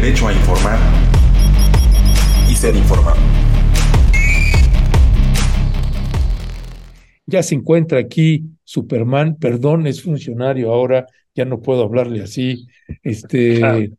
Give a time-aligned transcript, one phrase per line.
[0.00, 0.78] derecho a informar
[2.48, 3.18] y ser informado.
[7.26, 12.66] Ya se encuentra aquí Superman, perdón, es funcionario ahora, ya no puedo hablarle así.
[13.02, 13.92] Este,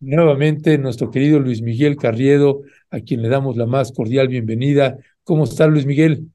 [0.00, 2.60] nuevamente nuestro querido Luis Miguel Carriedo,
[2.90, 4.98] a quien le damos la más cordial bienvenida.
[5.24, 6.26] ¿Cómo está Luis Miguel?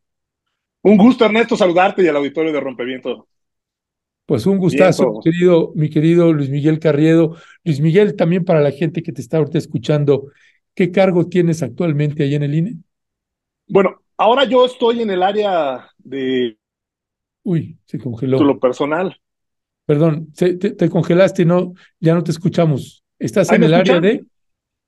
[0.82, 3.28] Un gusto, Ernesto, saludarte y al auditorio de Rompeviento.
[4.26, 7.36] Pues un gustazo, mi querido, mi querido Luis Miguel Carriedo.
[7.64, 10.32] Luis Miguel, también para la gente que te está ahorita escuchando,
[10.74, 12.76] ¿qué cargo tienes actualmente ahí en el INE?
[13.68, 16.58] Bueno, ahora yo estoy en el área de...
[17.44, 18.44] Uy, se congeló.
[18.44, 19.16] Lo personal.
[19.86, 23.04] Perdón, te, congelaste y no, ya no te escuchamos.
[23.20, 24.26] ¿Estás en el área de...?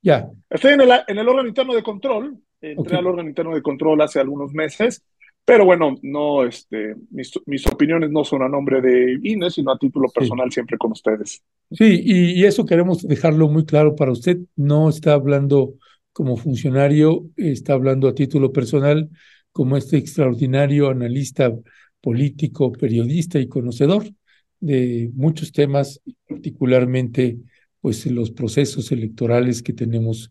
[0.02, 0.32] Ya.
[0.50, 2.40] Estoy en el, en el órgano interno de control.
[2.60, 5.04] Entré al órgano interno de control hace algunos meses
[5.48, 10.10] pero bueno, no, este, mis, opiniones no son a nombre de INE, sino a título
[10.10, 11.42] personal siempre con ustedes.
[11.72, 14.40] Sí, y, eso queremos dejarlo muy claro para usted.
[14.58, 15.76] No está hablando
[16.12, 19.10] como funcionario, está hablando a título personal
[19.54, 21.50] como este extraordinario analista
[22.02, 24.04] político, periodista y conocedor
[24.60, 27.38] de muchos temas, particularmente
[27.80, 30.30] pues los procesos electorales que tenemos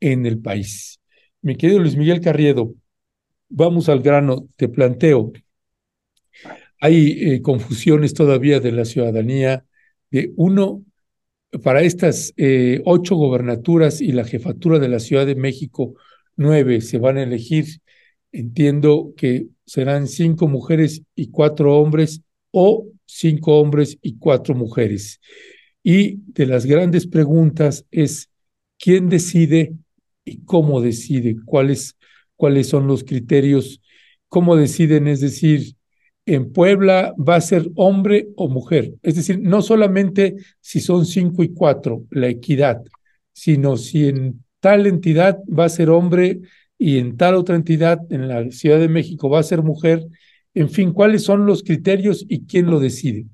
[0.00, 0.98] en el país.
[1.40, 2.74] Mi querido Luis Miguel Carriedo,
[3.48, 5.32] vamos al grano, te planteo.
[6.80, 9.64] Hay eh, confusiones todavía de la ciudadanía
[10.10, 10.84] de uno,
[11.62, 15.94] para estas eh, ocho gobernaturas y la jefatura de la Ciudad de México,
[16.36, 17.80] nueve se van a elegir.
[18.32, 25.20] Entiendo que serán cinco mujeres y cuatro hombres o cinco hombres y cuatro mujeres.
[25.82, 28.28] Y de las grandes preguntas es,
[28.78, 29.74] ¿quién decide
[30.24, 31.36] y cómo decide?
[31.44, 31.96] ¿Cuál es
[32.36, 33.82] cuáles son los criterios,
[34.28, 35.76] cómo deciden, es decir,
[36.26, 38.94] en Puebla va a ser hombre o mujer.
[39.02, 42.82] Es decir, no solamente si son cinco y cuatro, la equidad,
[43.32, 46.40] sino si en tal entidad va a ser hombre
[46.78, 50.04] y en tal otra entidad, en la Ciudad de México, va a ser mujer.
[50.52, 53.26] En fin, ¿cuáles son los criterios y quién lo decide?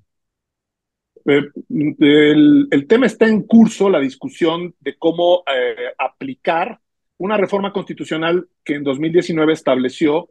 [1.25, 6.81] Eh, el, tema está en curso, la discusión de cómo eh, aplicar
[7.23, 10.31] una reforma constitucional que en 2019 estableció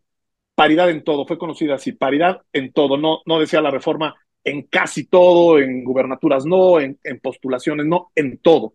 [0.56, 4.14] paridad en todo, fue conocida así, paridad en todo, no, no decía la reforma
[4.44, 8.74] en casi todo, en gubernaturas no, en, postulaciones no, en todo.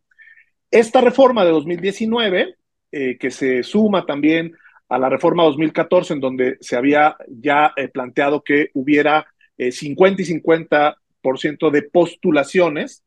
[0.70, 2.54] Esta reforma de 2019,
[2.90, 4.54] eh, que se suma también
[4.88, 9.26] a la reforma 2014, en donde se había ya eh, planteado que hubiera
[9.58, 13.02] 50 eh, y 50% de postulaciones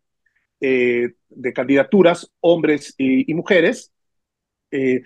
[0.62, 3.94] de candidaturas, hombres y mujeres,
[4.72, 5.02] eh,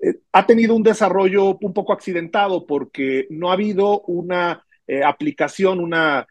[0.00, 5.80] eh, ha tenido un desarrollo un poco accidentado porque no ha habido una eh, aplicación,
[5.80, 6.26] una,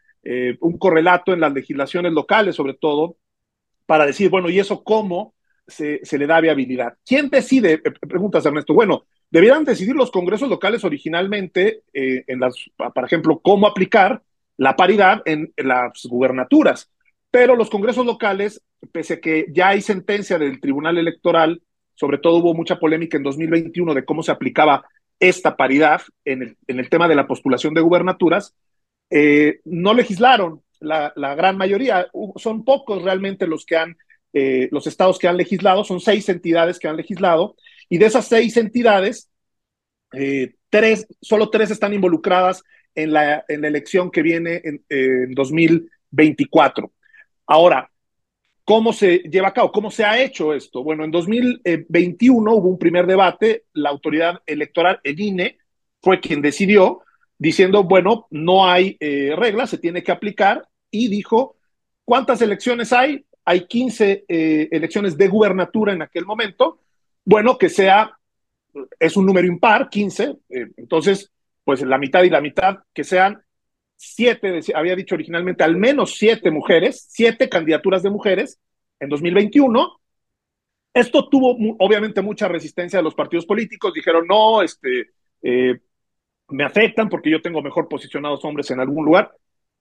[0.60, 3.16] un correlato en las legislaciones locales, sobre todo,
[3.86, 5.34] para decir, bueno, ¿y eso cómo
[5.68, 6.94] se, se le da viabilidad?
[7.06, 7.78] ¿Quién decide?
[7.78, 8.74] Preguntas, Ernesto.
[8.74, 14.20] Bueno, debieran decidir los congresos locales originalmente, en las, por ejemplo, cómo aplicar
[14.56, 16.90] la paridad en, en las gubernaturas.
[17.30, 21.62] Pero los congresos locales, pese a que ya hay sentencia del Tribunal Electoral
[21.96, 24.86] sobre todo hubo mucha polémica en 2021 de cómo se aplicaba
[25.18, 28.54] esta paridad en el, en el tema de la postulación de gubernaturas,
[29.10, 30.62] eh, no legislaron.
[30.78, 32.06] La, gran mayoría,
[32.36, 33.96] son pocos realmente los que han,
[34.34, 37.56] eh, los estados que han legislado, son seis entidades que han legislado,
[37.88, 39.30] y de esas seis entidades,
[40.12, 42.62] eh, tres, solo tres están involucradas
[42.94, 46.92] en la, en la elección que viene en, en 2024.
[47.46, 47.90] Ahora,
[48.66, 49.70] ¿Cómo se lleva a cabo?
[49.70, 50.82] ¿Cómo se ha hecho esto?
[50.82, 55.58] Bueno, en 2021 hubo un primer debate, la autoridad electoral, el INE,
[56.02, 57.02] fue quien decidió,
[57.38, 61.54] diciendo, bueno, no hay eh, reglas, se tiene que aplicar, y dijo,
[62.04, 63.24] ¿cuántas elecciones hay?
[63.44, 66.80] Hay 15 eh, elecciones de gubernatura en aquel momento.
[67.24, 68.18] Bueno, que sea,
[68.98, 71.30] es un número impar, 15, eh, entonces,
[71.62, 73.40] pues la mitad y la mitad, que sean
[73.96, 78.60] siete, había dicho originalmente al menos siete mujeres, siete candidaturas de mujeres
[79.00, 80.00] en 2021.
[80.92, 85.10] Esto tuvo obviamente mucha resistencia de los partidos políticos, dijeron, no, este,
[85.42, 85.78] eh,
[86.48, 89.32] me afectan porque yo tengo mejor posicionados hombres en algún lugar.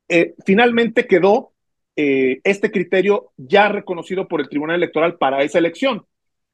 [0.07, 1.53] Eh, finalmente quedó
[1.95, 6.05] eh, este criterio ya reconocido por el Tribunal Electoral para esa elección.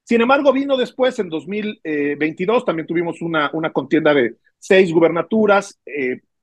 [0.03, 5.79] Sin embargo, vino después, en 2022, también tuvimos una, una contienda de seis gubernaturas,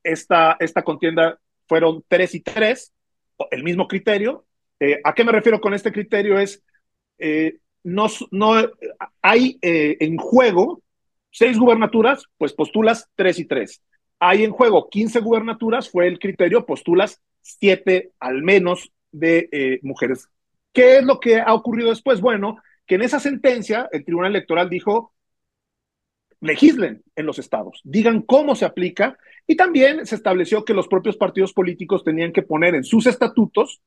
[0.03, 2.93] esta, esta contienda fueron tres y tres,
[3.51, 4.45] el mismo criterio.
[4.79, 6.39] Eh, ¿A qué me refiero con este criterio?
[6.39, 6.63] Es,
[7.17, 8.53] eh, no, no,
[9.21, 10.81] hay eh, en juego
[11.31, 13.81] seis gubernaturas, pues postulas tres y tres.
[14.19, 20.27] Hay en juego 15 gubernaturas, fue el criterio, postulas siete al menos de mujeres.
[20.73, 22.19] ¿Qué es lo que ha ocurrido después?
[22.19, 25.13] Bueno, que en esa sentencia el Tribunal Electoral dijo,
[26.41, 29.17] legislen en los estados, digan cómo se aplica
[29.49, 33.81] y también se estableció que los propios partidos políticos tenían que poner en sus estatutos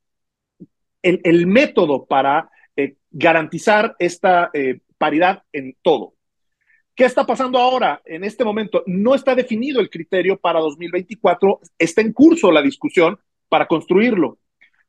[1.03, 6.15] el, método para eh, garantizar esta eh, paridad en todo.
[6.97, 8.03] ¿Qué está pasando ahora?
[8.05, 13.17] En este momento no está definido el criterio para 2024, está en curso la discusión
[13.49, 14.39] para construirlo.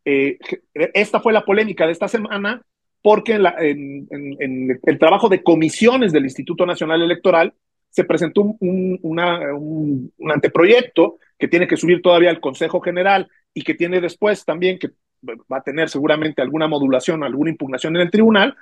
[0.03, 0.39] Eh,
[0.73, 2.63] esta fue la polémica de esta semana
[3.03, 7.53] porque en, el trabajo de comisiones del Instituto Nacional Electoral
[7.93, 13.75] se presentó un, un, anteproyecto que tiene que subir todavía al Consejo General y que
[13.75, 14.89] tiene después también que
[15.21, 18.55] va a tener seguramente alguna modulación, alguna impugnación en el tribunal,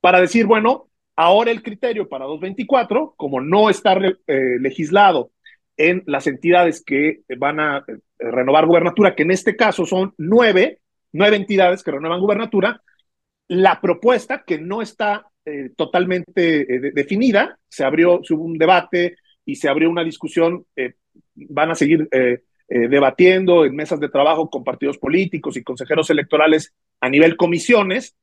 [0.00, 4.16] para decir, bueno, ahora el criterio para 224, como no está eh,
[4.58, 5.30] legislado
[5.76, 10.80] en las entidades que van a eh, renovar gubernatura, que en este caso son nueve,
[11.12, 12.80] nueve entidades que renuevan gubernatura,
[13.46, 16.64] la propuesta que no está eh, totalmente
[16.94, 20.64] definida, se abrió, hubo un debate y se abrió una discusión,
[21.34, 26.72] van a seguir eh, debatiendo en mesas de trabajo con partidos políticos y consejeros electorales
[27.00, 28.14] a nivel comisiones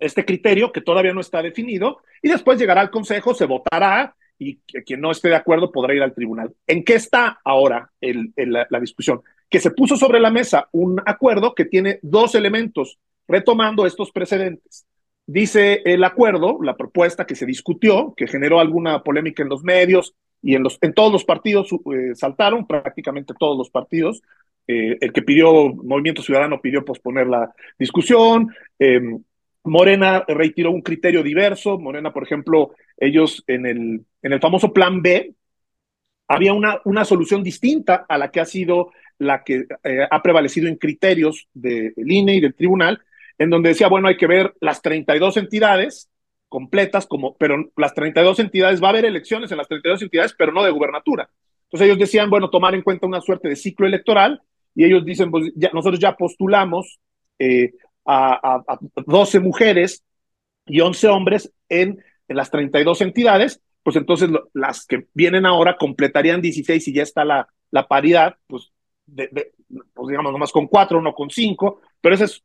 [0.00, 4.56] este criterio que todavía no está definido y después llegará al Consejo, se votará y
[4.56, 6.52] quien no esté de acuerdo podrá ir al tribunal.
[6.66, 9.20] ¿En qué está ahora la discusión?
[9.48, 12.98] Que se puso sobre la mesa un acuerdo que tiene dos elementos,
[13.28, 14.86] retomando estos precedentes.
[15.32, 20.16] Dice el acuerdo, la propuesta que se discutió, que generó alguna polémica en los medios,
[20.42, 24.22] y en, los, en todos los partidos eh, saltaron, prácticamente todos los partidos.
[24.66, 28.48] Eh, el que pidió Movimiento Ciudadano pidió posponer la discusión.
[28.76, 29.22] Em,
[29.62, 31.78] Morena retiró un criterio diverso.
[31.78, 35.32] Morena, por ejemplo, ellos en el, en el famoso Plan B,
[36.26, 40.66] había una, una solución distinta a la que ha sido la que eh, ha prevalecido
[40.66, 43.00] en criterios del INE y del tribunal,
[43.40, 46.10] en donde decía, bueno, hay que ver las 32 entidades
[46.46, 50.52] completas, como, pero las 32 entidades, va a haber elecciones en las 32 entidades, pero
[50.52, 51.30] no de gubernatura.
[51.64, 54.42] Entonces ellos decían, bueno, tomar en cuenta una suerte de ciclo electoral,
[54.74, 57.00] y ellos dicen, pues ya, nosotros ya postulamos
[57.38, 57.72] eh,
[58.04, 60.04] a, a, 12 mujeres
[60.66, 61.98] y 11 hombres en,
[62.28, 67.24] en las 32 entidades, pues entonces las que vienen ahora completarían 16 y ya está
[67.24, 68.70] la, la paridad, pues,
[69.14, 72.44] pues digamos, nomás con cuatro, no con cinco, pero ese es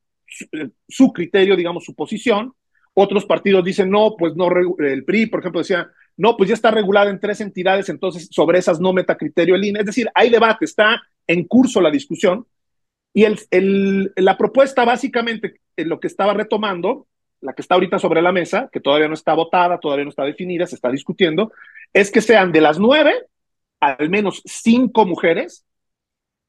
[0.88, 2.54] su, criterio, digamos, su posición.
[2.94, 4.50] Otros partidos dicen, no, pues no,
[4.80, 8.60] el PRI, por ejemplo, decía, no, pues ya está regulada en tres entidades, entonces sobre
[8.60, 9.80] esas no meta criterio el INE.
[9.80, 12.46] Es decir, hay debate, está en curso la discusión.
[13.14, 17.08] Y el, la propuesta básicamente, en lo que estaba retomando,
[17.42, 20.24] la que está ahorita sobre la mesa, que todavía no está votada, todavía no está
[20.24, 21.52] definida, se está discutiendo,
[21.94, 23.14] es que sean de las nueve,
[23.80, 25.66] al menos cinco mujeres,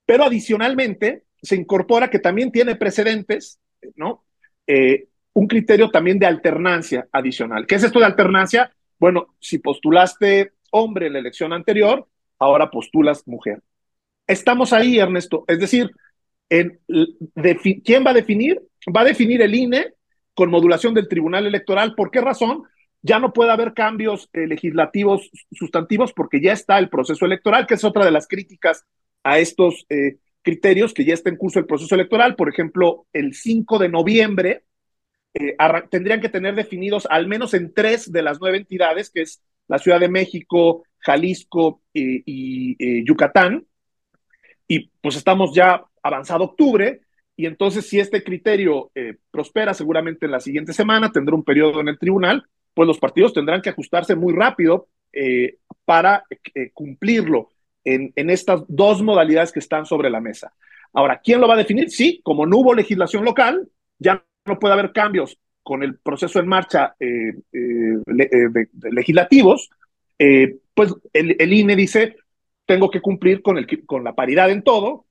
[0.07, 3.61] pero adicionalmente se incorpora que también tiene precedentes,
[3.95, 4.25] ¿no?
[4.67, 7.67] Eh, un criterio también de alternancia adicional.
[7.67, 8.73] ¿Qué es esto de alternancia?
[8.99, 12.09] Bueno, si postulaste hombre en la elección anterior,
[12.39, 13.63] ahora postulas mujer.
[14.27, 15.45] Estamos ahí, Ernesto.
[15.47, 15.91] Es decir,
[16.49, 18.63] ¿quién va a definir?
[18.95, 19.95] Va a definir el INE
[20.35, 21.95] con modulación del Tribunal Electoral.
[21.95, 22.65] ¿Por qué razón?
[23.03, 27.75] Ya no puede haber cambios eh, legislativos sustantivos porque ya está el proceso electoral, que
[27.75, 28.85] es otra de las críticas
[29.23, 30.17] a estos eh,
[30.47, 32.37] criterios, que ya está en curso el proceso electoral.
[32.37, 34.63] Por ejemplo, el 5 de noviembre
[35.35, 35.57] eh,
[35.91, 39.79] tendrían que tener definidos al menos en tres de las nueve entidades, que es la
[39.79, 43.67] Ciudad de México, Jalisco y eh, Yucatán.
[44.69, 47.01] Y pues estamos ya avanzado octubre,
[47.35, 51.81] y entonces si este criterio eh, prospera seguramente en la siguiente semana, tendrá un periodo
[51.81, 54.89] en el tribunal, pues los partidos tendrán que ajustarse muy rápido
[55.87, 56.25] para
[56.75, 57.49] cumplirlo
[57.87, 60.53] en, en estas dos modalidades que están sobre la mesa.
[60.93, 61.91] Ahora, ¿quién lo va a definir?
[61.91, 66.49] Sí, como no hubo legislación local, ya no puede haber cambios con el proceso en
[66.49, 69.71] marcha eh, eh, eh legislativos,
[70.19, 72.17] eh, pues el, el, INE dice,
[72.65, 75.07] tengo que cumplir con, el, con la paridad en todo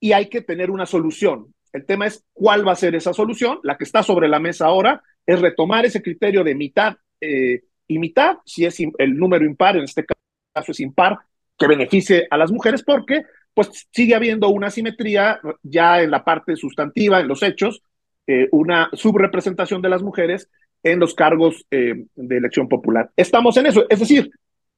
[0.00, 1.54] y hay que tener una solución.
[1.72, 3.60] El tema es cuál va a ser esa solución.
[3.62, 8.38] La que está sobre la mesa ahora es retomar ese criterio de mitad y mitad,
[8.44, 11.18] si es el número impar, en este caso es impar,
[11.58, 16.54] que beneficie a las mujeres, porque pues sigue habiendo una simetría ya en la parte
[16.54, 17.82] sustantiva, en los hechos,
[18.26, 20.48] eh, una subrepresentación de las mujeres
[20.82, 23.10] en los cargos eh, de elección popular.
[23.16, 24.30] Estamos en eso, es decir,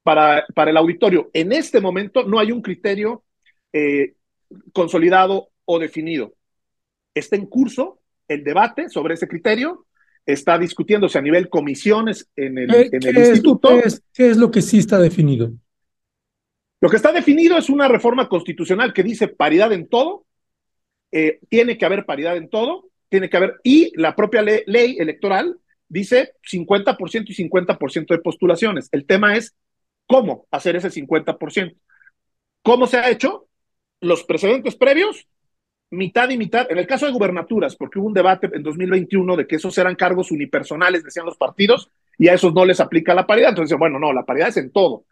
[0.03, 3.23] para, para el auditorio, en este momento no hay un criterio
[3.71, 4.13] eh,
[4.73, 6.33] consolidado o definido.
[7.13, 9.85] Está en curso el debate sobre ese criterio,
[10.25, 13.69] está discutiéndose a nivel comisiones en el, en el instituto.
[13.69, 15.51] ¿qué es, ¿Qué es lo que sí está definido?
[16.81, 20.25] Lo que está definido es una reforma constitucional que dice paridad en todo,
[21.11, 25.59] eh, tiene que haber paridad en todo, tiene que haber, y la propia ley, electoral
[25.87, 28.89] dice 50% y 50% de postulaciones.
[28.91, 29.55] El tema es
[30.07, 31.75] cómo hacer ese 50%.
[32.63, 33.47] ¿Cómo se ha hecho?
[33.99, 35.27] Los precedentes previos,
[35.91, 36.71] mitad y mitad.
[36.71, 39.95] En el caso de gubernaturas, porque hubo un debate en 2021 de que esos eran
[39.95, 43.49] cargos unipersonales, decían los partidos, y a esos no les aplica la paridad.
[43.49, 45.05] Entonces, bueno, no, la paridad es en todo.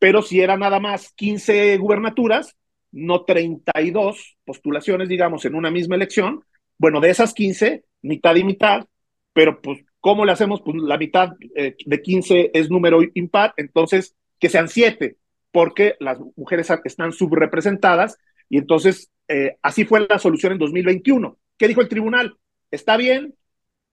[0.00, 2.56] Pero si era nada más 15 gubernaturas,
[2.90, 6.42] no 32 postulaciones, digamos, en una misma elección,
[6.78, 8.86] bueno, de esas 15, mitad y mitad,
[9.32, 10.62] pero pues, ¿cómo le hacemos?
[10.62, 15.16] Pues la mitad eh, de 15 es número impar, entonces que sean 7,
[15.52, 21.38] porque las mujeres están subrepresentadas, y entonces eh, así fue la solución en 2021.
[21.58, 22.38] ¿Qué dijo el tribunal?
[22.70, 23.34] Está bien,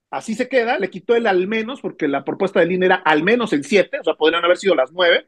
[0.10, 3.24] así se queda, le quitó el al menos, porque la propuesta del INE era al
[3.24, 5.28] menos en 7, o sea, podrían haber sido las 9,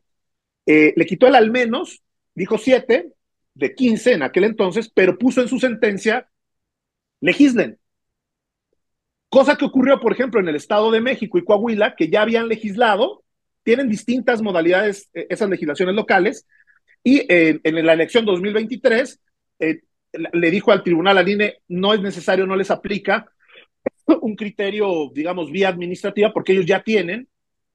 [0.66, 2.02] eh, le quitó el al menos,
[2.34, 3.12] dijo 7,
[3.54, 6.30] de 15 en aquel entonces, pero puso en su sentencia,
[7.22, 7.78] legislen.
[9.30, 12.48] Cosa que ocurrió, por ejemplo, en el Estado de México y Coahuila, que ya habían
[12.48, 13.24] legislado,
[13.64, 16.48] tienen distintas modalidades eh, esas legislaciones locales,
[17.04, 19.22] y en la elección 2023
[19.60, 23.32] eh, le dijo al tribunal, al INE, no es necesario, no les aplica
[24.22, 27.28] un criterio, digamos, vía administrativa, porque ellos ya tienen,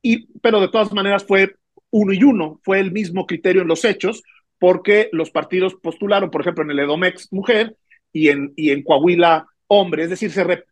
[0.03, 1.57] y, pero de todas maneras fue
[1.95, 4.25] uno y uno, fue el mismo criterio en los hechos,
[4.59, 7.77] porque los partidos postularon, por ejemplo, en el Edomex mujer
[8.13, 10.03] y en, y en Coahuila hombre.
[10.03, 10.65] Es decir, se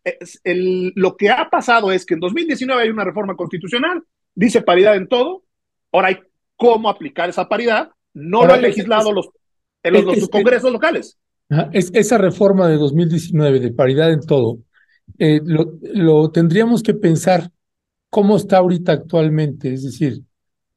[0.43, 4.03] el, lo que ha pasado es que en 2019 hay una reforma constitucional,
[4.35, 5.45] dice paridad en todo,
[5.93, 6.19] ahora hay
[6.57, 9.29] cómo aplicar esa paridad, no lo han legislado los,
[9.81, 11.17] en los, congresos locales.
[11.71, 14.57] Es, esa reforma de 2019 de paridad en todo,
[15.19, 17.49] eh, lo, lo tendríamos que pensar
[18.09, 20.21] cómo está ahorita actualmente, es decir,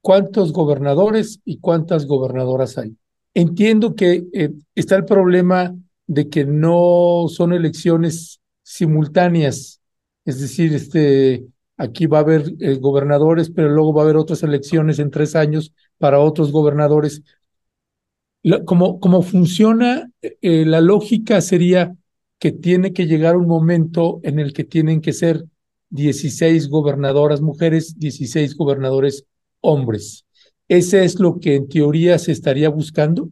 [0.07, 2.97] cuántos gobernadores y cuántas gobernadoras hay.
[3.35, 5.75] Entiendo que eh, está el problema
[6.07, 9.81] de que no son elecciones simultáneas,
[10.25, 11.45] es decir, este,
[11.77, 15.35] aquí va a haber eh, gobernadores, pero luego va a haber otras elecciones en tres
[15.35, 17.25] años para otros gobernadores.
[18.65, 21.97] como, como funciona, eh, la lógica sería
[22.39, 25.47] que tiene que llegar un momento en el que tienen que ser
[25.91, 29.27] 16 gobernadoras mujeres, 16 gobernadores
[29.61, 30.27] hombres.
[30.69, 33.31] ¿Ese es lo que en teoría se estaría buscando?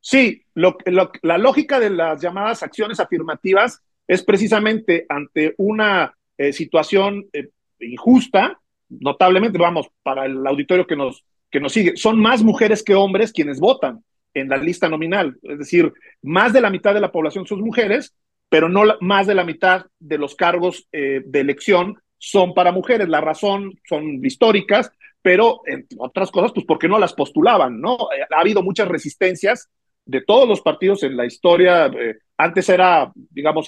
[0.00, 0.78] Sí, lo,
[1.22, 8.60] la lógica de las llamadas acciones afirmativas es precisamente ante una eh, situación eh, injusta,
[8.88, 13.32] notablemente, vamos, para el auditorio que nos, que nos sigue, son más mujeres que hombres
[13.32, 14.02] quienes votan
[14.34, 15.92] en la lista nominal, es decir,
[16.22, 18.14] más de la mitad de la población son mujeres,
[18.48, 23.08] pero no más de la mitad de los cargos eh, de elección son para mujeres.
[23.08, 24.90] La razón son históricas,
[25.28, 28.08] pero entre otras cosas, pues porque no las postulaban, ¿no?
[28.16, 29.68] Eh, ha habido muchas resistencias
[30.06, 31.84] de todos los partidos en la historia.
[31.88, 33.66] Eh, antes era, digamos,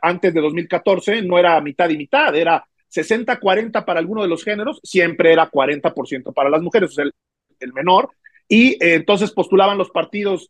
[0.00, 4.80] antes de 2014, no era mitad y mitad, era 60-40 para alguno de los géneros,
[4.82, 7.04] siempre era 40% para las mujeres, o sea,
[7.60, 8.08] el, menor.
[8.48, 10.48] Y eh, entonces postulaban los partidos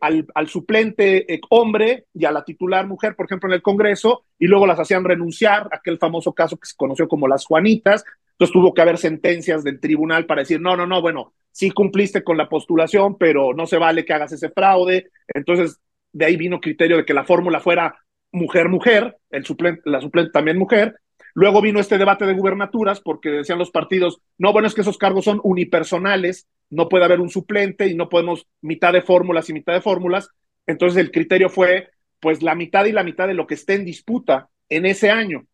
[0.00, 4.46] al, al, suplente hombre y a la titular mujer, por ejemplo, en el Congreso, y
[4.46, 8.02] luego las hacían renunciar, aquel famoso caso que se conoció como las Juanitas,
[8.40, 12.24] entonces tuvo que haber sentencias del tribunal para decir, no, no, no, bueno, sí cumpliste
[12.24, 15.10] con la postulación, pero no se vale que hagas ese fraude.
[15.28, 15.78] Entonces,
[16.10, 17.98] de ahí vino criterio de que la fórmula fuera
[18.32, 20.94] mujer-mujer, suplente, la suplente también mujer.
[21.34, 24.96] Luego vino este debate de gubernaturas porque decían los partidos, no, bueno, es que esos
[24.96, 29.52] cargos son unipersonales, no puede haber un suplente y no podemos mitad de fórmulas y
[29.52, 30.30] mitad de fórmulas.
[30.66, 33.84] Entonces el criterio fue, pues la mitad y la mitad de lo que esté en
[33.84, 35.44] disputa en ese año.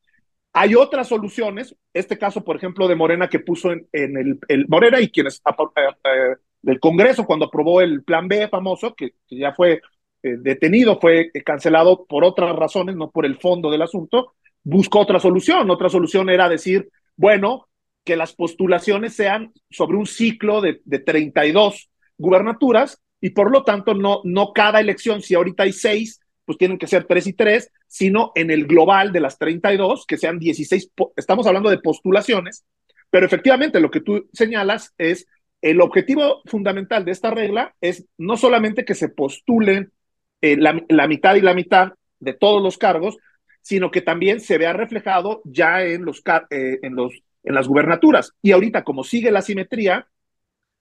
[0.59, 5.11] Hay otras soluciones, este caso, por ejemplo, de Morena que puso en, el, Morena y
[5.11, 9.83] quienes eh, eh, del Congreso cuando aprobó el Plan B famoso, que, ya fue
[10.23, 14.33] eh, detenido, fue cancelado por otras razones, no por el fondo del asunto,
[14.65, 15.71] buscó otra solución.
[15.71, 17.69] Otra solución era decir, bueno,
[18.03, 23.93] que las postulaciones sean sobre un ciclo de, de 32 gubernaturas y por lo tanto
[23.93, 27.71] no, no cada elección, si ahorita hay seis, pues tienen que ser tres y tres,
[27.87, 32.64] sino en el global de las 32, que sean 16, estamos hablando de postulaciones,
[33.11, 35.26] pero efectivamente lo que tú señalas es
[35.62, 39.93] el objetivo fundamental de esta regla es no solamente que se postulen
[40.40, 43.16] eh, la, mitad y la mitad de todos los cargos,
[43.62, 47.12] sino que también se vea reflejado ya en, los, eh, en, los,
[47.43, 48.33] en las gubernaturas.
[48.43, 50.07] Y ahorita, como sigue la simetría,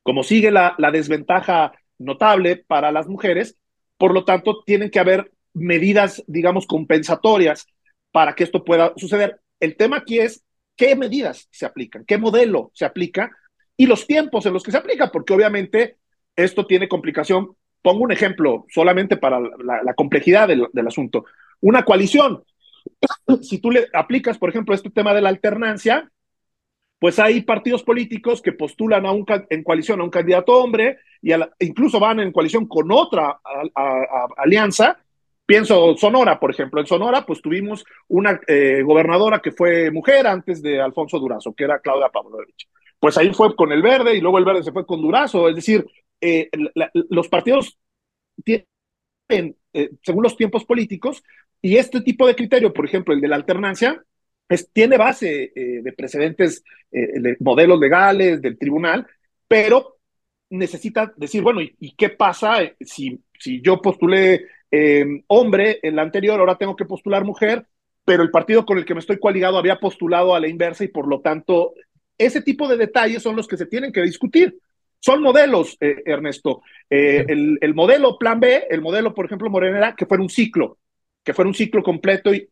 [0.04, 3.58] como sigue la, la desventaja notable para las mujeres,
[3.98, 7.66] por lo tanto, tienen que haber medidas, digamos, compensatorias
[8.12, 9.42] para que esto pueda suceder.
[9.60, 10.44] El tema aquí es
[10.76, 13.32] qué medidas se aplican, qué modelo se aplica
[13.78, 15.98] y los tiempos en los que se aplica, porque obviamente
[16.36, 17.56] esto tiene complicación.
[17.82, 21.26] Pongo un ejemplo solamente para la, complejidad del, asunto.
[21.62, 22.44] Una coalición.
[23.42, 26.10] si tú le aplicas, por ejemplo, este tema de la alternancia,
[27.00, 31.32] pues hay partidos políticos que postulan a un, en coalición a un candidato hombre y
[31.60, 33.40] incluso van en coalición con otra
[34.38, 34.98] alianza.
[35.46, 36.82] Pienso Sonora, por ejemplo.
[36.82, 41.66] En Sonora, pues tuvimos una eh, gobernadora que fue mujer antes de Alfonso Durazo, que
[41.66, 42.68] era Claudia Pavlovich.
[43.00, 45.48] Pues ahí fue con el verde y luego el verde se fue con Durazo.
[45.48, 45.86] Es decir,
[46.20, 46.50] eh,
[47.10, 47.78] los partidos
[48.44, 51.24] tienen, eh, según los tiempos políticos,
[51.62, 54.04] y este tipo de criterio, por ejemplo, el de la alternancia,
[54.48, 59.06] pues, tiene base eh, de precedentes, de modelos legales del tribunal,
[59.50, 59.98] pero
[60.50, 64.46] necesita decir, bueno, ¿y, qué pasa si, si yo postulé
[64.76, 67.66] em, hombre en la anterior, ahora tengo que postular mujer,
[68.04, 70.90] pero el partido con el que me estoy coaligado había postulado a la inversa y
[70.90, 71.74] por lo tanto,
[72.18, 74.58] ese tipo de detalles son los que se tienen que discutir.
[75.00, 76.62] Son modelos, eh, Ernesto.
[76.90, 80.80] el, el, modelo plan B, el modelo, por ejemplo, Morenera, que fuera un ciclo,
[81.24, 82.48] que fuera un ciclo completo y,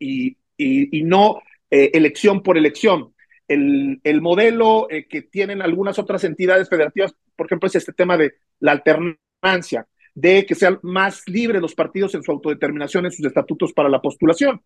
[0.58, 1.42] y, y no
[1.76, 3.16] eh, elección por elección.
[3.48, 8.16] El, el modelo eh, que tienen algunas otras entidades federativas, por ejemplo, es este tema
[8.16, 13.26] de la alternancia, de que sean más libres los partidos en su autodeterminación, en sus
[13.26, 14.62] estatutos para la postulación.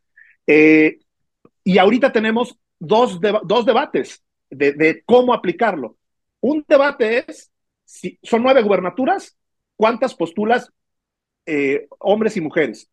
[0.46, 1.00] Eh,
[1.64, 5.98] y ahorita tenemos dos, dos debates de, de, cómo aplicarlo.
[6.42, 7.52] Un debate es,
[7.86, 9.38] si son nueve gubernaturas,
[9.76, 10.72] ¿cuántas postulas
[12.00, 12.90] hombres y mujeres?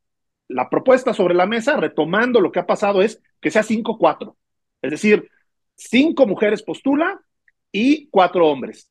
[0.48, 4.36] la propuesta sobre la mesa, retomando lo que ha pasado, es que sea 5-4.
[4.82, 5.30] Es decir,
[5.74, 7.20] cinco mujeres postula
[7.72, 8.90] y cuatro hombres.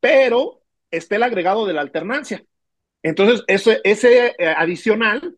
[0.00, 2.44] Pero está el agregado de la alternancia.
[3.02, 5.36] Entonces, ese, ese eh, adicional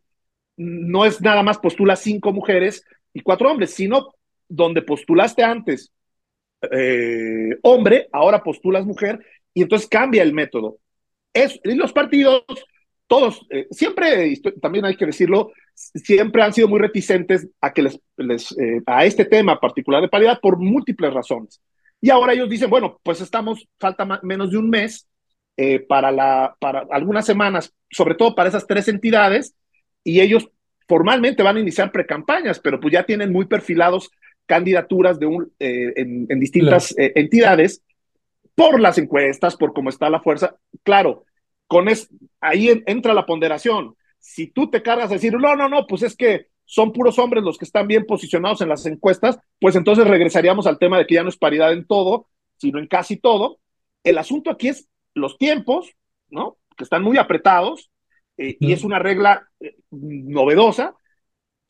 [0.57, 4.15] no es nada más postula cinco mujeres y cuatro hombres, sino
[4.49, 5.93] donde postulaste antes
[6.71, 9.21] eh, hombre, ahora postulas mujer,
[9.53, 10.79] y entonces cambia el método.
[11.33, 12.45] Es, y los partidos
[13.07, 18.01] todos, eh, siempre, también hay que decirlo, siempre han sido muy reticentes a, que les,
[18.59, 21.61] eh, a este tema particular de paridad por múltiples razones.
[22.01, 25.07] Y ahora ellos dicen, bueno, pues estamos, falta menos de un mes
[25.57, 29.55] eh, para, la, para algunas semanas, sobre todo para esas tres entidades,
[30.03, 30.49] y ellos
[30.87, 34.11] formalmente van a iniciar precampañas, pero pues ya tienen muy perfilados
[34.47, 37.83] candidaturas de un, en, distintas entidades
[38.55, 40.57] por las encuestas, por cómo está la fuerza.
[40.83, 41.25] Claro,
[41.67, 42.09] con es,
[42.41, 43.97] ahí entra la ponderación.
[44.19, 47.45] Si tú te cargas a decir, no, no, no, pues es que son puros hombres
[47.45, 51.15] los que están bien posicionados en las encuestas, pues entonces regresaríamos al tema de que
[51.15, 53.59] ya no es paridad en todo, sino en casi todo.
[54.03, 55.95] El asunto aquí es los tiempos,
[56.29, 56.59] ¿no?
[56.77, 57.91] Que están muy apretados
[58.37, 60.95] eh, y es una regla eh, novedosa.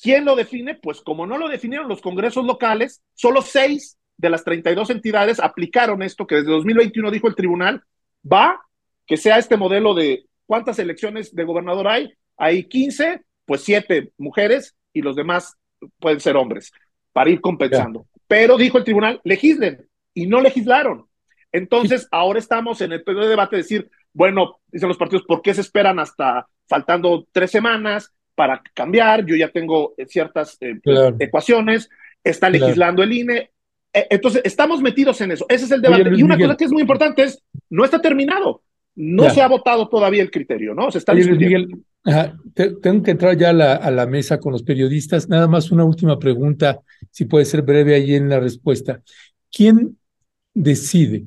[0.01, 0.75] ¿Quién lo define?
[0.75, 6.03] Pues como no lo definieron los congresos locales, solo seis de las 32 entidades aplicaron
[6.03, 7.83] esto que desde 2021 dijo el tribunal,
[8.31, 8.61] va
[9.07, 12.13] que sea este modelo de cuántas elecciones de gobernador hay.
[12.37, 15.57] Hay 15, pues 7 mujeres y los demás
[15.99, 16.73] pueden ser hombres,
[17.13, 18.07] para ir compensando.
[18.27, 21.07] Pero dijo el tribunal, legislen, y no legislaron.
[21.55, 25.41] Entonces, ahora estamos en el periodo de debate de decir, bueno, dicen los partidos, ¿por
[25.41, 29.25] qué se esperan hasta faltando tres semanas para cambiar?
[29.25, 30.81] Yo ya tengo eh, ciertas eh,
[31.21, 31.89] ecuaciones,
[32.23, 33.53] está legislando el INE.
[33.93, 35.47] E, entonces, estamos metidos en eso.
[35.49, 36.11] Ese es el debate.
[36.17, 37.41] y una cosa que es muy importante es,
[37.71, 38.63] no está terminado.
[38.97, 40.89] No se ha votado todavía el criterio, ¿no?
[40.91, 41.79] Se está discutiendo.
[42.55, 45.29] tengo que entrar ya a la, a la, mesa con los periodistas.
[45.29, 49.03] Nada más una última pregunta, si puede ser breve ahí en la respuesta.
[49.51, 49.99] ¿Quién
[50.53, 51.27] decide?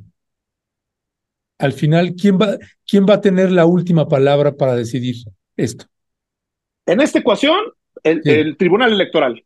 [1.60, 5.16] Al final, ¿quién va, quién va a tener la última palabra para decidir
[5.56, 5.86] esto?
[6.86, 7.58] En esta ecuación,
[8.04, 9.44] el, el Tribunal Electoral.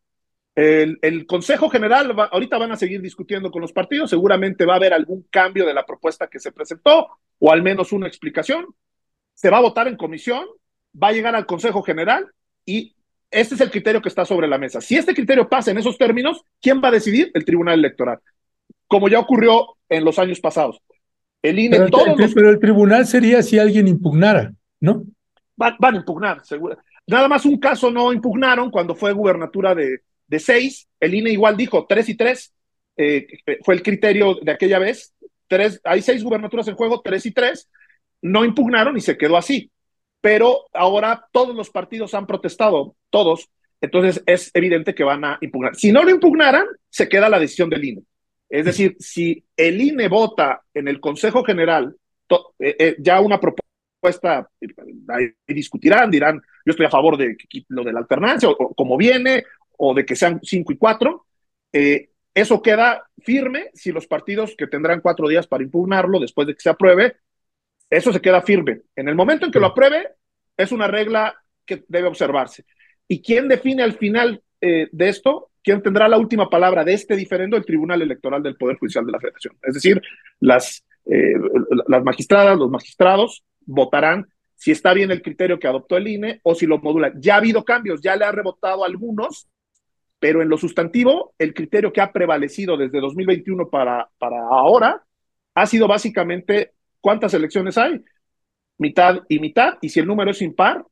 [0.54, 4.76] El, el, Consejo General, ahorita van a seguir discutiendo con los partidos, seguramente va a
[4.76, 7.08] haber algún cambio de la propuesta que se presentó,
[7.40, 8.66] o al menos una explicación.
[9.34, 10.46] Se va a votar en comisión,
[11.02, 12.28] va a llegar al Consejo General
[12.66, 12.96] y
[13.32, 14.82] este es el criterio que está sobre la mesa.
[14.82, 17.32] Si este criterio pasa en esos términos, ¿quién va a decidir?
[17.34, 18.20] El Tribunal Electoral,
[18.88, 20.82] como ya ocurrió en los años pasados.
[21.42, 25.04] El INE, pero, todos el, pero el tribunal sería si alguien impugnara, ¿no?
[25.56, 26.78] Van, van a impugnar, seguro.
[27.08, 31.58] Nada más un caso no impugnaron cuando fue gubernatura de, de seis, el INE igual
[31.58, 32.54] dijo tres y tres,
[32.96, 33.28] eh,
[33.64, 35.14] fue el criterio de aquella vez,
[35.48, 37.70] tres, hay seis gubernaturas en juego, tres y tres,
[38.22, 39.72] no impugnaron y se quedó así.
[40.22, 43.50] Pero ahora todos los partidos han protestado, todos,
[43.82, 45.76] entonces es evidente que van a impugnar.
[45.76, 48.04] Si no lo impugnaran, se queda la decisión del INE.
[48.52, 51.96] Es decir, si el INE vota en el Consejo General
[52.60, 54.50] eh, eh, ya una propuesta,
[55.08, 57.38] ahí discutirán, dirán, yo estoy a favor de
[57.70, 59.46] lo de la alternancia, o como viene,
[59.78, 61.28] o de que sean cinco y cuatro,
[61.72, 66.54] eh, eso queda firme si los partidos que tendrán cuatro días para impugnarlo después de
[66.54, 67.16] que se apruebe,
[67.90, 68.82] eso se queda firme.
[68.98, 70.10] En el momento en que lo apruebe,
[70.58, 72.66] es una regla que debe observarse.
[73.08, 77.58] ¿Y quién define al final de esto, ¿quién tendrá la última palabra de este diferendo?
[77.58, 79.56] El Tribunal Electoral del Poder Judicial de la Federación.
[79.62, 80.02] Es decir,
[80.40, 81.34] las, eh,
[81.88, 86.54] las magistradas, los magistrados votarán si está bien el criterio que adoptó el INE o
[86.54, 87.12] si lo modula.
[87.16, 89.48] Ya ha habido cambios, ya le ha rebotado algunos,
[90.20, 95.04] pero en lo sustantivo, el criterio que ha prevalecido desde 2021 para, para ahora
[95.56, 98.04] ha sido básicamente cuántas elecciones hay,
[98.78, 100.86] mitad y mitad, y si el número es impar,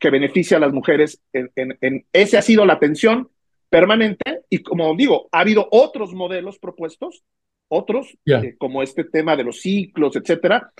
[0.00, 1.20] que beneficia a las mujeres.
[1.32, 3.28] En, en, ese ha sido la tensión
[3.74, 7.24] permanente y como digo, ha habido otros modelos propuestos,
[7.66, 10.70] otros, eh, como este tema de los ciclos, etcétera.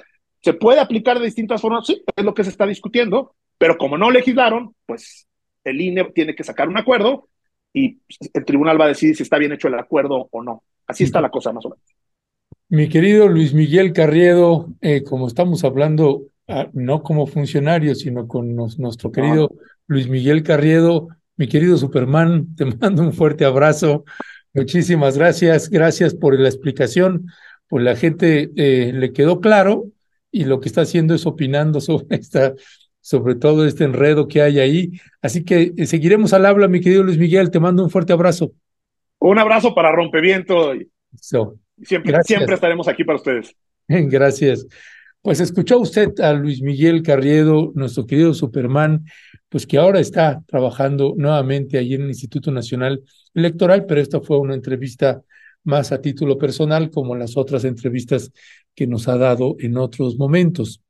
[0.40, 3.98] Se puede aplicar de distintas formas, sí, es lo que se está discutiendo, pero como
[3.98, 5.26] no legislaron, pues
[5.64, 7.28] el INE tiene que sacar un acuerdo
[7.72, 7.98] y
[8.32, 10.62] el tribunal va a decidir si está bien hecho el acuerdo o no.
[10.86, 11.84] Así está la cosa más o menos.
[12.68, 18.54] Mi querido Luis Miguel Carriedo, eh, como estamos hablando Ah, no como funcionario, sino con
[18.54, 19.50] nuestro querido
[19.86, 24.04] Luis Miguel Carriedo, mi querido Superman, te mando un fuerte abrazo.
[24.52, 27.26] Muchísimas gracias, gracias por la explicación.
[27.68, 29.86] Pues la gente eh, le quedó claro
[30.30, 32.54] y lo que está haciendo es opinando sobre esta,
[33.00, 34.90] sobre todo este enredo que hay ahí.
[35.22, 37.50] Así que eh, seguiremos al habla, mi querido Luis Miguel.
[37.50, 38.52] Te mando un fuerte abrazo.
[39.18, 40.72] Un abrazo para Rompeviento.
[41.82, 43.56] siempre, siempre estaremos aquí para ustedes.
[43.88, 44.66] Gracias.
[45.22, 49.06] Pues escuchó usted a Luis Miguel Carriedo, nuestro querido Superman,
[49.54, 54.36] pues que ahora está trabajando nuevamente allí en el Instituto Nacional Electoral, pero esta fue
[54.40, 55.22] una entrevista
[55.62, 58.32] más a título personal, como las otras entrevistas
[58.74, 60.82] que nos ha dado en otros momentos.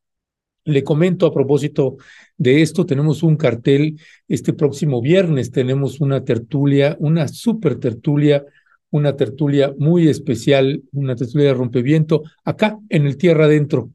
[0.65, 1.99] Le comento a propósito
[2.39, 8.47] de esto, tenemos un cartel este próximo viernes, tenemos una tertulia, una super tertulia,
[8.89, 13.91] una tertulia muy especial, una tertulia de rompeviento, acá en el Tierra Adentro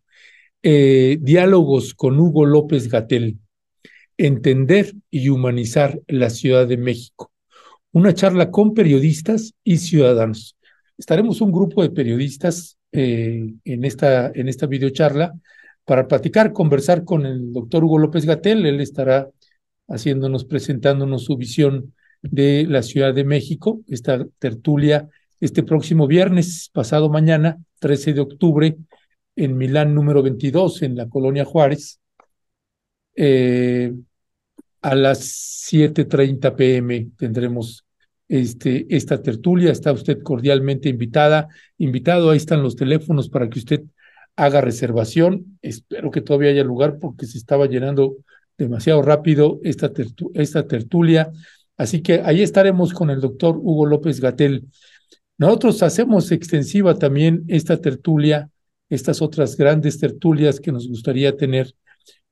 [0.62, 3.40] eh, diálogos con Hugo López Gatel,
[4.20, 7.32] Entender y Humanizar la Ciudad de México.
[7.94, 10.58] Una charla con periodistas y ciudadanos.
[10.98, 15.34] Estaremos un grupo de periodistas eh, en, esta, en esta videocharla
[15.86, 18.66] para platicar, conversar con el doctor Hugo López Gatel.
[18.66, 19.30] Él estará
[19.88, 25.08] haciéndonos, presentándonos su visión de la Ciudad de México, esta tertulia
[25.40, 28.78] este próximo viernes, pasado mañana, 13 de octubre,
[29.38, 32.02] en Milán número 22, en la colonia Juárez,
[33.16, 33.94] eh,
[34.82, 37.86] a las 7.30 pm tendremos
[38.28, 39.72] este, esta tertulia.
[39.72, 42.30] Está usted cordialmente invitada, invitado.
[42.30, 43.84] Ahí están los teléfonos para que usted
[44.36, 45.60] haga reservación.
[45.62, 48.18] Espero que todavía haya lugar porque se estaba llenando
[48.58, 49.92] demasiado rápido esta,
[50.34, 51.32] esta tertulia.
[51.78, 54.66] Así que ahí estaremos con el doctor Hugo López Gatel.
[55.38, 58.50] Nosotros hacemos extensiva también esta tertulia
[58.90, 61.74] estas otras grandes tertulias que nos gustaría tener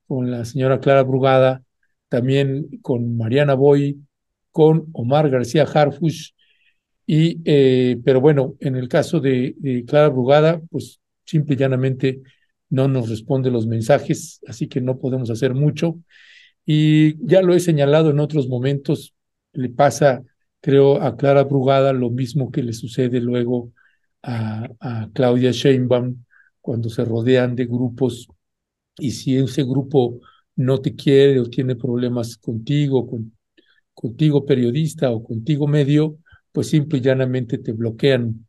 [0.06, 1.62] con la señora Clara Brugada,
[2.08, 4.00] también con Mariana Boy,
[4.50, 6.30] con Omar García Harfush,
[7.06, 12.20] y, eh, pero bueno, en el caso de, Clara Brugada, pues simple y llanamente
[12.68, 15.98] no nos responde los mensajes, así que no podemos hacer mucho.
[16.66, 19.14] Y ya lo he señalado en otros momentos,
[19.54, 20.22] le pasa,
[20.60, 23.72] creo, a Clara Brugada lo mismo que le sucede luego
[24.22, 26.24] a, a Claudia Sheinbaum
[26.60, 28.28] cuando se rodean de grupos
[28.98, 30.20] y si ese grupo
[30.58, 33.36] no te quiere o tiene problemas contigo, con,
[33.94, 36.18] contigo periodista o contigo medio,
[36.52, 38.46] pues simple y llanamente te bloquean.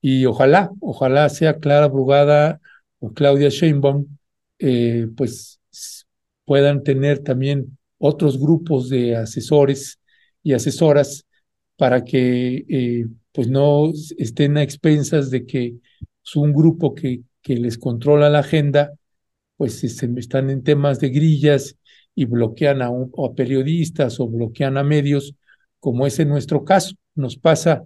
[0.00, 2.60] Y ojalá, ojalá sea Clara Brugada
[2.98, 4.06] o Claudia Sheinbaum,
[4.58, 5.60] eh, pues
[6.44, 10.00] puedan tener también otros grupos de asesores
[10.42, 11.24] y asesoras
[11.76, 15.74] para que eh, pues no estén a expensas de que
[16.24, 18.94] es un grupo que que les controla la agenda,
[19.56, 21.76] pues están en temas de grillas
[22.14, 22.90] y bloquean a,
[23.36, 25.34] periodistas o bloquean a medios,
[25.80, 26.94] como es en nuestro caso.
[27.14, 27.84] Nos pasa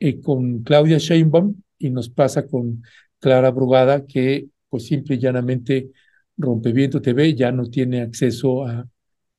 [0.00, 2.82] eh, con Claudia Sheinbaum y nos pasa con
[3.18, 5.90] Clara Brugada, que pues simple y llanamente
[6.36, 8.86] Rompeviento TV ya no tiene acceso a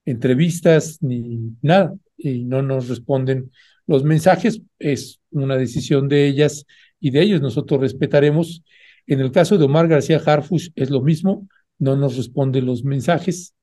[0.06, 3.52] entrevistas ni nada y no nos responden
[3.86, 4.62] los mensajes.
[4.80, 6.66] Es una decisión de ellas
[7.00, 7.42] y de ellos.
[7.42, 8.63] Nosotros respetaremos
[9.08, 11.48] en el caso de Omar García Harfush es lo mismo,
[11.80, 13.56] no nos responde los mensajes,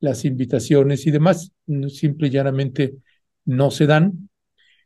[0.00, 1.52] las invitaciones y demás,
[1.88, 2.94] simple y llanamente
[3.44, 4.28] no se dan.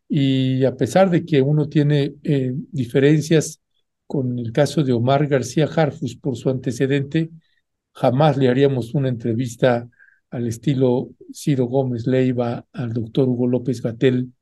[0.08, 3.60] Y a pesar de que uno tiene eh, diferencias
[4.06, 7.30] con el caso de Omar García Harfush por su antecedente,
[7.92, 9.88] jamás le haríamos una entrevista
[10.30, 14.32] al estilo Ciro Gómez Leiva al doctor Hugo López Gatel,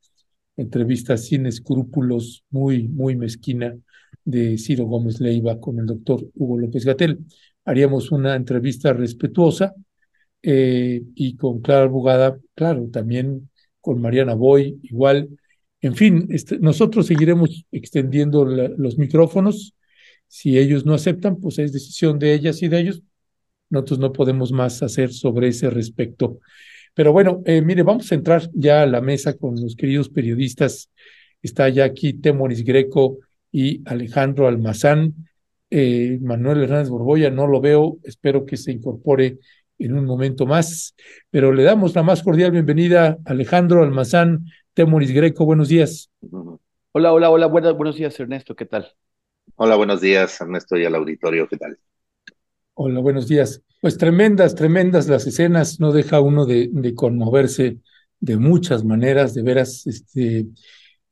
[0.57, 3.77] entrevista sin escrúpulos, muy, muy mezquina
[4.25, 7.19] de Ciro Gómez Leiva con el doctor Hugo López Gatel.
[7.65, 9.75] Haríamos una entrevista respetuosa
[10.43, 15.29] eh, y con Clara Bugada, claro, también con Mariana Boy igual.
[15.81, 19.75] En fin, este, nosotros seguiremos extendiendo los micrófonos.
[20.29, 23.03] Si ellos no aceptan, pues es decisión de ellas y de ellos.
[23.69, 26.39] Nosotros no podemos más hacer sobre ese respecto.
[26.95, 30.91] Pero bueno, eh, mire, vamos a entrar ya a la mesa con los queridos periodistas.
[31.41, 33.19] Está ya aquí Temoris Greco
[33.51, 35.15] y Alejandro Almazán.
[35.75, 39.39] Eh, Manuel Hernández Borboya no lo veo, espero que se incorpore
[39.79, 40.95] en un momento más,
[41.31, 46.11] pero le damos la más cordial bienvenida a Alejandro Almazán, Temoris Greco, buenos días.
[46.93, 48.93] Hola, hola, hola, buenos, buenos días Ernesto, ¿qué tal?
[49.57, 51.79] Hola, buenos días Ernesto y al auditorio, ¿qué tal?
[52.75, 53.63] Hola, buenos días.
[53.81, 57.79] Pues tremendas, tremendas las escenas, no deja uno de, de conmoverse
[58.21, 60.49] de muchas maneras, de veras, este,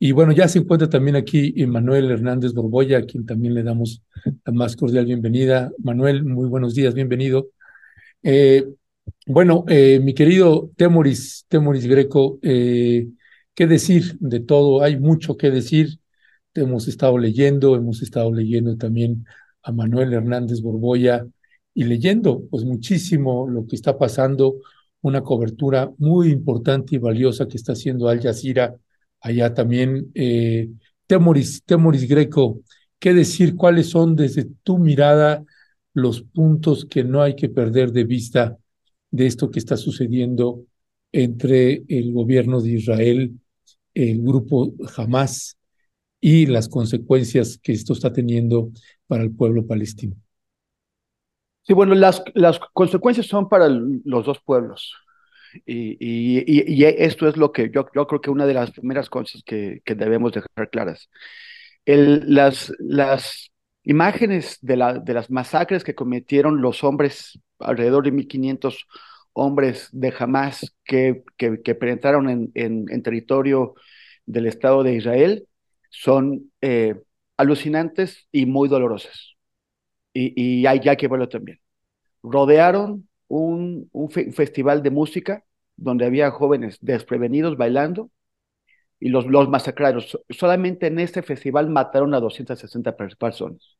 [0.03, 4.01] y bueno, ya se encuentra también aquí Manuel Hernández Borboya, a quien también le damos
[4.43, 5.71] la más cordial bienvenida.
[5.77, 7.49] Manuel, muy buenos días, bienvenido.
[8.23, 8.65] Eh,
[9.27, 13.09] bueno, eh, mi querido Temoris, Temoris Greco, eh,
[13.53, 14.81] ¿qué decir de todo?
[14.81, 15.99] Hay mucho que decir.
[16.55, 19.27] Hemos estado leyendo, hemos estado leyendo también
[19.61, 21.27] a Manuel Hernández Borboya
[21.75, 24.55] y leyendo pues muchísimo lo que está pasando,
[25.01, 28.75] una cobertura muy importante y valiosa que está haciendo Al Jazeera
[29.21, 30.11] allá también.
[30.15, 30.69] Eh,
[31.07, 32.61] Temoris, Temoris Greco,
[32.99, 33.55] ¿qué decir?
[33.55, 35.43] ¿Cuáles son desde tu mirada
[35.93, 38.57] los puntos que no hay que perder de vista
[39.09, 40.63] de esto que está sucediendo
[41.11, 43.39] entre el gobierno de Israel,
[43.93, 45.57] el grupo Hamas
[46.21, 48.71] y las consecuencias que esto está teniendo
[49.07, 50.15] para el pueblo palestino?
[51.63, 54.93] Sí, bueno, las, las consecuencias son para los dos pueblos.
[55.65, 59.43] Y, y, esto es lo que yo, yo, creo que una de las primeras cosas
[59.45, 61.09] que, que debemos dejar claras.
[61.85, 63.51] El, las, las
[63.83, 68.85] imágenes de, la, de las masacres que cometieron los hombres, alrededor de 1.500
[69.33, 73.75] hombres de Hamas que, que, que penetraron en, en, territorio
[74.25, 75.47] del Estado de Israel,
[75.89, 76.95] son eh,
[77.37, 79.35] alucinantes y muy dolorosas.
[80.13, 81.59] Y, y hay, hay que verlo también.
[82.23, 83.89] Rodearon un,
[84.33, 85.45] festival de música
[85.77, 88.11] donde había jóvenes desprevenidos bailando
[88.99, 90.03] y los, los masacraron.
[90.29, 93.77] Solamente en este festival mataron a 260 personas.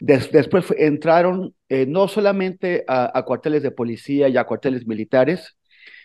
[0.00, 5.56] después entraron eh, no solamente a, cuarteles de policía y a cuarteles militares,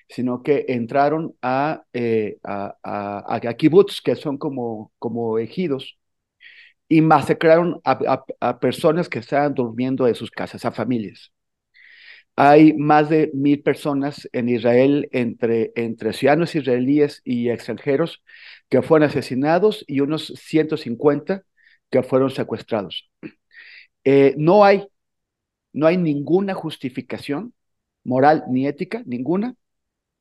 [0.09, 5.97] sino que entraron a, eh, a, a, kibbutz, que son como, como ejidos,
[6.89, 11.31] y masacraron a, personas que estaban durmiendo en sus casas, a familias.
[12.35, 18.23] Hay más de mil personas en Israel entre, entre ciudadanos israelíes y extranjeros
[18.69, 21.43] que fueron asesinados y unos 150
[21.91, 23.09] que fueron secuestrados.
[24.03, 24.87] Eh, no, hay,
[25.73, 27.53] no hay ninguna justificación
[28.03, 29.55] moral ni ética, ninguna,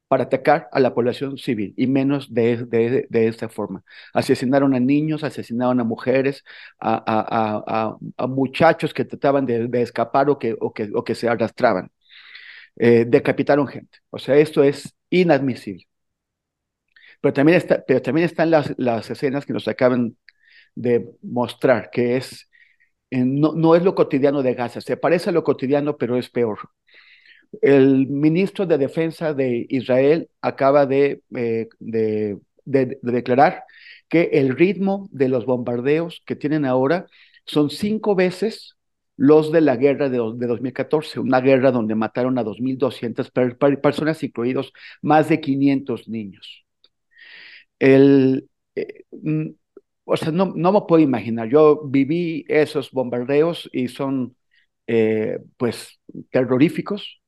[0.09, 3.83] para atacar a la población civil, y menos de, de, de esta forma.
[4.13, 6.45] Asesinaron a niños, asesinaron a mujeres,
[6.81, 11.29] a, a, a, muchachos que trataban de, escapar o que, o, que, o que se
[11.29, 11.91] arrastraban.
[12.77, 13.99] Eh, decapitaron gente.
[14.11, 15.87] O sea, esto es inadmisible.
[17.21, 20.17] Pero también, está, pero también están las, las escenas que nos acaban
[20.75, 22.49] de mostrar, que es,
[23.11, 26.31] eh, no, no es lo cotidiano de Gaza, se parece a lo cotidiano, pero es
[26.31, 26.59] peor.
[27.61, 33.65] El ministro de Defensa de Israel acaba de, eh, de, de, declarar
[34.09, 37.07] que el ritmo de los bombardeos que tienen ahora
[37.45, 38.77] son cinco veces
[39.17, 43.31] los de la guerra de, de 2014, una guerra donde mataron a 2.200
[43.81, 44.73] personas, incluidos
[45.03, 46.65] más de 500 niños.
[47.79, 49.49] El, eh, mm,
[50.05, 54.37] o sea, no, no, me puedo imaginar, yo viví esos bombardeos y son,
[54.87, 57.21] eh, pues, terroríficos,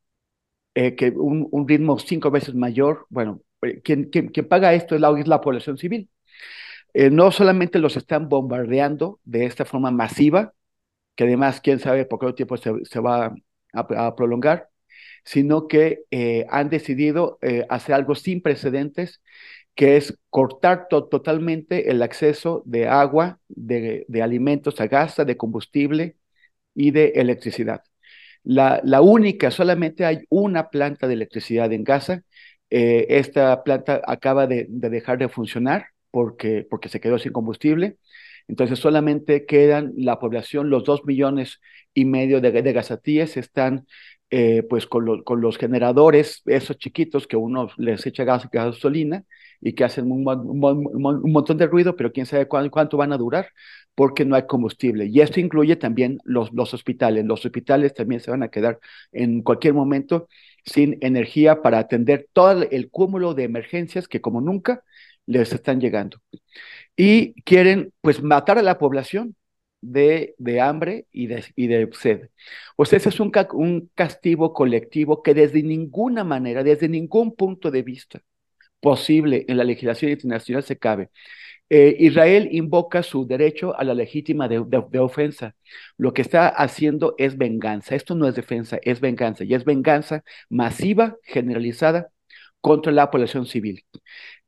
[0.74, 3.42] eh, que un, un, ritmo cinco veces mayor, bueno,
[3.84, 6.10] quien, quien, quien paga esto es la, es la población civil.
[7.10, 10.54] no solamente los están bombardeando de esta forma masiva,
[11.14, 13.34] que además quién sabe por qué tiempo se, va
[13.72, 14.68] a, prolongar,
[15.24, 19.20] sino que eh, han decidido eh, hacer algo sin precedentes,
[19.74, 26.16] que es cortar totalmente el acceso de agua, de, alimentos a gas, de combustible
[26.74, 27.82] y de electricidad.
[28.44, 32.22] La, la, única, solamente hay una planta de electricidad en Gaza.
[32.70, 37.98] Eh, esta planta acaba de, de, dejar de funcionar porque, porque se quedó sin combustible.
[38.48, 41.60] Entonces solamente quedan la población, los dos millones
[41.94, 43.86] y medio de, de gazatíes están
[44.30, 49.24] eh, pues con, con, los generadores, esos chiquitos que uno les echa gas, gasolina
[49.60, 53.16] y que hacen un, un, montón de ruido, pero quién sabe cuánto, cuánto, van a
[53.16, 53.48] durar
[53.94, 55.06] porque no hay combustible.
[55.06, 57.24] Y esto incluye también los, los hospitales.
[57.24, 58.80] Los hospitales también se van a quedar
[59.12, 60.28] en cualquier momento
[60.64, 64.82] sin energía para atender todo el cúmulo de emergencias que como nunca
[65.26, 66.18] les están llegando.
[66.96, 69.36] Y quieren pues matar a la población
[69.80, 72.30] de, de hambre y de, y de sed.
[72.76, 73.30] O sea, ese es un,
[73.94, 78.22] castigo colectivo que desde ninguna manera, desde ningún punto de vista
[78.80, 81.10] posible en la legislación internacional se cabe.
[81.70, 84.58] Eh, Israel invoca su derecho a la legítima de,
[85.00, 85.54] ofensa.
[85.96, 87.94] Lo que está haciendo es venganza.
[87.94, 89.44] Esto no es defensa, es venganza.
[89.44, 92.10] Y es venganza masiva, generalizada
[92.60, 93.84] contra la población civil.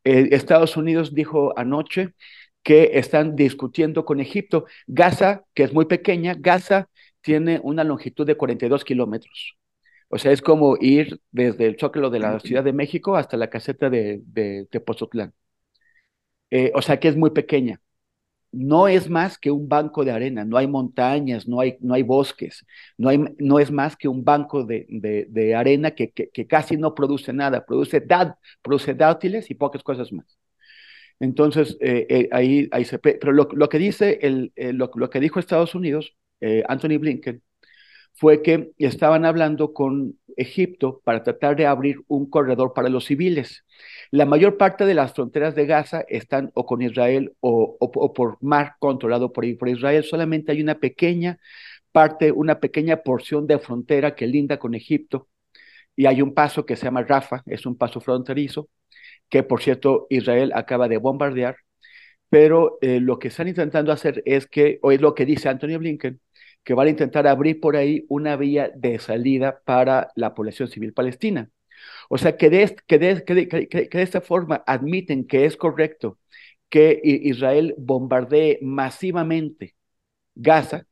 [0.06, 2.14] Eh, Estados Unidos dijo anoche
[2.64, 4.66] que están discutiendo con Egipto.
[4.86, 6.88] Gaza, que es muy pequeña, Gaza
[7.22, 9.56] tiene una longitud de 42 kilómetros.
[10.10, 13.50] O sea, es como ir desde el Zócalo de la Ciudad de México hasta la
[13.50, 15.34] caseta de, de, de Pozotlán.
[16.50, 17.80] Eh, o sea que es muy pequeña.
[18.56, 22.02] No es más que un banco de arena, no hay montañas, no hay, no hay
[22.02, 22.64] bosques,
[22.96, 26.94] no, hay, no es más que un banco de, de, arena que, que, casi no
[26.94, 28.02] produce nada, produce,
[28.62, 30.38] produce dátiles y pocas cosas más.
[31.20, 32.98] Entonces, eh, eh, ahí, ahí se...
[32.98, 36.16] Pero lo, lo que dice, el, lo, lo, que dijo Estados Unidos,
[36.68, 37.42] Anthony Blinken,
[38.16, 43.64] fue que estaban hablando con Egipto para tratar de abrir un corredor para los civiles.
[44.10, 47.78] La mayor parte de las fronteras de Gaza están o con Israel o,
[48.14, 50.04] por mar controlado por, Israel.
[50.04, 51.38] Solamente hay una pequeña
[51.92, 55.28] parte, una pequeña porción de frontera que linda con Egipto.
[55.96, 58.68] Y hay un paso que se llama Rafa, es un paso fronterizo,
[59.28, 61.56] que por cierto Israel acaba de bombardear.
[62.28, 65.78] Pero eh, lo que están intentando hacer es que, o es lo que dice Antonio
[65.78, 66.20] Blinken,
[66.66, 70.92] que van a intentar abrir por ahí una vía de salida para la población civil
[70.92, 71.50] palestina.
[72.10, 76.18] O sea, que de, que de, que de, esta forma admiten que es correcto
[76.68, 79.76] que Israel bombardee masivamente
[80.34, 80.86] Gaza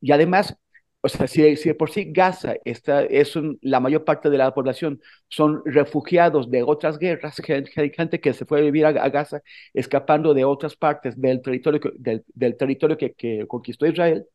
[0.00, 0.56] y además,
[1.00, 5.00] o sea, si, si por sí Gaza está, es la mayor parte de la población
[5.28, 9.42] son refugiados de otras guerras, gente, gente que se fue a vivir a, Gaza
[9.74, 14.26] escapando de otras partes del territorio, del, del territorio que, que conquistó Israel,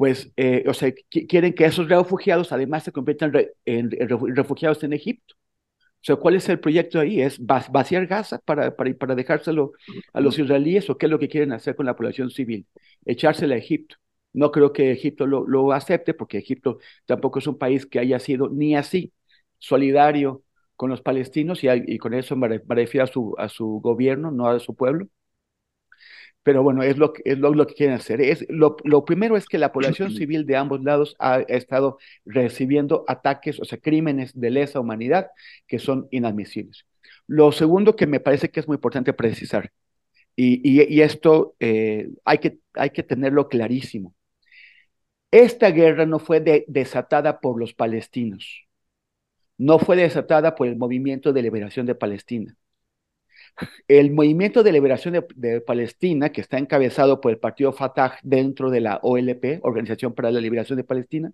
[0.00, 0.92] pues, eh, o sea,
[1.28, 3.32] quieren que esos refugiados además se conviertan
[3.66, 3.90] en,
[4.34, 5.34] refugiados en Egipto.
[5.82, 7.20] O sea, ¿cuál es el proyecto ahí?
[7.22, 9.72] ¿Es vaciar Gaza para, para, para dejárselo
[10.14, 12.66] a los israelíes o qué es lo que quieren hacer con la población civil?
[13.04, 13.96] Echársela a Egipto.
[14.32, 18.18] No creo que Egipto lo, lo acepte porque Egipto tampoco es un país que haya
[18.20, 19.12] sido ni así
[19.58, 20.44] solidario
[20.76, 24.48] con los palestinos y, y con eso me refiero a su, a su gobierno, no
[24.48, 25.08] a su pueblo
[26.42, 28.20] pero bueno, es lo que, es lo, que quieren hacer.
[28.20, 33.04] Es, lo, lo, primero es que la población civil de ambos lados ha, estado recibiendo
[33.08, 35.28] ataques, o sea, crímenes de lesa humanidad
[35.66, 36.86] que son inadmisibles.
[37.26, 39.72] Lo segundo que me parece que es muy importante precisar,
[40.36, 44.14] y, y, esto eh, hay, que, hay que tenerlo clarísimo,
[45.30, 48.66] esta guerra no fue desatada por los palestinos,
[49.58, 52.56] no fue desatada por el movimiento de liberación de Palestina
[53.88, 58.80] el movimiento de liberación de, Palestina, que está encabezado por el partido Fatah dentro de
[58.80, 61.32] la OLP, Organización para la Liberación de Palestina,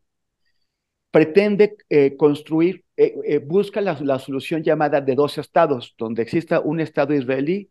[1.11, 6.81] pretende eh, construir, eh, eh, busca la, solución llamada de dos estados, donde exista un
[6.81, 7.70] estado israelí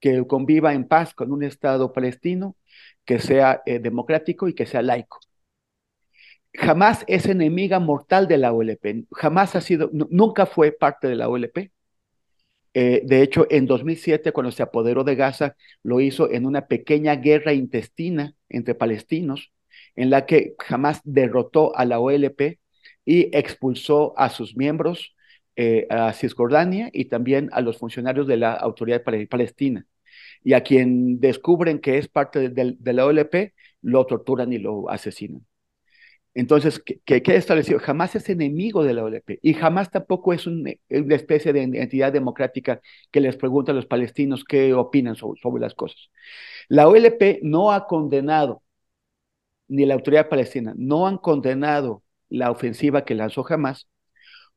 [0.00, 2.56] que conviva en paz con un estado palestino,
[3.04, 5.18] que sea democrático y que sea laico.
[6.52, 11.28] Jamás es enemiga mortal de la OLP, jamás ha sido, nunca fue parte de la
[11.28, 11.72] OLP,
[12.74, 17.16] eh, de hecho, en 2007, cuando se apoderó de Gaza, lo hizo en una pequeña
[17.16, 19.52] guerra intestina entre palestinos,
[19.96, 22.58] en la que jamás derrotó a la OLP
[23.04, 25.14] y expulsó a sus miembros
[25.56, 29.86] eh, a Cisjordania y también a los funcionarios de la autoridad palestina.
[30.42, 35.46] Y a quien descubren que es parte de la OLP, lo torturan y lo asesinan.
[36.34, 37.78] Entonces, ¿qué queda establecido?
[37.78, 42.80] Jamás es enemigo de la OLP y jamás tampoco es una especie de entidad democrática
[43.12, 46.10] que les pregunta a los palestinos qué opinan sobre, las cosas.
[46.68, 48.62] La OLP no ha condenado,
[49.68, 53.88] ni la autoridad palestina, no han condenado la ofensiva que lanzó jamás,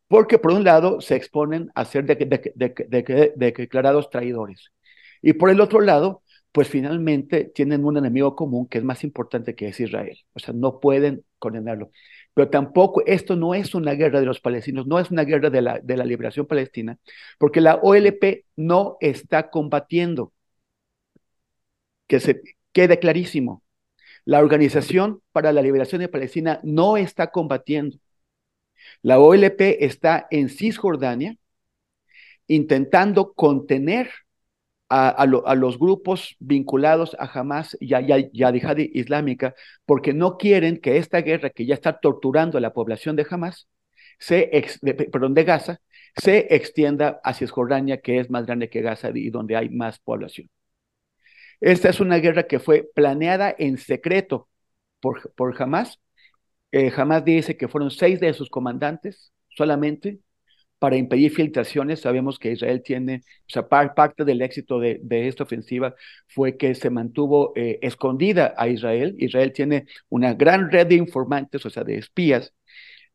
[0.07, 4.71] porque por un lado se exponen a ser declarados traidores
[5.21, 9.55] y por el otro lado pues finalmente tienen un enemigo común que es más importante
[9.55, 10.17] que es Israel.
[10.33, 11.91] O sea, no pueden condenarlo.
[12.33, 15.61] Pero tampoco, esto no es una guerra de los palestinos, no es una guerra de
[15.61, 16.97] la, de la liberación palestina,
[17.39, 20.33] porque la OLP no está combatiendo.
[22.07, 22.41] Que se
[22.71, 23.63] quede clarísimo.
[24.25, 27.97] La Organización para la Liberación de Palestina no está combatiendo.
[29.01, 31.37] La OLP está en Cisjordania
[32.47, 34.09] intentando contener
[34.89, 39.53] a, los grupos vinculados a Hamas y a, Yihad Islámica
[39.85, 43.67] porque no quieren que esta guerra que ya está torturando a la población de Hamas
[44.19, 44.49] se
[45.11, 45.81] perdón, de Gaza
[46.15, 50.49] se extienda hacia Cisjordania, que es más grande que Gaza y donde hay más población.
[51.59, 54.49] Esta es una guerra que fue planeada en secreto
[54.99, 55.99] por, por Hamas.
[56.71, 60.19] Eh, Hamas dice que fueron seis de sus comandantes solamente
[60.79, 62.01] para impedir filtraciones.
[62.01, 65.95] Sabemos que Israel tiene, o sea, parte del éxito de, esta ofensiva
[66.27, 69.15] fue que se mantuvo eh, escondida a Israel.
[69.19, 72.53] Israel tiene una gran red de informantes, o sea, de espías,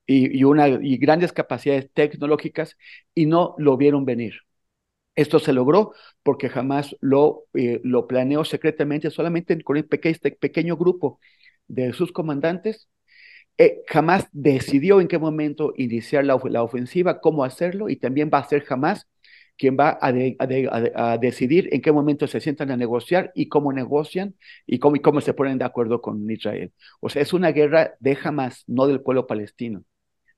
[0.06, 2.76] y, una, y grandes capacidades tecnológicas,
[3.14, 4.34] y no lo vieron venir.
[5.14, 5.92] Esto se logró
[6.22, 11.20] porque jamás lo, eh, planeó secretamente, solamente con un este pequeño grupo
[11.68, 12.88] de sus comandantes
[13.58, 18.48] eh, jamás decidió en qué momento iniciar la, ofensiva, cómo hacerlo, y también va a
[18.48, 19.08] ser jamás
[19.58, 24.34] quien va a, decidir en qué momento se sientan a negociar y cómo negocian
[24.66, 26.72] y cómo, y cómo se ponen de acuerdo con Israel.
[27.00, 29.84] O sea, es una guerra de jamás, no del pueblo palestino.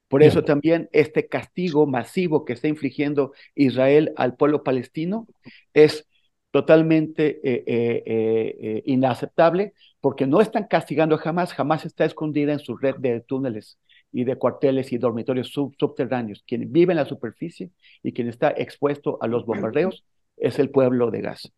[0.08, 5.26] Por eso también este castigo masivo que está infligiendo Israel al pueblo palestino
[5.72, 6.06] es
[6.50, 9.72] totalmente eh, eh, inaceptable,
[10.04, 13.78] porque no están castigando jamás, jamás está escondida en su red de túneles
[14.12, 16.44] y de cuarteles y dormitorios subterráneos.
[16.46, 17.70] Quien vive en la superficie
[18.02, 20.04] y quien está expuesto a los bombardeos
[20.36, 21.48] es el pueblo de Gaza.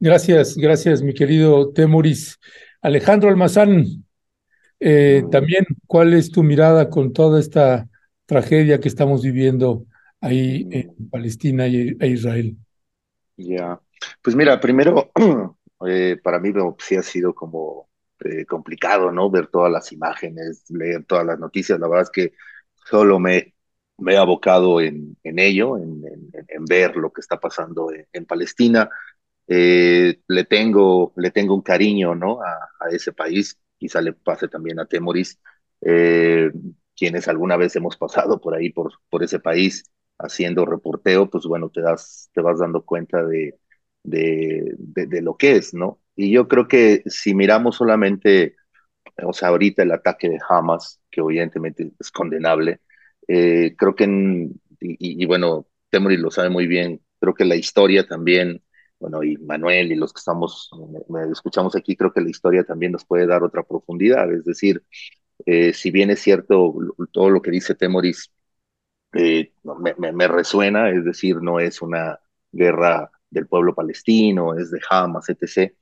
[0.00, 2.40] Gracias, gracias, mi querido Temuris.
[2.80, 3.84] Alejandro Almazán,
[4.80, 7.86] eh, también, ¿cuál es tu mirada con toda esta
[8.24, 9.84] tragedia que estamos viviendo
[10.22, 12.56] ahí en Palestina e Israel?
[13.36, 13.78] Ya,
[14.22, 15.12] pues mira, primero
[15.86, 17.88] Eh, para mí sí ha sido como
[18.24, 19.30] eh, complicado, ¿no?
[19.30, 21.78] Ver todas las imágenes, leer todas las noticias.
[21.80, 22.32] La verdad es que
[22.74, 23.54] solo me,
[24.06, 26.02] he abocado en, ello, en,
[26.68, 28.90] ver lo que está pasando en, Palestina.
[29.48, 32.40] Eh, le, tengo, le tengo un cariño, ¿no?
[32.42, 33.58] A, ese país.
[33.78, 35.40] Quizá le pase también a Temoris,
[36.96, 39.84] quienes alguna vez hemos pasado por ahí, por, por ese país,
[40.18, 43.58] haciendo reporteo, pues bueno, te, das, te vas dando cuenta de,
[44.02, 46.00] de, de, lo que es, ¿no?
[46.16, 48.56] Y yo creo que si miramos solamente,
[49.22, 52.80] o sea, ahorita el ataque de Hamas, que evidentemente es condenable,
[53.28, 54.48] eh, creo que,
[54.80, 58.62] y, bueno, Temory lo sabe muy bien, creo que la historia también,
[58.98, 60.70] bueno, y Manuel y los que estamos,
[61.08, 64.82] me, escuchamos aquí, creo que la historia también nos puede dar otra profundidad, es decir,
[65.46, 66.74] eh, si bien es cierto
[67.12, 68.30] todo lo que dice Temoris,
[69.14, 69.52] eh,
[69.98, 75.72] me, resuena, es decir, no es una guerra del pueblo palestino, es de Hamas, etc.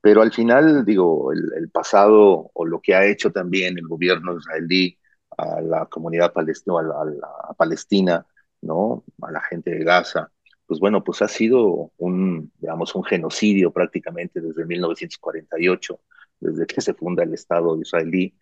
[0.00, 4.98] Pero al final, digo, el, pasado o lo que ha hecho también el gobierno israelí
[5.36, 8.26] a la comunidad palestina, a la,
[8.62, 9.04] ¿no?
[9.22, 10.30] A la gente de Gaza,
[10.66, 16.00] pues bueno, pues ha sido un, digamos, un genocidio prácticamente desde 1948,
[16.40, 18.34] desde que se funda el Estado israelí.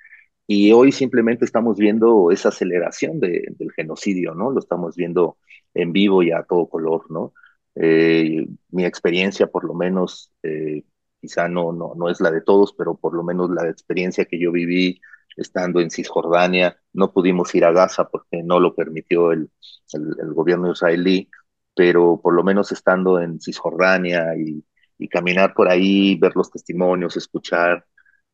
[0.46, 4.50] Y hoy simplemente estamos viendo esa aceleración del genocidio, ¿no?
[4.50, 5.38] Lo estamos viendo
[5.74, 7.32] en vivo y a todo color, ¿no?
[7.80, 10.84] Eh, mi experiencia, por lo menos, eh,
[11.20, 14.38] quizá no, no, no es la de todos, pero por lo menos la experiencia que
[14.38, 15.00] yo viví
[15.36, 19.50] estando en Cisjordania, no pudimos ir a Gaza porque no lo permitió el,
[19.94, 21.30] el, gobierno israelí,
[21.74, 24.64] pero por lo menos estando en Cisjordania y,
[24.98, 27.86] y caminar por ahí, ver los testimonios, escuchar,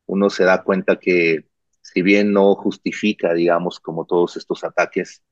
[0.07, 1.47] uno se da cuenta que
[1.81, 5.23] si bien no justifica, digamos, como todos estos ataques,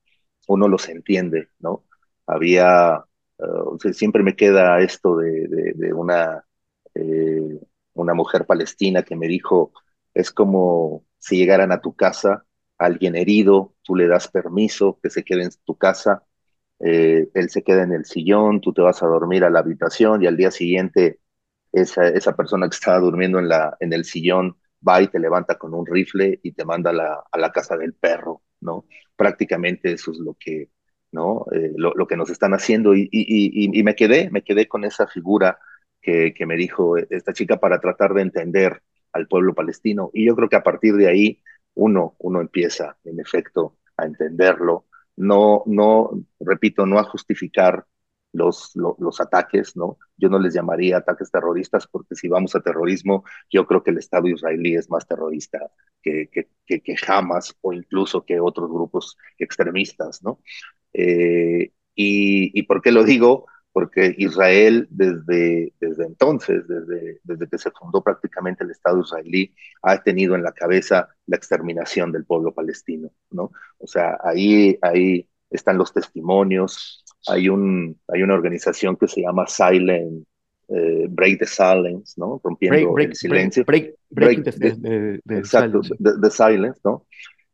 [0.48, 1.86] uno los entiende, ¿no?
[2.28, 3.06] Había
[3.94, 6.46] siempre me queda esto de, una,
[6.96, 7.60] eh,
[7.94, 9.72] una mujer palestina que me dijo,
[10.14, 12.46] es como si llegaran a tu casa
[12.78, 16.24] alguien herido, tú le das permiso que se quede en tu casa,
[16.80, 20.24] eh, él se queda en el sillón, tú te vas a dormir a la habitación
[20.24, 21.20] y al día siguiente
[21.72, 24.58] esa, esa persona que estaba durmiendo en, la, en el sillón
[24.88, 27.78] va y te levanta con un rifle y te manda a la, a la casa
[27.78, 28.86] del perro, ¿no?
[29.16, 30.70] Prácticamente eso es lo que,
[31.14, 31.46] ¿no?
[31.54, 35.60] Eh, lo, que nos están haciendo y, me quedé, me quedé con esa figura
[36.02, 38.82] que, me dijo esta chica para tratar de entender
[39.14, 41.42] al pueblo palestino y yo creo que a partir de ahí
[41.76, 47.86] uno, uno empieza en efecto a entenderlo, no, no, repito, no a justificar
[48.34, 50.00] los, los, los, ataques, ¿no?
[50.18, 54.00] Yo no les llamaría ataques terroristas porque si vamos a terrorismo, yo creo que el
[54.00, 55.60] Estado israelí es más terrorista
[56.02, 60.40] que, que, que, que Hamas o incluso que otros grupos extremistas, ¿no?
[60.94, 63.46] Eh, y, y, por qué lo digo?
[63.72, 70.02] Porque Israel desde, desde entonces, desde, desde que se fundó prácticamente el Estado israelí, ha
[70.04, 73.52] tenido en la cabeza la exterminación del pueblo palestino, ¿no?
[73.80, 79.48] O sea, ahí, ahí están los testimonios, hay, un, hay una organización que se llama
[79.48, 80.26] Silent,
[80.70, 82.40] eh, Break the Silence, ¿no?
[82.44, 83.66] Rompiendo break, el silencio.
[83.66, 86.20] Break, break, break the, the, exacto, silence.
[86.22, 87.06] The, silence, ¿no?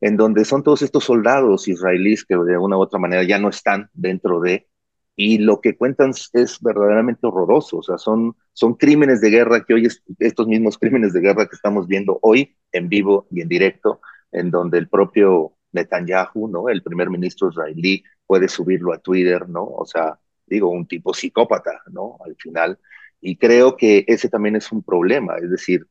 [0.02, 3.50] En donde son todos estos soldados israelíes que de una u otra manera ya no
[3.50, 4.68] están dentro de,
[5.16, 9.74] y lo que cuentan es verdaderamente horroroso, o sea, son, son crímenes de guerra que
[9.74, 13.50] hoy, es, estos mismos crímenes de guerra que estamos viendo hoy en vivo y en
[13.50, 14.00] directo,
[14.32, 16.70] en donde el propio Netanyahu, ¿no?
[16.70, 19.66] El primer ministro israelí puede subirlo a Twitter, ¿no?
[19.66, 22.18] O sea, digo, un tipo psicópata, ¿no?
[22.26, 22.80] Al final.
[23.22, 25.86] Y creo que ese también es un problema, es decir,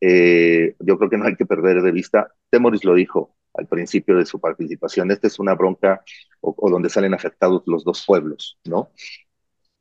[0.00, 4.16] eh, yo creo que no hay que perder de vista, Temoris lo dijo al principio
[4.16, 6.02] de su participación, esta es una bronca
[6.40, 8.90] o, donde salen afectados los dos pueblos, ¿no?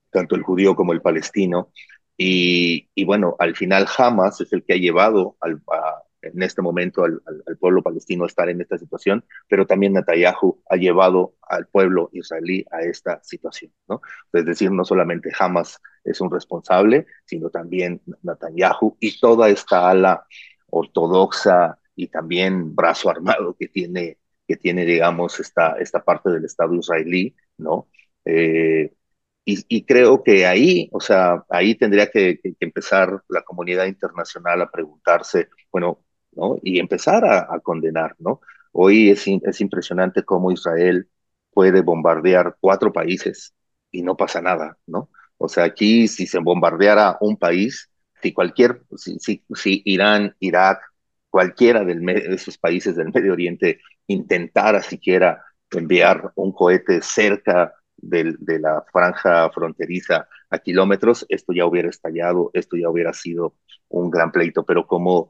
[0.10, 1.72] Tanto el judío como el palestino.
[2.18, 5.62] Y, bueno, al final Hamas es el que ha llevado al,
[6.24, 10.64] en este momento al, al, pueblo palestino a estar en esta situación, pero también Netanyahu
[10.68, 14.02] ha llevado al pueblo israelí a esta situación, ¿no?
[14.34, 20.26] Es decir, no solamente Hamas es un responsable, sino también Netanyahu y toda esta ala
[20.72, 26.76] ortodoxa y también brazo armado que tiene, que tiene digamos, esta, esta parte del Estado
[26.76, 27.90] israelí, ¿no?
[28.24, 28.94] Eh,
[29.46, 34.62] y, y, creo que ahí, o sea, ahí tendría que, que, empezar la comunidad internacional
[34.62, 36.58] a preguntarse, bueno, ¿no?
[36.62, 38.42] Y empezar a, a condenar, ¿no?
[38.74, 41.10] Hoy es, es impresionante cómo Israel
[41.52, 43.54] puede bombardear cuatro países
[43.92, 45.10] y no pasa nada, ¿no?
[45.38, 47.90] O sea, aquí si se bombardeara un país,
[48.22, 50.80] si cualquier, si, si, si Irán, Irak,
[51.38, 58.84] cualquiera de esos países del Medio Oriente intentara siquiera enviar un cohete cerca de la
[58.92, 63.54] franja fronteriza a kilómetros, esto ya hubiera estallado, esto ya hubiera sido
[63.88, 65.30] un gran pleito, pero como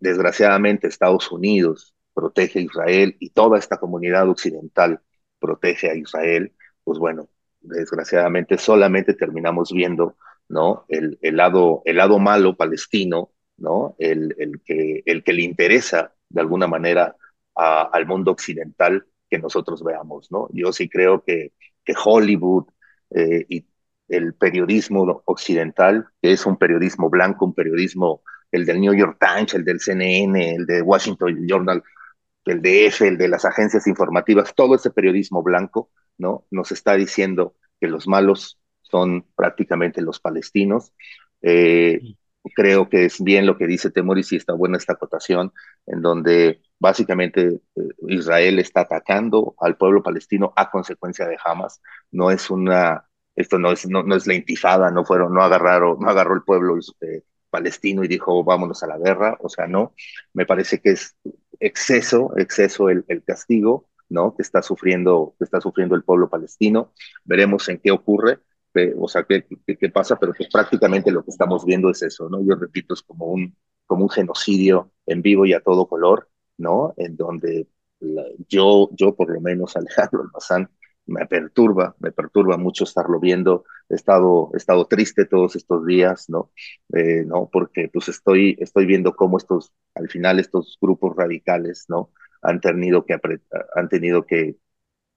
[0.00, 5.00] desgraciadamente Estados Unidos protege a Israel y toda esta comunidad occidental
[5.38, 7.28] protege a Israel, pues bueno,
[7.60, 10.16] desgraciadamente solamente terminamos viendo,
[10.48, 10.84] ¿no?
[10.88, 13.96] El, lado, el lado malo palestino, ¿no?
[13.98, 17.16] El, el, que, el que le interesa de alguna manera
[17.56, 20.48] a, al mundo occidental que nosotros veamos, ¿no?
[20.52, 21.52] Yo sí creo que,
[21.84, 22.66] que Hollywood
[23.10, 23.66] eh, y
[24.08, 29.54] el periodismo occidental, que es un periodismo blanco, un periodismo, el del New York Times,
[29.54, 31.82] el del CNN, el de Washington Journal,
[32.46, 36.46] el de EFE, el de las agencias informativas, todo ese periodismo blanco, ¿no?
[36.50, 40.92] Nos está diciendo que los malos son prácticamente los palestinos.
[41.42, 42.00] Eh,
[42.54, 45.52] creo que es bien lo que dice Temoris y está buena esta acotación,
[45.86, 51.80] en donde básicamente eh, Israel está atacando al pueblo palestino a consecuencia de Hamas.
[52.10, 53.04] No es una,
[53.36, 56.42] esto no es, no, no es la intifada, no fueron, no agarraron, no agarró el
[56.42, 59.94] pueblo eh, palestino y dijo vámonos a la guerra, o sea, no,
[60.34, 61.16] me parece que es
[61.60, 64.34] exceso, exceso el, el castigo, ¿no?
[64.34, 66.92] Que está sufriendo, que está sufriendo el pueblo palestino.
[67.24, 68.38] Veremos en qué ocurre,
[68.98, 72.28] o sea, qué, qué, qué, pasa, pero que prácticamente lo que estamos viendo es eso,
[72.28, 72.42] ¿no?
[72.44, 73.56] Yo repito, es como un,
[73.86, 76.94] como un genocidio en vivo y a todo color, ¿no?
[76.96, 77.68] En donde
[78.00, 80.70] la, yo, yo por lo menos, Alejandro Almazán,
[81.06, 83.64] me perturba, me perturba mucho estarlo viendo.
[83.88, 86.52] He estado, he estado triste todos estos días, ¿no?
[86.94, 87.48] Eh, ¿no?
[87.50, 92.10] Porque pues estoy, estoy viendo cómo estos, al final estos grupos radicales, ¿no?
[92.42, 93.18] Han tenido que,
[93.74, 94.56] han tenido que,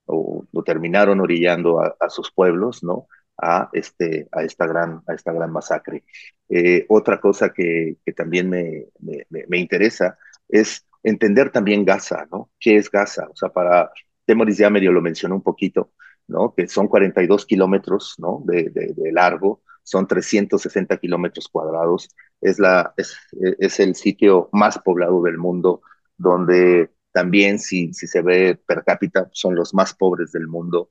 [0.06, 3.08] o, o terminaron orillando a, a, sus pueblos, ¿no?
[3.44, 6.04] A, este, a, esta, gran, a esta gran masacre.
[6.48, 10.18] Eh, otra cosa que, también me, me, me, interesa
[10.48, 12.52] es entender también Gaza, ¿no?
[12.60, 13.28] ¿Qué es Gaza?
[13.32, 13.92] O sea, para
[14.26, 15.92] Temoris ya medio lo mencionó un poquito,
[16.28, 16.54] ¿no?
[16.54, 18.44] Que son 42 kilómetros, ¿no?
[18.46, 23.18] De, de, de, largo, son 360 kilómetros cuadrados, es, la, es,
[23.60, 25.82] es el sitio más poblado del mundo,
[26.18, 30.90] donde también si, si se ve per cápita, son los más pobres del mundo.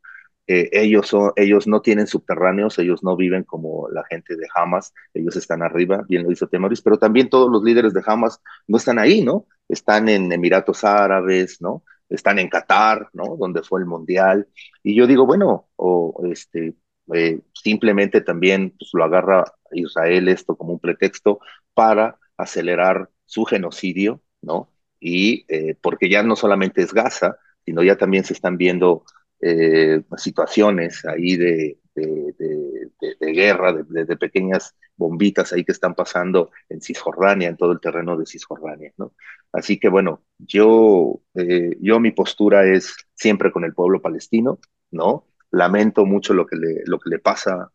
[0.72, 5.36] Ellos, son, ellos no tienen subterráneos, ellos no viven como la gente de Hamas, ellos
[5.36, 8.98] están arriba, bien lo hizo Temoris, pero también todos los líderes de Hamas no están
[8.98, 9.46] ahí, ¿no?
[9.68, 11.84] Están en Emiratos Árabes, ¿no?
[12.08, 13.36] Están en Qatar, ¿no?
[13.36, 14.48] Donde fue el Mundial.
[14.82, 16.74] Y yo digo, bueno, o este,
[17.14, 21.40] eh, simplemente también pues, lo agarra Israel esto como un pretexto
[21.74, 24.70] para acelerar su genocidio, ¿no?
[25.00, 29.04] y eh, porque ya no solamente es Gaza, sino ya también se están viendo
[29.40, 36.50] eh, situaciones ahí de, de, de, de guerra, de, pequeñas bombitas ahí que están pasando
[36.68, 39.12] en Cisjordania, en todo el terreno de Cisjordania, ¿no?
[39.52, 44.58] Así que bueno, yo, eh, yo mi postura es siempre con el pueblo palestino,
[44.90, 45.26] ¿no?
[45.50, 47.70] Lamento mucho lo que le, lo que le pasa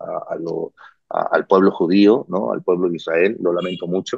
[1.09, 2.51] al pueblo judío, ¿no?
[2.51, 4.17] Al pueblo de Israel, lo lamento mucho,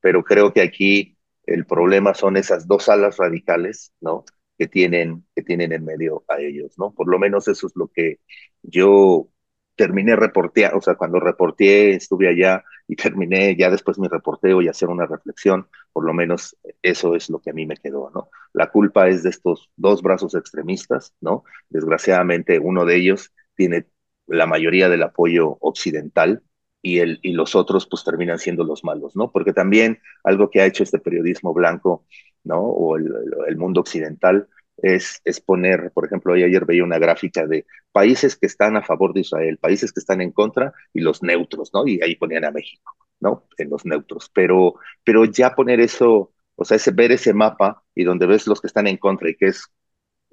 [0.00, 4.24] pero creo que aquí el problema son esas dos alas radicales, ¿no?
[4.58, 6.92] Que tienen, que tienen en medio a ellos, ¿no?
[6.94, 8.20] Por lo menos eso es lo que
[8.62, 9.28] yo
[9.76, 14.66] terminé reportear, o sea, cuando reporteé, estuve allá y terminé ya después mi reporteo y
[14.68, 18.28] hacer una reflexión, por lo menos eso es lo que a mí me quedó, ¿no?
[18.52, 21.44] La culpa es de estos dos brazos extremistas, ¿no?
[21.68, 23.86] Desgraciadamente uno de ellos tiene
[24.26, 26.42] la mayoría del apoyo occidental
[26.82, 29.30] y, el, y los otros pues terminan siendo los malos, ¿no?
[29.32, 32.06] Porque también algo que ha hecho este periodismo blanco,
[32.44, 32.60] ¿no?
[32.60, 38.36] O el, mundo occidental es, es, poner, por ejemplo, ayer veía una gráfica de países
[38.36, 41.86] que están a favor de Israel, países que están en contra y los neutros, ¿no?
[41.86, 43.46] Y ahí ponían a México, ¿no?
[43.56, 44.30] En los neutros.
[44.32, 44.74] Pero,
[45.04, 48.68] pero ya poner eso, o sea, ese, ver ese mapa y donde ves los que
[48.68, 49.64] están en contra y que es,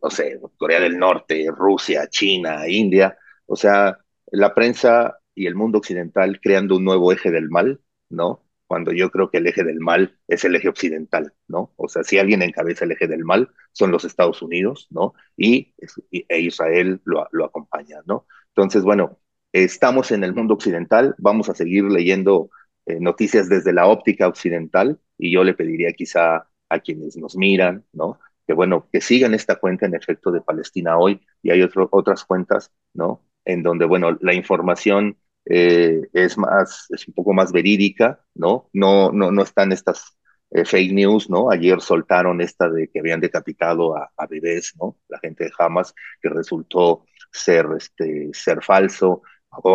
[0.02, 3.18] no sé, Corea del Norte, Rusia, China, India,
[3.48, 3.98] o sea,
[4.32, 8.44] la prensa y el mundo occidental creando un nuevo eje del mal, ¿no?
[8.68, 11.74] Cuando yo creo que el eje del mal es el eje occidental, ¿no?
[11.76, 15.14] O sea, si alguien encabeza el eje del mal, son los Estados Unidos, ¿no?
[15.38, 15.76] Y,
[16.12, 18.26] e Israel lo, lo acompaña, ¿no?
[18.50, 19.20] Entonces, bueno,
[19.54, 22.50] estamos en el mundo occidental, vamos a seguir leyendo
[22.86, 27.86] eh, noticias desde la óptica occidental y yo le pediría quizá a quienes nos miran,
[27.94, 28.20] ¿no?
[28.48, 32.72] Que bueno, que sigan esta cuenta en efecto de Palestina hoy y hay otras cuentas,
[32.94, 33.24] ¿no?
[33.44, 38.70] En donde, bueno, la información eh, es más, es un poco más verídica, ¿no?
[38.74, 40.18] No, no, no están estas
[40.52, 41.52] eh, fake news, ¿no?
[41.52, 44.98] Ayer soltaron esta de que habían decapitado a, a, bebés, ¿no?
[45.08, 49.22] La gente de Hamas, que resultó ser, este, ser falso.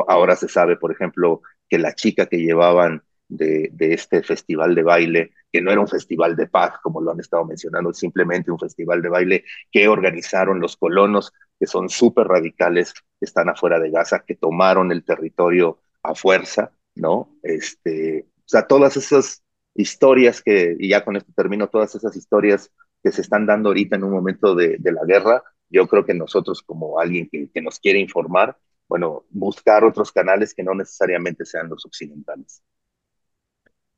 [0.09, 4.83] Ahora se sabe, por ejemplo, que la chica que llevaban de, de, este festival de
[4.83, 8.59] baile, que no era un festival de paz, como lo han estado mencionando, simplemente un
[8.59, 13.91] festival de baile que organizaron los colonos, que son súper radicales, que están afuera de
[13.91, 17.37] Gaza, que tomaron el territorio a fuerza, ¿no?
[17.43, 19.45] Este, o sea, todas esas
[19.75, 23.97] historias que, y ya con esto termino, todas esas historias que se están dando ahorita
[23.97, 27.79] en un momento de, la guerra, yo creo que nosotros como alguien que, que nos
[27.79, 28.57] quiere informar,
[28.89, 32.63] bueno, buscar otros canales que no necesariamente sean los occidentales.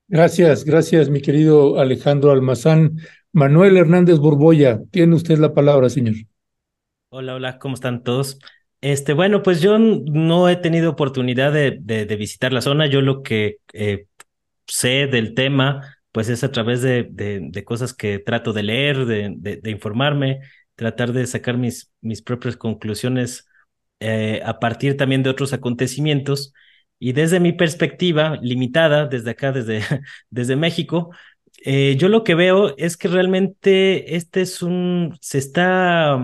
[0.09, 2.99] Gracias, gracias, mi querido Alejandro Almazán.
[3.33, 6.17] Manuel Hernández Borboya, tiene usted la palabra, señor.
[7.15, 8.39] Hola, hola, ¿cómo están todos?
[8.81, 12.87] Este, bueno, pues yo no he tenido oportunidad de, de, de visitar la zona.
[12.87, 14.07] Yo lo que eh,
[14.67, 19.61] sé del tema, pues es a través de, de cosas que trato de leer, de,
[19.71, 20.41] informarme,
[20.75, 23.47] tratar de sacar mis, mis propias conclusiones
[24.01, 26.55] eh, a partir también de otros acontecimientos.
[26.99, 29.83] Y desde mi perspectiva limitada, desde acá, desde,
[30.31, 31.11] desde México,
[31.65, 36.19] eh, yo lo que veo es que realmente este es un, se está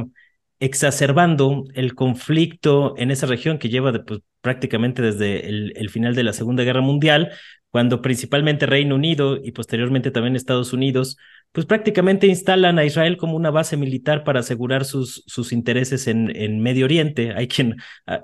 [0.61, 6.33] exacerbando el conflicto en esa región que lleva pues, prácticamente desde el, final de la
[6.33, 7.33] Segunda Guerra Mundial,
[7.71, 11.17] cuando principalmente Reino Unido y posteriormente también Estados Unidos
[11.53, 16.35] pues prácticamente instalan a Israel como una base militar para asegurar sus, sus intereses en,
[16.37, 17.33] en Medio Oriente.
[17.35, 17.77] Hay quien,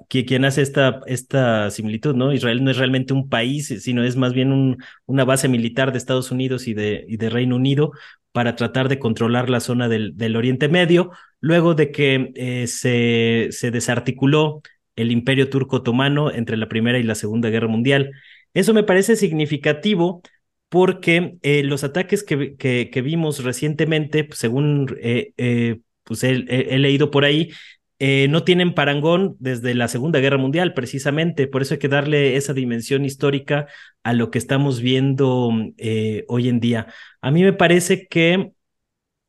[0.09, 2.33] quien hace esta, esta similitud, ¿no?
[2.33, 4.77] Israel no es realmente un país, sino es más bien un,
[5.07, 7.93] una base militar de Estados Unidos y de, y de Reino Unido
[8.33, 13.49] para tratar de controlar la zona del, del Oriente Medio, luego de que eh, se,
[13.53, 14.61] se desarticuló
[14.97, 18.11] el imperio turco otomano entre la Primera y la Segunda Guerra Mundial.
[18.55, 20.23] Eso me parece significativo
[20.69, 27.13] porque eh, los ataques que, que, vimos recientemente, pues, según eh, eh, pues he, leído
[27.13, 27.51] por ahí,
[28.29, 31.47] no tienen parangón desde la Segunda Guerra Mundial, precisamente.
[31.47, 33.69] Por eso hay que darle esa dimensión histórica
[34.03, 35.51] a lo que estamos viendo
[36.29, 36.89] hoy en día.
[37.23, 38.51] A mí me parece que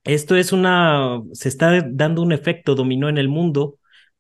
[0.03, 3.77] esto es una, se está dando un efecto dominó en el mundo,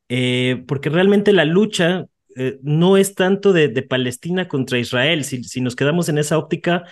[0.07, 2.05] porque realmente la lucha
[2.61, 5.23] no es tanto de, Palestina contra Israel.
[5.23, 6.83] Si, nos quedamos en esa óptica,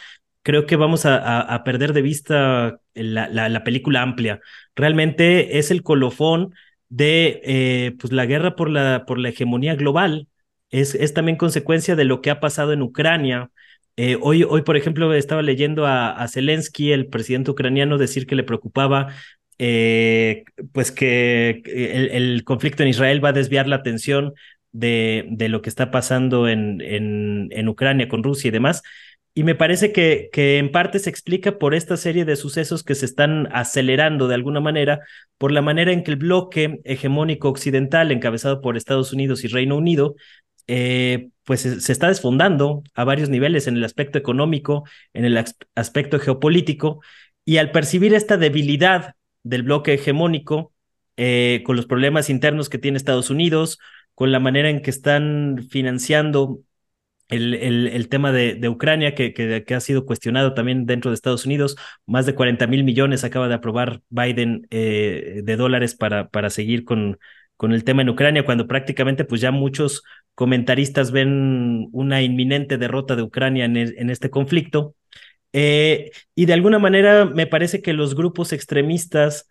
[0.41, 4.41] creo que vamos a, perder de vista la, la, la, película amplia.
[4.76, 6.54] Realmente es el colofón
[6.94, 10.28] de eh, pues la guerra por la, por la hegemonía global.
[10.70, 13.50] Es, también consecuencia de lo que ha pasado en Ucrania.
[13.96, 18.44] Eh, hoy, hoy, por ejemplo, estaba leyendo a, Zelensky, el presidente ucraniano, decir que le
[18.44, 19.08] preocupaba
[19.60, 24.34] eh, pues que el, conflicto en Israel va a desviar la atención
[24.74, 28.82] de, de lo que está pasando en, en, en Ucrania con Rusia y demás.
[29.36, 32.94] Y me parece que, que en parte se explica por esta serie de sucesos que
[32.94, 35.00] se están acelerando de alguna manera,
[35.40, 39.76] por la manera en que el bloque hegemónico occidental, encabezado por Estados Unidos y Reino
[39.76, 40.16] Unido,
[40.68, 45.44] eh, pues se está desfondando a varios niveles en el aspecto económico, en el
[45.76, 47.02] aspecto geopolítico,
[47.44, 50.74] y al percibir esta debilidad del bloque hegemónico,
[51.18, 53.80] eh, con los problemas internos que tiene Estados Unidos,
[54.16, 56.61] con la manera en que están financiando
[57.30, 57.53] el,
[57.88, 62.26] el, tema de, Ucrania, que, que, ha sido cuestionado también dentro de Estados Unidos, más
[62.26, 67.18] de 40 mil millones acaba de aprobar Biden eh, de dólares para, para seguir con,
[67.57, 70.03] con el tema en Ucrania, cuando prácticamente pues ya muchos
[70.36, 74.95] comentaristas ven una inminente derrota de Ucrania en, en este conflicto.
[75.53, 79.47] Eh, y de alguna manera me parece que los grupos extremistas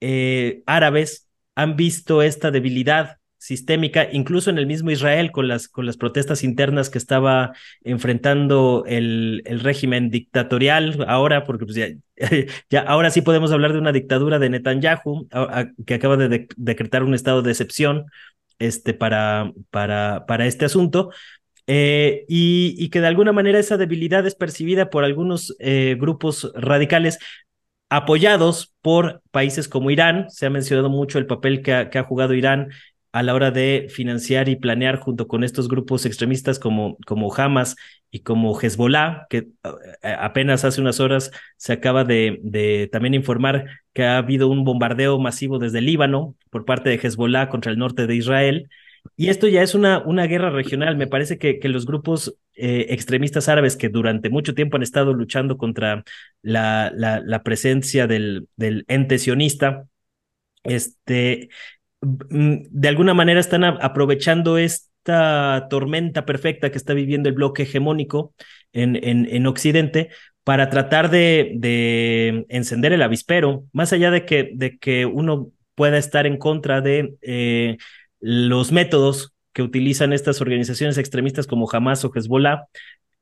[0.00, 5.86] eh, árabes han visto esta debilidad sistémica, incluso en el mismo Israel, con las, con
[5.86, 7.52] las protestas internas que estaba
[7.84, 11.88] enfrentando el, el régimen dictatorial ahora, porque pues ya,
[12.70, 15.28] ya, ahora sí podemos hablar de una dictadura de Netanyahu,
[15.86, 18.06] que acaba de, decretar un estado de excepción
[18.58, 21.10] este, para, para, para este asunto.
[21.68, 27.18] Eh, y, que de alguna manera esa debilidad es percibida por algunos eh, grupos radicales
[27.88, 30.30] apoyados por países como Irán.
[30.30, 32.68] Se ha mencionado mucho el papel que ha, que ha jugado Irán
[33.16, 37.74] a la hora de financiar y planear junto con estos grupos extremistas como, como Hamas
[38.10, 43.64] y como Hezbollah, que eh, apenas hace unas horas se acaba de, de, también informar
[43.94, 48.06] que ha habido un bombardeo masivo desde Líbano por parte de Hezbollah contra el norte
[48.06, 48.68] de Israel.
[49.16, 50.98] Y esto ya es una, una guerra regional.
[50.98, 55.14] Me parece que, que los grupos eh, extremistas árabes que durante mucho tiempo han estado
[55.14, 56.04] luchando contra
[56.42, 59.88] la, la, presencia del, del ente sionista,
[60.64, 61.48] este,
[62.30, 68.34] de alguna manera están aprovechando esta tormenta perfecta que está viviendo el bloque hegemónico
[68.72, 70.10] en, en, en Occidente
[70.44, 75.98] para tratar de, de, encender el avispero, más allá de que, de que uno pueda
[75.98, 77.78] estar en contra de eh,
[78.20, 82.66] los métodos que utilizan estas organizaciones extremistas como Hamas o Hezbollah,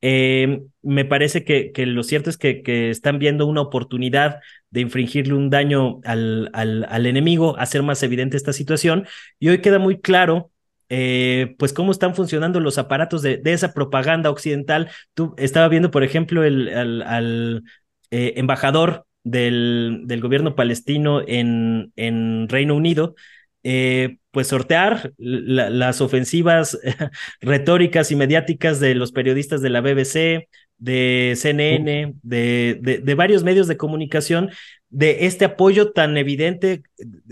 [0.03, 4.41] eh, me parece que, que, lo cierto es que, que, están viendo una oportunidad
[4.75, 9.07] de infringirle un daño al, al, al, enemigo, hacer más evidente esta situación.
[9.39, 10.51] Y hoy queda muy claro,
[10.89, 14.91] eh, pues, cómo están funcionando los aparatos de, de, esa propaganda occidental.
[15.14, 17.62] Tú estaba viendo, por ejemplo, el, al,
[18.11, 23.14] eh, embajador del, del, gobierno palestino en, en Reino Unido,
[23.62, 26.78] eh, pues sortear la, las ofensivas
[27.41, 33.45] retóricas y mediáticas de los periodistas de la BBC, de CNN, de, de, de varios
[33.45, 34.51] medios de comunicación,
[34.91, 36.82] de este apoyo tan evidente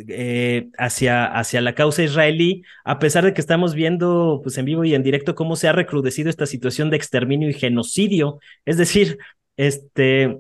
[0.09, 4.85] eh, hacia, hacia la causa israelí, a pesar de que estamos viendo pues, en vivo
[4.85, 8.39] y en directo cómo se ha recrudecido esta situación de exterminio y genocidio.
[8.65, 9.19] Es decir,
[9.57, 10.39] este,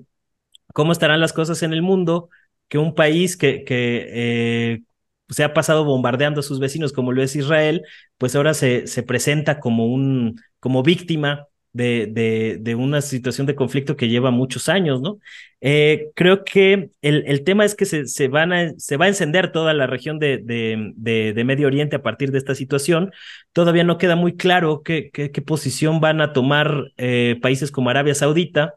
[0.72, 2.30] cómo estarán las cosas en el mundo
[2.68, 4.82] que un país que, que eh,
[5.32, 7.82] se ha pasado bombardeando a sus vecinos como lo es Israel,
[8.18, 13.54] pues ahora se, se presenta como un, como víctima de, de, de, una situación de
[13.54, 15.18] conflicto que lleva muchos años, ¿no?
[15.62, 19.08] Eh, creo que el, el, tema es que se, se, van a, se va a
[19.08, 23.12] encender toda la región de, de, Medio Oriente a partir de esta situación.
[23.52, 27.90] Todavía no queda muy claro qué, qué, qué posición van a tomar eh, países como
[27.90, 28.74] Arabia Saudita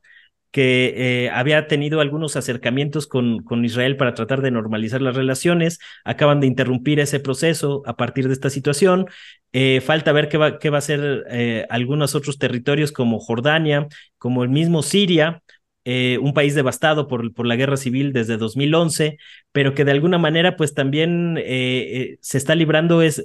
[0.55, 0.93] que
[1.25, 6.39] eh, había tenido algunos acercamientos con, con Israel para tratar de normalizar las relaciones, acaban
[6.39, 9.07] de interrumpir ese proceso a partir de esta situación.
[9.51, 13.89] Eh, falta ver qué va, qué va a hacer eh, algunos otros territorios como Jordania,
[14.17, 15.43] como el mismo Siria,
[15.83, 19.17] eh, un país devastado por, por, la guerra civil desde 2011,
[19.51, 23.21] pero que de alguna manera pues también se está librando es,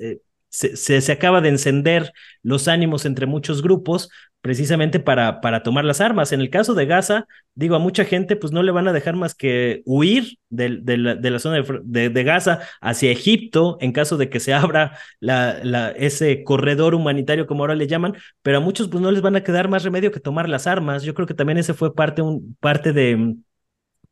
[0.50, 6.00] se, se, acaba de encender los ánimos entre muchos grupos precisamente para, para tomar las
[6.00, 6.32] armas.
[6.32, 9.16] En el caso de Gaza, digo, a mucha gente pues no le van a dejar
[9.16, 13.92] más que huir de, de, la, de la, zona de, de, Gaza hacia Egipto en
[13.92, 18.58] caso de que se abra la, la, ese corredor humanitario, como ahora le llaman, pero
[18.58, 21.02] a muchos pues no les van a quedar más remedio que tomar las armas.
[21.02, 23.36] Yo creo que también ese fue parte, un, parte de,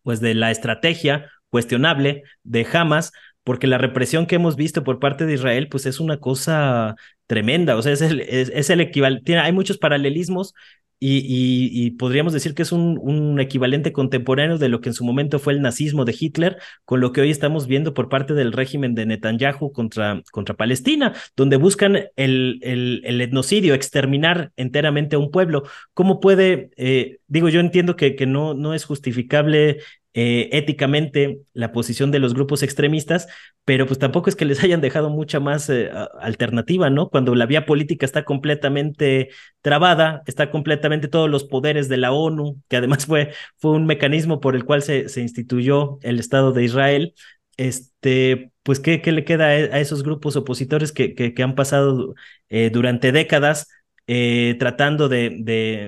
[0.02, 3.12] pues, de la estrategia cuestionable de Hamas
[3.48, 6.96] porque la represión que hemos visto por parte de Israel, pues es una cosa
[7.26, 10.52] tremenda, o sea, es el, es, es el equivalente, hay muchos paralelismos
[11.00, 15.02] y, y, podríamos decir que es un, un, equivalente contemporáneo de lo que en su
[15.02, 18.52] momento fue el nazismo de Hitler, con lo que hoy estamos viendo por parte del
[18.52, 25.20] régimen de Netanyahu contra, contra Palestina, donde buscan el, el, el etnocidio, exterminar enteramente a
[25.20, 25.62] un pueblo.
[25.94, 29.78] ¿Cómo puede, eh, digo, yo entiendo que, que no, no es justificable
[30.20, 33.28] eh, éticamente la posición de los grupos extremistas,
[33.64, 37.08] pero pues tampoco es que les hayan dejado mucha más eh, alternativa, ¿no?
[37.08, 39.28] Cuando la vía política está completamente
[39.60, 44.40] trabada, está completamente todos los poderes de la ONU, que además fue, fue un mecanismo
[44.40, 47.14] por el cual se, se instituyó el Estado de Israel,
[47.56, 52.14] este, pues, ¿qué, qué le queda a, esos grupos opositores que, que, que han pasado
[52.48, 53.68] eh, durante décadas
[54.10, 55.36] eh, tratando de,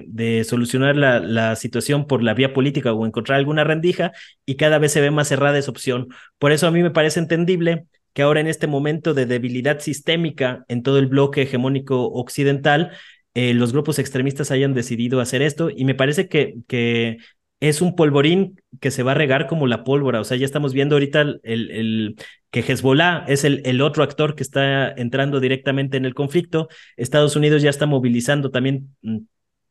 [0.06, 4.12] de, solucionar la, la, situación por la vía política o encontrar alguna rendija
[4.44, 6.08] y cada vez se ve más cerrada esa opción.
[6.38, 10.64] Por eso a mí me parece entendible que ahora en este momento de debilidad sistémica
[10.68, 12.92] en todo el bloque hegemónico occidental,
[13.34, 17.18] eh, los grupos extremistas hayan decidido hacer esto y me parece que, que
[17.60, 20.20] es un polvorín que se va a regar como la pólvora.
[20.20, 22.16] O sea, ya estamos viendo ahorita el,
[22.50, 26.68] que Hezbollah es el, otro actor que está entrando directamente en el conflicto.
[26.96, 29.18] Estados Unidos ya está movilizando también mm,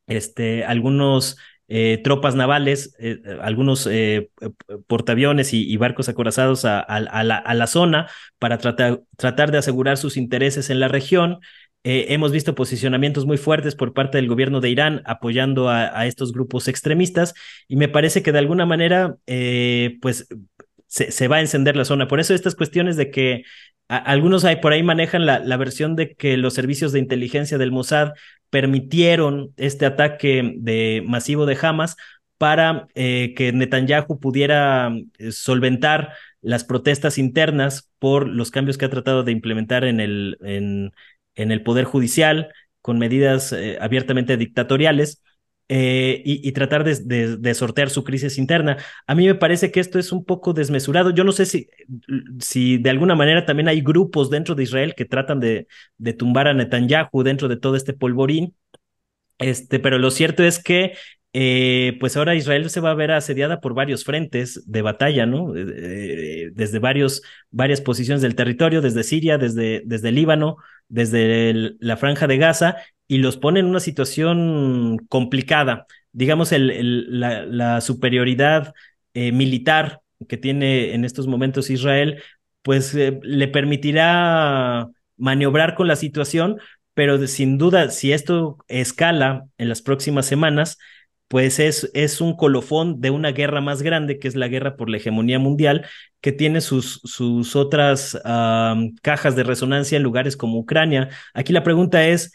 [0.07, 1.37] este, algunos
[1.67, 4.31] eh, tropas navales, eh, algunos eh,
[4.87, 6.85] portaaviones y, barcos acorazados a,
[7.23, 8.07] la, zona
[8.39, 11.39] para tratar de asegurar sus intereses en la región.
[11.85, 16.33] Eh, hemos visto posicionamientos muy fuertes por parte del gobierno de Irán apoyando a, estos
[16.33, 17.33] grupos extremistas
[17.69, 20.27] y me parece que de alguna manera, eh, pues,
[20.87, 22.07] se, va a encender la zona.
[22.07, 23.43] Por eso estas cuestiones de que
[23.87, 28.11] algunos hay por ahí manejan la, versión de que los servicios de inteligencia del Mossad
[28.49, 31.95] permitieron este ataque de masivo de Hamas
[32.37, 34.91] para eh, que Netanyahu pudiera
[35.31, 40.91] solventar las protestas internas por los cambios que ha tratado de implementar en el, en,
[41.39, 42.49] en el Poder Judicial
[42.81, 45.23] con medidas eh, abiertamente dictatoriales
[45.71, 48.77] eh, y, tratar de, sortear su crisis interna.
[49.05, 51.11] A mí me parece que esto es un poco desmesurado.
[51.11, 51.69] Yo no sé si,
[52.39, 55.67] si de alguna manera también hay grupos dentro de Israel que tratan de,
[55.97, 58.55] de tumbar a Netanyahu dentro de todo este polvorín.
[59.37, 60.93] Este, pero lo cierto es que
[61.33, 65.53] eh, pues ahora Israel se va a ver asediada por varios frentes de batalla, ¿no?
[65.53, 67.21] desde varios,
[67.51, 70.57] varias posiciones del territorio, desde Siria, desde, desde Líbano,
[70.89, 72.77] desde la franja de Gaza,
[73.07, 75.87] y los pone en una situación complicada.
[76.11, 78.73] Digamos, el, la, superioridad
[79.13, 82.21] eh, militar que tiene en estos momentos Israel,
[82.61, 84.87] pues eh, le permitirá
[85.17, 86.59] maniobrar con la situación,
[86.93, 90.77] pero sin duda, si esto escala en las próximas semanas,
[91.29, 94.89] pues es, es un colofón de una guerra más grande, que es la guerra por
[94.89, 95.85] la hegemonía mundial,
[96.21, 98.19] que tiene sus, sus otras
[99.01, 101.09] cajas de resonancia en lugares como Ucrania.
[101.33, 102.33] Aquí la pregunta es,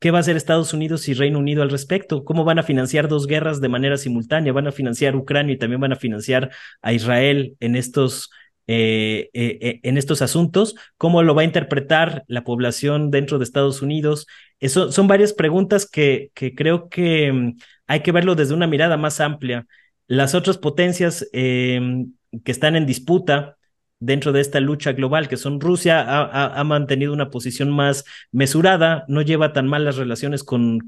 [0.00, 2.22] ¿qué va a hacer Estados Unidos y Reino Unido al respecto?
[2.24, 4.52] ¿Cómo van a financiar dos guerras de manera simultánea?
[4.52, 6.50] ¿Van a financiar Ucrania y también van a financiar
[6.82, 8.30] a Israel en estos...
[8.72, 13.44] Eh, eh, eh, en estos asuntos, cómo lo va a interpretar la población dentro de
[13.44, 14.28] Estados Unidos.
[14.60, 17.54] Son varias preguntas que, que creo que
[17.90, 19.66] hay que verlo desde una mirada más amplia.
[20.06, 22.12] Las otras potencias em,
[22.44, 23.56] que están en disputa
[23.98, 29.22] dentro de esta lucha global, que son Rusia, ha, mantenido una posición más mesurada, no
[29.22, 30.80] lleva tan mal las relaciones con,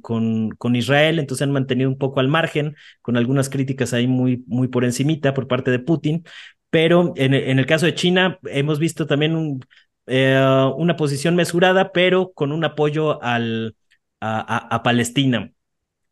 [0.74, 4.36] Israel, entonces han mantenido un poco al margen, con algunas críticas ahí muy,
[4.68, 6.24] por encimita por parte de Putin,
[6.70, 9.61] pero en, el caso de China hemos visto también
[10.07, 15.53] eh, una posición mesurada, pero con un apoyo a Palestina.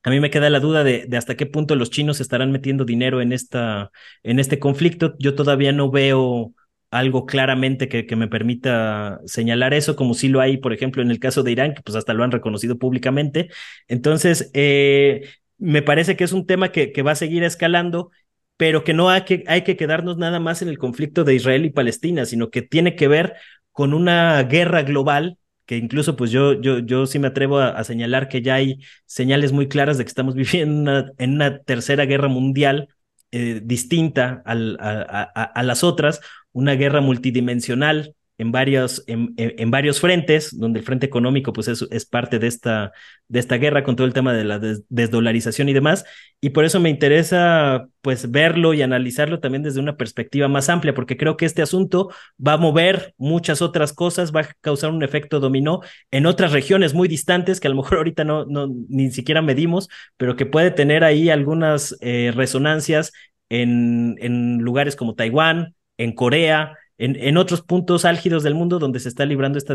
[0.02, 3.20] A mí me queda la duda de, hasta qué punto los chinos estarán metiendo dinero
[3.20, 3.90] en, esta,
[4.22, 5.14] en este conflicto.
[5.18, 6.54] Yo todavía no veo
[6.90, 11.10] algo claramente que, que, me permita señalar eso, como si lo hay, por ejemplo, en
[11.10, 13.50] el caso de Irán, que pues hasta lo han reconocido públicamente.
[13.88, 15.28] Entonces, eh,
[15.58, 18.10] me parece que es un tema que, que va a seguir escalando,
[18.56, 21.64] pero que no hay que, hay que quedarnos nada más en el conflicto de Israel
[21.64, 23.34] y Palestina, sino que tiene que ver
[23.72, 25.38] con una guerra global
[25.70, 29.52] que incluso pues yo, yo, yo sí me atrevo a, señalar que ya hay señales
[29.52, 32.88] muy claras de que estamos viviendo en una tercera guerra mundial
[33.30, 40.78] eh, distinta a, las otras, una guerra multidimensional en varios, en, en, varios frentes, donde
[40.78, 42.90] el frente económico pues es, es, parte de esta,
[43.28, 46.06] de esta guerra con todo el tema de la desdolarización y demás.
[46.40, 50.94] Y por eso me interesa pues verlo y analizarlo también desde una perspectiva más amplia,
[50.94, 52.08] porque creo que este asunto
[52.44, 55.80] va a mover muchas otras cosas, va a causar un efecto dominó
[56.10, 59.90] en otras regiones muy distantes que a lo mejor ahorita no, no ni siquiera medimos,
[60.16, 63.12] pero que puede tener ahí algunas eh, resonancias
[63.50, 69.08] en, en lugares como Taiwán, en Corea, en, otros puntos álgidos del mundo donde se
[69.08, 69.74] está librando esta,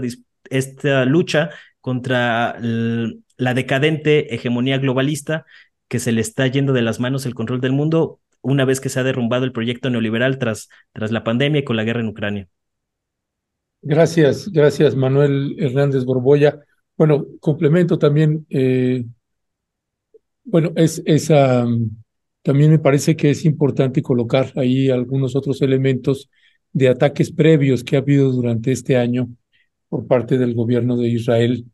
[0.50, 1.50] esta lucha
[1.82, 5.46] contra la decadente hegemonía globalista
[5.88, 8.90] que se le está yendo de las manos el control del mundo una vez que
[8.90, 12.10] se ha derrumbado el proyecto neoliberal tras, tras la pandemia y con la guerra en
[12.10, 12.48] Ucrania.
[13.82, 16.60] Gracias, gracias Manuel Hernández Borboya.
[16.96, 19.04] Bueno, complemento también, eh,
[20.44, 21.66] bueno, es, esa,
[22.44, 26.30] también me parece que es importante colocar ahí algunos otros elementos
[26.76, 29.30] de ataques previos que ha habido durante este año
[29.88, 31.66] por parte del gobierno de Israel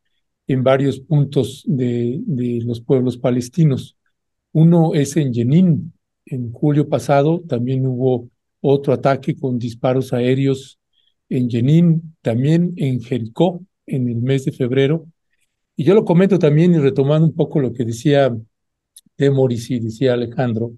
[0.46, 2.22] en varios puntos de,
[2.64, 3.98] los pueblos palestinos.
[4.52, 5.92] Uno es en Jenin.
[6.24, 8.30] En julio pasado también hubo
[8.62, 10.78] otro ataque con disparos aéreos
[11.30, 15.08] en Jenin, también en Jericó en el mes de febrero.
[15.76, 18.38] Y yo lo comento también y retomando un poco lo que decía
[19.16, 20.74] Temoris y decía Alejandro,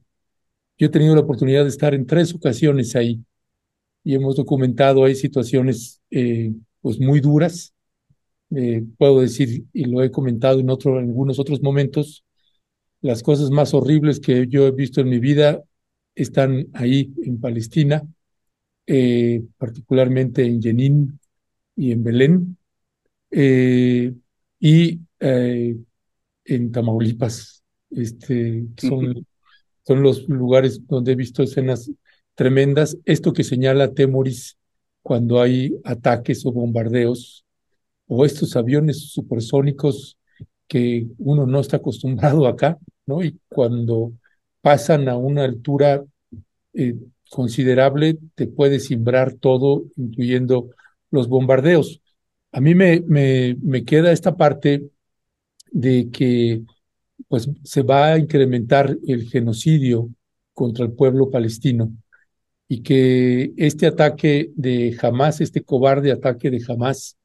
[0.77, 3.21] yo he tenido la oportunidad de estar en tres ocasiones ahí
[4.03, 7.73] y hemos documentado hay situaciones eh, pues muy duras.
[8.55, 12.25] Eh, puedo decir, y lo he comentado en, otro, en algunos otros momentos,
[13.01, 15.63] las cosas más horribles que yo he visto en mi vida
[16.15, 18.03] están ahí en Palestina,
[18.85, 21.19] eh, particularmente en Jenin
[21.75, 22.57] y en Belén,
[24.59, 27.63] y en Tamaulipas.
[27.89, 29.25] Este, son,
[29.83, 31.89] son los lugares donde he visto escenas
[32.35, 32.97] tremendas.
[33.05, 34.57] Esto que señala Temoris
[35.01, 37.45] cuando hay ataques o bombardeos,
[38.07, 40.17] o estos aviones supersónicos
[40.67, 43.23] que uno no está acostumbrado acá, ¿no?
[43.23, 44.13] Y cuando
[44.61, 46.03] pasan a una altura
[46.73, 46.95] eh,
[47.29, 50.69] considerable, te puede simbrar todo, incluyendo
[51.11, 52.01] los bombardeos.
[52.51, 54.89] A mí me, me, me queda esta parte
[55.71, 56.61] de que
[57.27, 60.09] pues, se va a incrementar el genocidio
[60.53, 61.91] contra el pueblo palestino
[62.67, 67.17] y que este ataque de Hamas, este cobarde ataque de Hamas,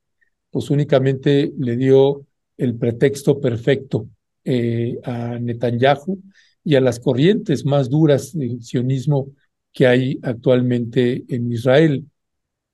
[0.51, 2.27] pues únicamente le dio
[2.57, 4.09] el pretexto perfecto
[4.45, 6.21] eh, a Netanyahu
[6.65, 9.29] y a las corrientes más duras del sionismo
[9.73, 12.05] que hay actualmente en Israel.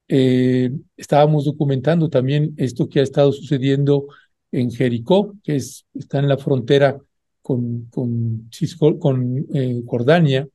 [0.08, 4.06] Eh, estábamos documentando también esto que ha estado sucediendo
[4.52, 6.98] en Jericó, que es, está en la frontera
[7.42, 8.48] con, con,
[9.52, 10.48] eh, Jordania,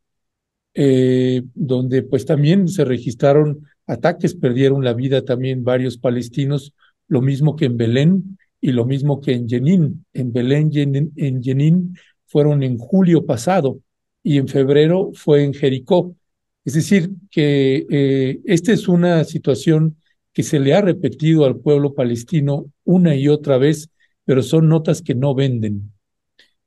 [1.54, 6.74] donde pues también se registraron ataques, perdieron la vida también varios palestinos,
[7.08, 10.06] lo mismo que en Belén, y lo mismo que en Jenin.
[10.14, 11.96] En Belén y en Jenin
[12.28, 13.80] fueron en julio pasado
[14.24, 16.16] y en febrero fue en Jericó.
[16.66, 19.98] Es decir, que eh, esta es una situación
[20.34, 23.90] que se le ha repetido al pueblo palestino una y otra vez,
[24.26, 25.94] pero son notas que no venden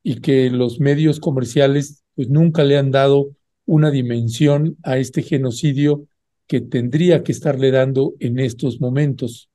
[0.02, 3.30] y que los medios comerciales pues nunca le han dado
[3.72, 6.06] una dimensión a este genocidio
[6.46, 9.48] que tendría que estarle dando en estos momentos.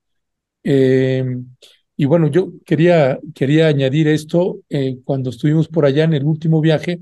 [0.63, 1.23] Eh,
[1.95, 6.61] y bueno, yo quería, quería añadir esto, eh, cuando estuvimos por allá en el último
[6.61, 7.01] viaje,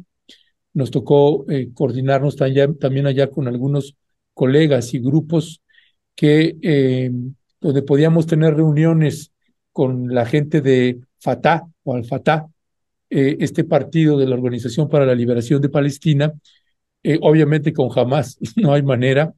[0.74, 3.95] nos tocó eh, coordinarnos también allá con algunos
[4.34, 5.61] colegas y grupos
[6.16, 7.11] que eh,
[7.61, 9.32] donde podíamos tener reuniones
[9.72, 12.47] con la gente de Fatah o Al-Fatah,
[13.07, 16.34] este partido de la Organización para la Liberación de Palestina,
[17.22, 19.34] obviamente con Hamas no hay manera.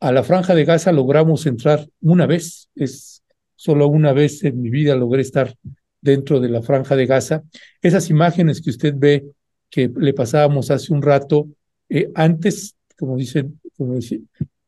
[0.00, 3.22] A la franja de Gaza logramos entrar una vez, es
[3.60, 5.52] Solo una vez en mi vida logré estar
[6.00, 7.42] dentro de la franja de Gaza.
[7.82, 9.32] Esas imágenes que usted ve
[9.68, 11.48] que le pasábamos hace un rato,
[11.88, 13.98] eh, antes, como dicen, como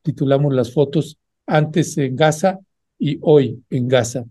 [0.02, 2.58] titulamos las fotos, antes en Gaza
[2.98, 4.24] y hoy en Gaza.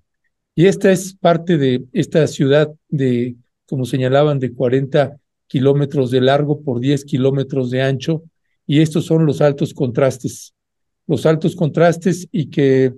[0.56, 5.16] Y esta es parte de esta ciudad de, como señalaban, de 40
[5.50, 8.24] kilómetros de largo por 10 kilómetros de ancho.
[8.66, 10.54] Y estos son los altos contrastes.
[11.08, 12.94] Los altos contrastes y que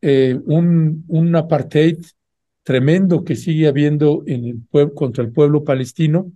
[0.00, 1.98] eh, un, un, apartheid
[2.62, 6.32] tremendo que sigue habiendo en el pueblo, contra el pueblo palestino,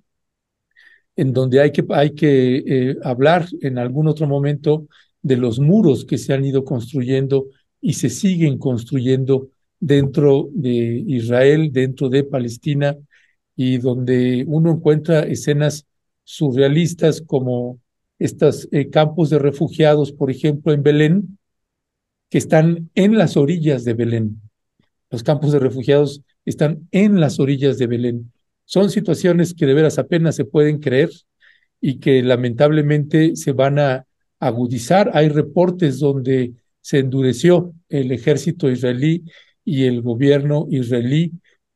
[1.16, 4.86] en donde hay que, hay que eh, hablar en algún otro momento
[5.22, 7.46] de los muros que se han ido construyendo
[7.80, 9.48] y se siguen construyendo
[9.80, 12.96] dentro de Israel, dentro de Palestina,
[13.56, 15.86] y donde uno encuentra escenas
[16.24, 17.80] surrealistas como
[18.18, 21.38] estos eh, campos de refugiados, por ejemplo, en Belén,
[22.28, 24.42] que están en las orillas de Belén.
[25.10, 28.32] Los campos de refugiados están en las orillas de Belén.
[28.64, 31.10] Son situaciones que de veras apenas se pueden creer
[31.80, 34.06] y que lamentablemente se van a
[34.40, 35.10] agudizar.
[35.14, 39.24] Hay reportes donde se endureció el ejército israelí
[39.64, 41.32] y el gobierno israelí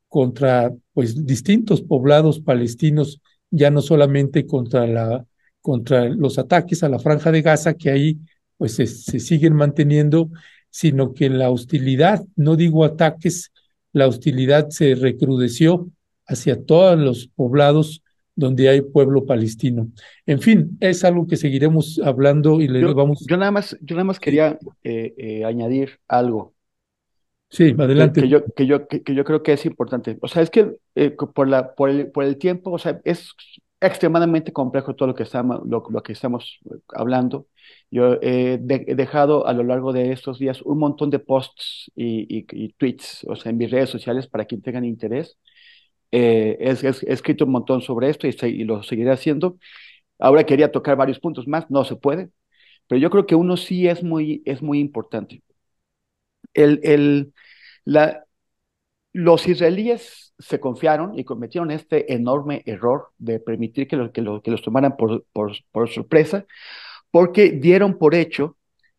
[0.09, 5.25] contra pues distintos poblados palestinos, ya no solamente contra la
[5.63, 8.19] contra los ataques a la franja de Gaza que ahí
[8.59, 10.29] pues se, siguen manteniendo,
[10.69, 13.51] sino que la hostilidad, no digo ataques,
[13.95, 15.89] la hostilidad se recrudeció
[16.27, 18.03] hacia todos los poblados
[18.37, 19.91] donde hay pueblo palestino.
[20.27, 23.25] En fin, es algo que seguiremos hablando y le vamos.
[23.27, 26.53] Yo nada más, yo nada más quería eh, eh, añadir algo.
[27.51, 28.23] Sí, adelante.
[28.23, 30.17] Que, yo, que, yo, que, yo creo que es importante.
[30.23, 33.35] O sea, es que eh, por, la, por, el, por el tiempo, o sea, es
[33.81, 37.47] extremadamente complejo todo lo que estamos, lo, que estamos hablando.
[37.91, 43.25] Yo he, dejado a lo largo de estos días un montón de posts y, tweets,
[43.29, 45.37] o sea, en mis redes sociales para quien tengan interés.
[46.13, 49.59] Eh, he, escrito un montón sobre esto y, lo seguiré haciendo.
[50.19, 52.31] Ahora quería tocar varios puntos más, no se puede,
[52.87, 55.43] pero yo creo que uno sí es muy, es muy importante.
[56.55, 57.33] El,
[59.13, 64.97] los israelíes se confiaron y cometieron este enorme error de permitir que, que, los tomaran
[64.97, 66.47] por, por, sorpresa,
[67.11, 68.57] porque dieron por hecho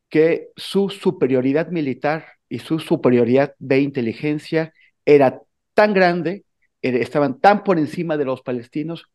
[0.10, 4.74] que su superioridad militar y su superioridad de inteligencia
[5.06, 5.42] era
[5.74, 6.46] tan grande
[6.82, 9.06] estaban tan por encima de los palestinos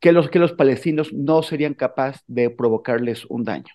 [0.00, 3.72] que los, que los palestinos no serían capaces de provocarles un daño.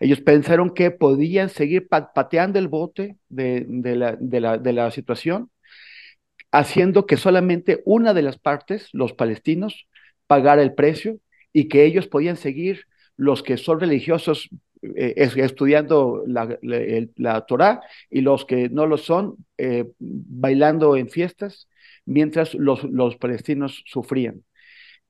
[0.00, 5.50] Ellos pensaron que podían seguir pateando el bote de, la, situación,
[6.52, 9.88] haciendo que solamente una de las partes, los palestinos,
[10.26, 11.18] pagara el precio
[11.52, 12.86] y que ellos podían seguir,
[13.16, 14.50] los que son religiosos,
[14.82, 17.80] eh, estudiando la, la, Torah
[18.10, 21.68] y los que no lo son, eh, bailando en fiestas,
[22.04, 24.44] mientras los, palestinos sufrían.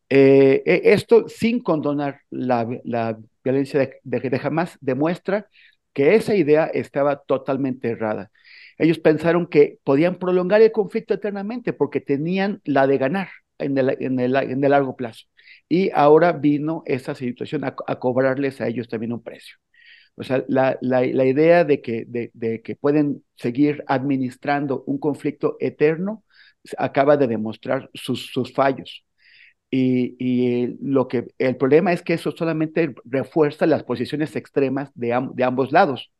[0.08, 3.18] Eh, e, esto sin condonar la
[3.52, 5.48] violencia de, de, Hamas demuestra
[5.92, 8.30] que esa idea estaba totalmente errada.
[8.78, 13.28] Ellos pensaron que podían prolongar el conflicto eternamente porque tenían la de ganar
[13.58, 15.26] en el, en el, en el largo plazo.
[15.68, 19.56] Y ahora vino esa situación a, cobrarles a ellos también un precio.
[20.16, 24.98] O sea, la, la, la idea de que, de, de que pueden seguir administrando un
[24.98, 26.24] conflicto eterno
[26.78, 29.05] acaba de demostrar sus, sus fallos.
[29.78, 35.44] Y, lo que el problema es que eso solamente refuerza las posiciones extremas de, de
[35.44, 36.12] ambos lados.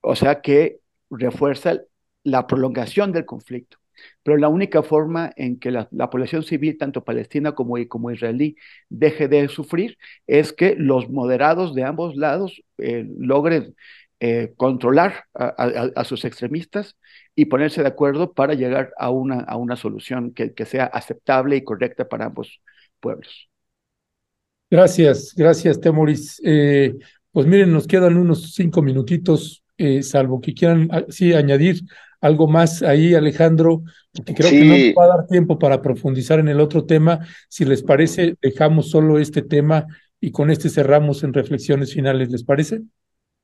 [0.00, 1.80] O sea que refuerza
[2.24, 3.78] la prolongación del conflicto.
[4.22, 8.56] Pero la única forma en que la, población civil, tanto palestina como, como, israelí,
[8.88, 13.74] deje de sufrir es que los moderados de ambos lados eh, logren
[14.20, 16.96] eh, controlar a, sus extremistas
[17.34, 21.56] y ponerse de acuerdo para llegar a una, a una solución que, que sea aceptable
[21.56, 22.60] y correcta para ambos
[23.00, 23.48] pueblos.
[24.70, 26.40] Gracias, gracias, Temoris.
[26.44, 26.94] Eh,
[27.30, 31.82] pues miren, nos quedan unos cinco minutitos, eh, salvo que quieran ah, sí añadir
[32.20, 36.40] algo más ahí, Alejandro, porque creo que no nos va a dar tiempo para profundizar
[36.40, 37.20] en el otro tema.
[37.48, 39.86] Si les parece, dejamos solo este tema
[40.20, 42.80] y con este cerramos en reflexiones finales, ¿les parece?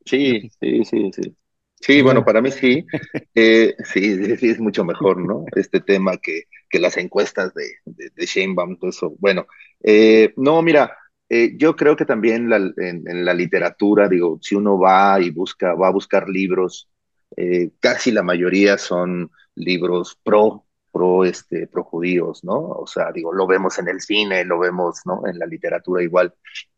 [0.05, 1.37] Sí, sí, sí, sí.
[1.81, 2.87] Sí, bueno, para mí sí.
[3.35, 5.45] Eh, sí, sí, es mucho mejor, ¿no?
[5.57, 9.15] Este tema que, que las encuestas de, de, de Sheinbaum, todo eso.
[9.19, 9.47] Bueno,
[9.83, 10.97] eh, no, mira,
[11.29, 15.75] eh, yo creo que también la, en, la literatura, digo, si uno va y busca,
[15.75, 16.89] va a buscar libros,
[17.81, 22.59] casi la mayoría son libros pro, pro, este, pro judíos, ¿no?
[22.61, 25.23] O sea, digo, lo vemos en el cine, lo vemos, ¿no?
[25.27, 26.35] En la literatura igual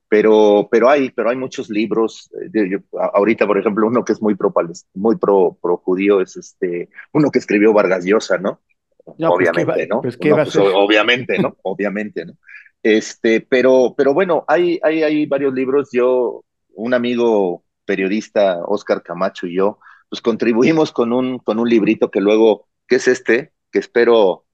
[0.09, 2.31] pero, pero hay, pero hay muchos libros.
[2.55, 2.79] Eh,
[3.15, 4.53] ahorita, por ejemplo, uno que es muy pro,
[4.95, 8.61] muy pro, pro judío es este, uno que escribió Vargas Llosa, ¿no?
[9.05, 10.01] obviamente, ¿no?
[10.01, 11.57] obviamente, ¿no?
[11.63, 12.35] obviamente, ¿no?
[12.83, 15.89] Este, pero, pero bueno, hay, hay, hay varios libros.
[15.93, 16.45] Yo,
[16.75, 19.79] un amigo periodista, Oscar Camacho y yo,
[20.09, 24.45] pues contribuimos con un, con un librito que luego, que es este, que espero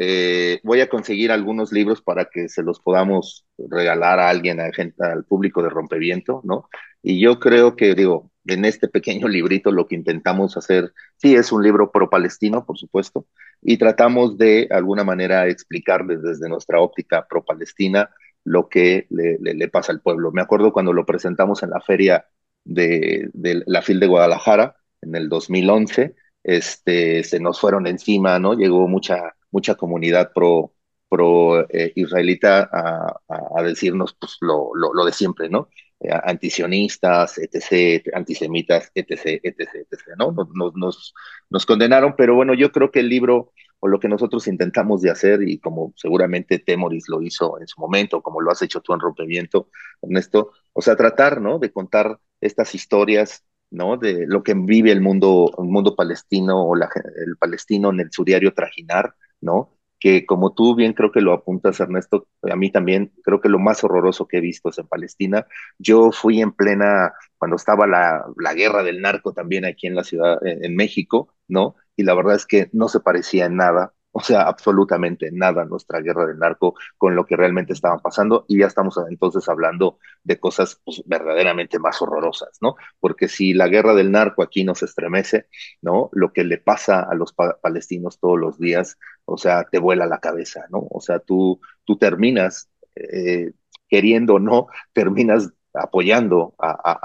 [0.00, 4.72] eh, voy a conseguir algunos libros para que se los podamos regalar a alguien, a
[4.72, 6.68] gente, al público de Rompeviento, ¿no?
[7.02, 11.50] Y yo creo que, digo, en este pequeño librito lo que intentamos hacer, sí, es
[11.50, 13.26] un libro pro-palestino, por supuesto,
[13.60, 18.08] y tratamos de alguna manera explicar desde, nuestra óptica pro-palestina
[18.44, 20.30] lo que le, pasa al pueblo.
[20.30, 22.24] Me acuerdo cuando lo presentamos en la feria
[22.64, 28.54] de, de la FIL de Guadalajara en el 2011, este, se nos fueron encima, ¿no?
[28.54, 30.72] Llegó mucha mucha comunidad pro,
[31.08, 35.68] pro eh, israelita a, decirnos pues, lo, lo, de siempre, ¿no?
[36.00, 40.32] Eh, antisionistas, etc., antisemitas, etc., etc., etc., ¿no?
[40.32, 41.14] Nos, nos,
[41.50, 45.10] nos, condenaron, pero bueno, yo creo que el libro o lo que nosotros intentamos de
[45.10, 48.92] hacer, y como seguramente Temoris lo hizo en su momento, como lo has hecho tú
[48.92, 49.70] en Rompimiento,
[50.02, 51.58] Ernesto, o sea, tratar, ¿no?
[51.58, 53.96] De contar estas historias ¿no?
[53.96, 56.88] De lo que vive el mundo, el mundo palestino o la,
[57.26, 59.74] el palestino en el suriario trajinar, ¿no?
[60.00, 63.58] Que como tú bien creo que lo apuntas, Ernesto, a mí también creo que lo
[63.58, 65.46] más horroroso que he visto es en Palestina.
[65.78, 70.04] Yo fui en plena, cuando estaba la, la guerra del narco también aquí en la
[70.04, 71.74] ciudad, en, en México, ¿no?
[71.96, 76.00] Y la verdad es que no se parecía en nada o sea, absolutamente nada nuestra
[76.00, 80.40] guerra del narco con lo que realmente estaban pasando y ya estamos entonces hablando de
[80.40, 82.74] cosas pues, verdaderamente más horrorosas, ¿no?
[82.98, 85.46] Porque si la guerra del narco aquí nos estremece,
[85.82, 86.10] ¿no?
[86.10, 90.18] Lo que le pasa a los palestinos todos los días, o sea, te vuela la
[90.18, 90.88] cabeza, ¿no?
[90.90, 93.52] O sea, tú, tú terminas, eh,
[93.88, 95.52] queriendo o no, terminas
[95.82, 97.00] apoyando a,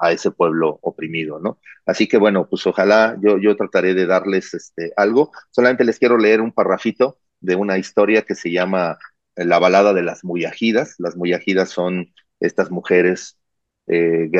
[0.00, 1.58] a, ese pueblo oprimido, ¿no?
[1.86, 5.32] Así que bueno, pues ojalá yo, yo trataré de darles este, algo.
[5.50, 8.98] Solamente les quiero leer un parrafito de una historia que se llama
[9.36, 10.96] La balada de las muyajidas.
[10.98, 13.38] Las muyajidas son estas mujeres
[13.86, 14.30] eh,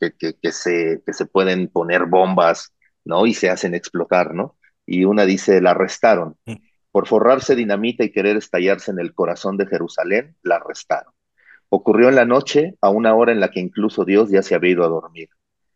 [0.00, 2.72] que, que, se, que se pueden poner bombas,
[3.04, 3.26] ¿no?
[3.26, 4.56] Y se hacen explotar, ¿no?
[4.86, 6.36] Y una dice, la arrestaron.
[6.46, 6.54] Mm.
[6.90, 11.13] Por forrarse dinamita y querer estallarse en el corazón de Jerusalén, la arrestaron.
[11.76, 14.70] Ocurrió en la noche, a una hora en la que incluso Dios ya se había
[14.70, 15.28] ido a dormir.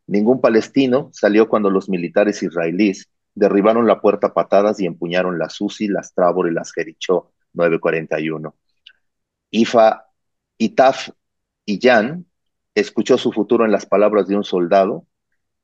[0.07, 5.61] Ningún palestino salió cuando los militares israelíes derribaron la puerta a patadas y empuñaron las
[5.61, 8.55] UCI, las Trabor y las Jerichó 941.
[9.51, 10.05] Ifa,
[10.57, 11.11] Itaf
[11.65, 12.27] y Jan
[12.77, 15.05] escuchó su futuro en las palabras de un soldado,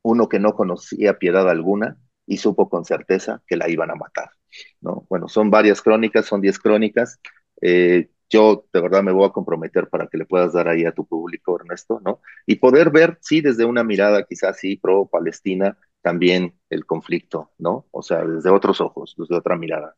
[0.02, 1.96] uno que no conocía piedad alguna
[2.26, 4.30] y supo con certeza que la iban a matar.
[4.80, 5.06] ¿no?
[5.08, 7.20] Bueno, son varias crónicas, son diez crónicas.
[7.60, 10.92] Eh, yo de verdad me voy a comprometer para que le puedas dar ahí a
[10.92, 12.20] tu público, Ernesto, ¿no?
[12.46, 17.86] Y poder ver, sí, desde una mirada quizás sí pro-Palestina, también el conflicto, ¿no?
[17.90, 19.96] O sea, desde otros ojos, desde otra mirada.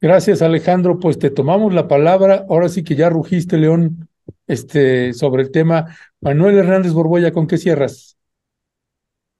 [0.00, 1.00] Gracias, Alejandro.
[1.00, 2.46] Pues te tomamos la palabra.
[2.48, 4.08] Ahora sí que ya rugiste, León,
[4.46, 5.96] este, sobre el tema.
[6.20, 8.16] Manuel Hernández Borboya, ¿con qué cierras?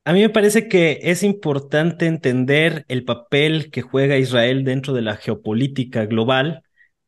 [0.05, 5.03] A mí me parece que es importante entender el papel que juega Israel dentro de
[5.03, 6.64] la geopolítica global,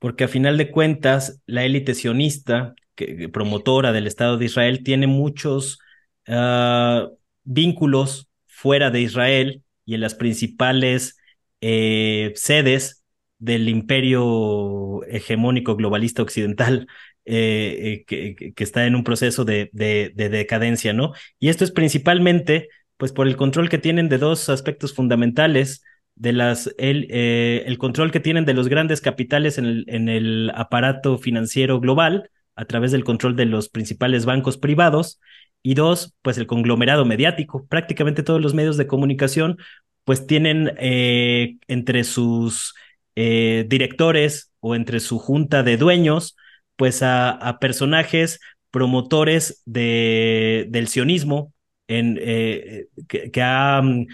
[0.06, 5.08] porque a final de cuentas, la élite sionista, que, promotora del Estado de Israel, tiene
[5.08, 5.80] muchos
[6.28, 7.08] uh,
[7.42, 11.18] vínculos fuera de Israel y en las principales
[11.60, 13.02] eh, sedes
[13.40, 16.86] del imperio hegemónico globalista occidental
[17.24, 21.14] eh, eh, que, está en un proceso de, de, de, decadencia, ¿no?
[21.40, 25.82] Y esto es principalmente, pues, por el control que tienen de dos aspectos fundamentales,
[26.16, 30.08] de las, el, eh, el control que tienen de los grandes capitales en el, en
[30.08, 35.20] el aparato financiero global, a través del control de los principales bancos privados,
[35.62, 37.66] y dos, pues el conglomerado mediático.
[37.66, 39.58] Prácticamente todos los medios de comunicación,
[40.04, 42.74] pues tienen eh, entre sus
[43.14, 46.36] eh, directores o entre su junta de dueños,
[46.76, 48.40] pues a, a personajes
[48.70, 51.52] promotores de, del sionismo,
[51.88, 54.06] en, que, que, ha mm,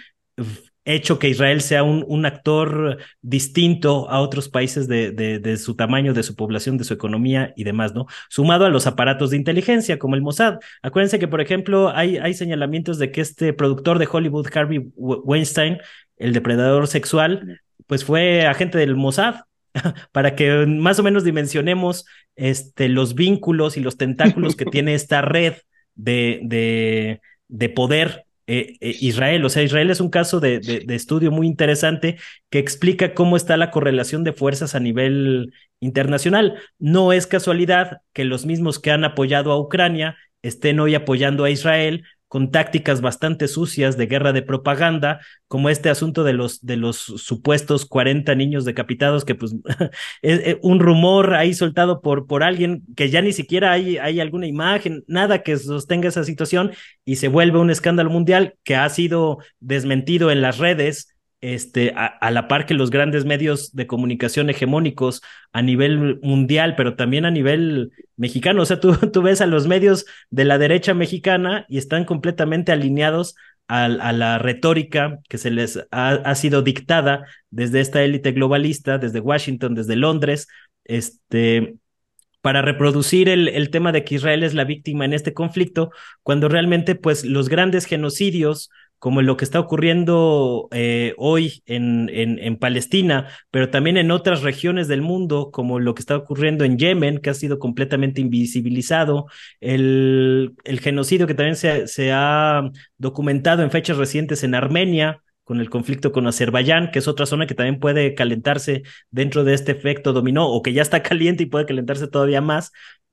[0.84, 5.76] hecho que Israel sea un, un actor distinto a otros países de, de, de, su
[5.76, 8.06] tamaño, de su población, de su economía y demás, ¿no?
[8.28, 10.58] Sumado a los aparatos de inteligencia como el Mossad.
[10.82, 15.78] Acuérdense que, por ejemplo, hay, hay señalamientos de que este productor de Hollywood, Harvey Weinstein,
[16.16, 19.36] el depredador sexual, pues fue agente del Mossad,
[20.12, 22.06] para que más o menos dimensionemos
[22.36, 25.54] este, los vínculos y los tentáculos que tiene esta red
[25.94, 29.44] de, de, de poder eh, eh, Israel.
[29.44, 32.18] O sea, Israel es un caso de, de, de, estudio muy interesante
[32.50, 36.56] que explica cómo está la correlación de fuerzas a nivel internacional.
[36.78, 41.50] No es casualidad que los mismos que han apoyado a Ucrania estén hoy apoyando a
[41.50, 46.78] Israel con tácticas bastante sucias de guerra de propaganda, como este asunto de los, de
[46.78, 49.54] los supuestos 40 niños decapitados, que pues
[50.22, 54.46] es un rumor ahí soltado por, por alguien que ya ni siquiera hay, hay alguna
[54.46, 56.72] imagen, nada que sostenga esa situación
[57.04, 61.11] y se vuelve un escándalo mundial que ha sido desmentido en las redes
[61.42, 66.94] este, a, la par que los grandes medios de comunicación hegemónicos a nivel mundial, pero
[66.94, 68.62] también a nivel mexicano.
[68.62, 72.70] O sea, tú, tú ves a los medios de la derecha mexicana y están completamente
[72.72, 73.34] alineados
[73.66, 79.20] a, la retórica que se les ha, ha sido dictada desde esta élite globalista, desde
[79.20, 80.46] Washington, desde Londres,
[80.84, 81.76] este,
[82.40, 85.90] para reproducir el, el, tema de que Israel es la víctima en este conflicto,
[86.22, 88.70] cuando realmente pues los grandes genocidios
[89.02, 94.42] como lo que está ocurriendo eh, hoy en, en, en, Palestina, pero también en otras
[94.42, 99.26] regiones del mundo, como lo que está ocurriendo en Yemen, que ha sido completamente invisibilizado,
[99.58, 105.58] el, el genocidio que también se, se ha documentado en fechas recientes en Armenia, con
[105.58, 109.72] el conflicto con Azerbaiyán, que es otra zona que también puede calentarse dentro de este
[109.72, 112.70] efecto dominó, o que ya está caliente y puede calentarse todavía más.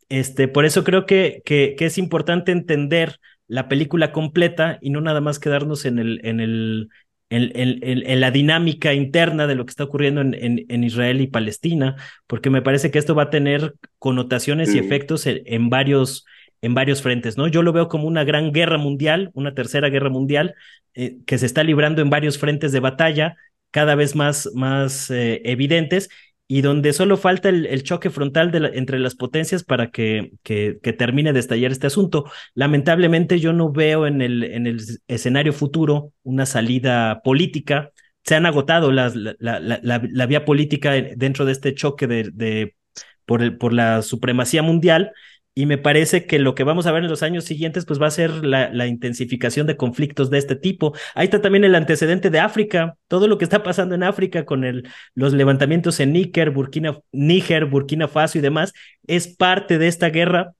[0.07, 3.19] Este, por eso creo que, que, que es importante entender
[3.49, 6.89] la película completa y no nada más quedarnos en el, en el,
[7.29, 11.27] en, en, en, la dinámica interna de lo que está ocurriendo en, en, Israel y
[11.27, 11.95] Palestina,
[12.27, 16.25] porque me parece que esto va a tener connotaciones y efectos en, varios,
[16.61, 17.47] en varios frentes, ¿no?
[17.47, 20.53] Yo lo veo como una gran guerra mundial, una tercera guerra mundial,
[20.93, 23.35] eh, que se está librando en varios frentes de batalla,
[23.71, 26.09] cada vez más, más eh, evidentes,
[26.51, 31.39] y donde solo falta el, choque frontal entre las potencias para que, que, termine de
[31.39, 32.25] estallar este asunto.
[32.55, 37.91] Lamentablemente yo no veo en el, en el escenario futuro una salida política.
[38.23, 42.75] Se han agotado las, la, la, la, vía política dentro de este choque de
[43.27, 45.11] por, el, por la supremacía mundial
[45.59, 48.07] y me parece que lo que vamos a ver en los años siguientes pues va
[48.07, 50.93] a ser la, intensificación de conflictos de este tipo.
[51.15, 54.63] Ahí está también el antecedente de África, todo lo que está pasando en África con
[54.63, 58.71] el, los levantamientos en Níger, Burkina, Níger, Burkina Faso y demás,
[59.05, 60.53] es parte de esta guerra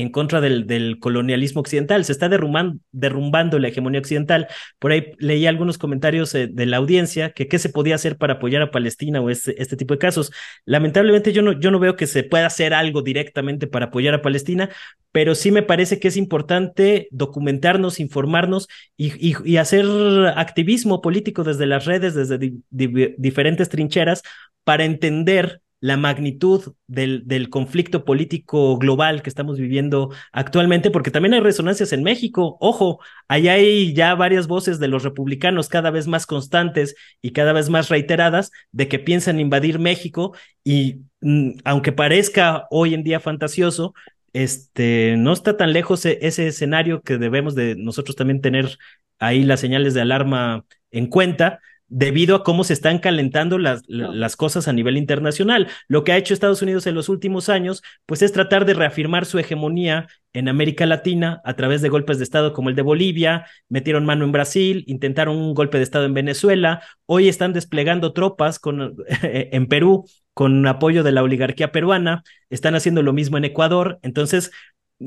[0.00, 4.48] en contra del, colonialismo occidental, se está derrumbando, la hegemonía occidental.
[4.78, 8.34] Por ahí leí algunos comentarios eh, de la audiencia que qué se podía hacer para
[8.34, 10.32] apoyar a Palestina o este, este tipo de casos.
[10.64, 14.22] Lamentablemente yo no, yo no veo que se pueda hacer algo directamente para apoyar a
[14.22, 14.70] Palestina,
[15.12, 19.84] pero sí me parece que es importante documentarnos, informarnos y, hacer
[20.36, 22.38] activismo político desde las redes, desde
[22.70, 24.22] diferentes trincheras,
[24.64, 31.34] para entender la magnitud del, del, conflicto político global que estamos viviendo actualmente, porque también
[31.34, 32.58] hay resonancias en México.
[32.60, 37.52] Ojo, allá hay ya varias voces de los republicanos cada vez más constantes y cada
[37.54, 40.34] vez más reiteradas de que piensan invadir México
[40.64, 43.94] y mm, aunque parezca hoy en día fantasioso,
[44.32, 48.78] este, no está tan lejos e, ese escenario que debemos de nosotros también tener
[49.18, 51.60] ahí las señales de alarma en cuenta
[51.90, 55.68] debido a cómo se están calentando las, las, cosas a nivel internacional.
[55.88, 59.26] Lo que ha hecho Estados Unidos en los últimos años, pues es tratar de reafirmar
[59.26, 63.46] su hegemonía en América Latina a través de golpes de Estado como el de Bolivia,
[63.68, 68.60] metieron mano en Brasil, intentaron un golpe de Estado en Venezuela, hoy están desplegando tropas
[68.60, 73.98] con, en Perú con apoyo de la oligarquía peruana, están haciendo lo mismo en Ecuador,
[74.02, 74.52] entonces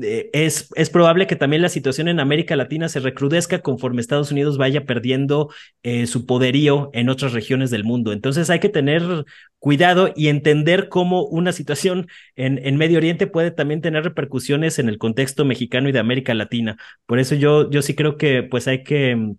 [0.02, 4.32] eh, es, es, probable que también la situación en América Latina se recrudezca conforme Estados
[4.32, 5.50] Unidos vaya perdiendo
[5.84, 8.12] eh, su poderío en otras regiones del mundo.
[8.12, 9.24] Entonces hay que tener
[9.60, 14.88] cuidado y entender cómo una situación en, en Medio Oriente puede también tener repercusiones en
[14.88, 16.76] el contexto mexicano y de América Latina.
[17.06, 19.36] Por eso yo, yo sí creo que pues hay que mm,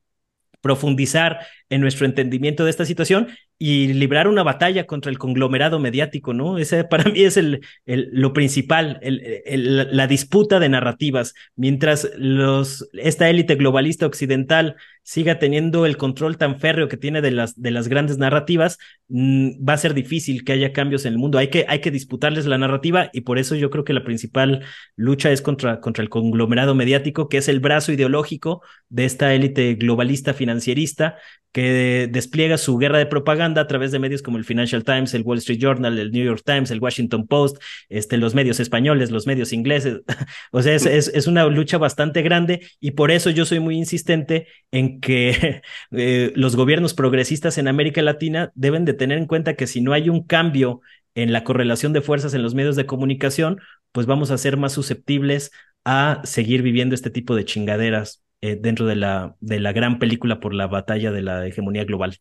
[0.62, 1.40] profundizar
[1.70, 3.28] en nuestro entendimiento de esta situación
[3.58, 6.58] y librar una batalla contra el conglomerado mediático, ¿no?
[6.58, 11.34] Ese para mí es el, el lo principal, el, la disputa de narrativas.
[11.56, 17.30] Mientras los, esta élite globalista occidental siga teniendo el control tan férreo que tiene de
[17.30, 21.20] las, de las grandes narrativas, mm, va a ser difícil que haya cambios en el
[21.20, 21.38] mundo.
[21.38, 24.64] Hay que, hay que disputarles la narrativa y por eso yo creo que la principal
[24.96, 29.76] lucha es contra, contra el conglomerado mediático, que es el brazo ideológico de esta élite
[29.76, 31.18] globalista financierista
[31.56, 35.22] que despliega su guerra de propaganda a través de medios como el Financial Times, el
[35.22, 39.26] Wall Street Journal, el New York Times, el Washington Post, este, los medios españoles, los
[39.26, 40.02] medios ingleses.
[40.52, 44.48] o sea, es, es, una lucha bastante grande y por eso yo soy muy insistente
[44.72, 45.62] en que
[45.92, 49.94] eh, los gobiernos progresistas en América Latina deben de tener en cuenta que si no
[49.94, 50.82] hay un cambio
[51.14, 53.62] en la correlación de fuerzas en los medios de comunicación,
[53.94, 55.52] pues vamos a ser más susceptibles
[55.86, 60.40] a seguir viviendo este tipo de chingaderas eh, dentro de la, de la gran película
[60.40, 62.16] por la batalla de la hegemonía global.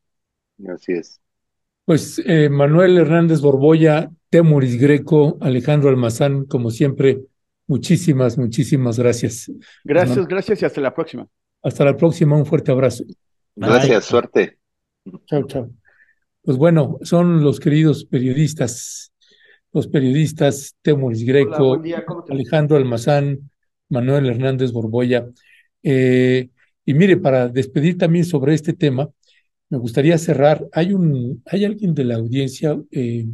[0.74, 1.20] Así es.
[1.84, 7.20] Pues eh, Manuel Hernández Borboya, Temuris Greco, Alejandro Almazán, como siempre,
[7.66, 9.52] muchísimas, muchísimas gracias.
[9.84, 11.28] Gracias, gracias y hasta la próxima.
[11.62, 13.04] Hasta la próxima, un fuerte abrazo.
[13.54, 14.56] Gracias, suerte.
[15.26, 15.70] Chao, chao.
[16.40, 19.12] Pues bueno, son los queridos periodistas,
[19.74, 21.82] los periodistas Temuris Greco,
[22.30, 23.50] Alejandro Almazán,
[23.90, 25.26] Manuel Hernández Borboya.
[25.84, 26.48] Eh,
[26.86, 29.10] y mire, para despedir también sobre este tema,
[29.68, 30.66] me gustaría cerrar.
[30.72, 33.26] Hay un, hay alguien de la audiencia, eh,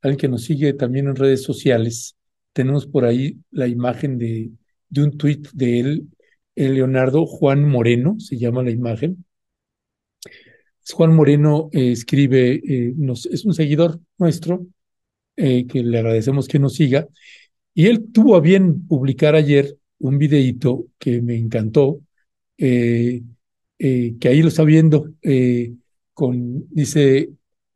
[0.00, 2.16] alguien que nos sigue también en redes sociales.
[2.52, 4.50] Tenemos por ahí la imagen de,
[4.88, 6.08] de un tuit de él,
[6.56, 9.24] el Leonardo Juan Moreno, se llama la imagen.
[10.90, 14.66] Juan Moreno eh, escribe, es un seguidor nuestro,
[15.34, 17.08] que le agradecemos que nos siga,
[17.74, 22.00] y él tuvo a bien publicar ayer un videíto que me encantó,
[22.58, 23.22] eh,
[23.78, 25.72] eh, que ahí lo está viendo, eh,
[26.12, 27.30] con, dice,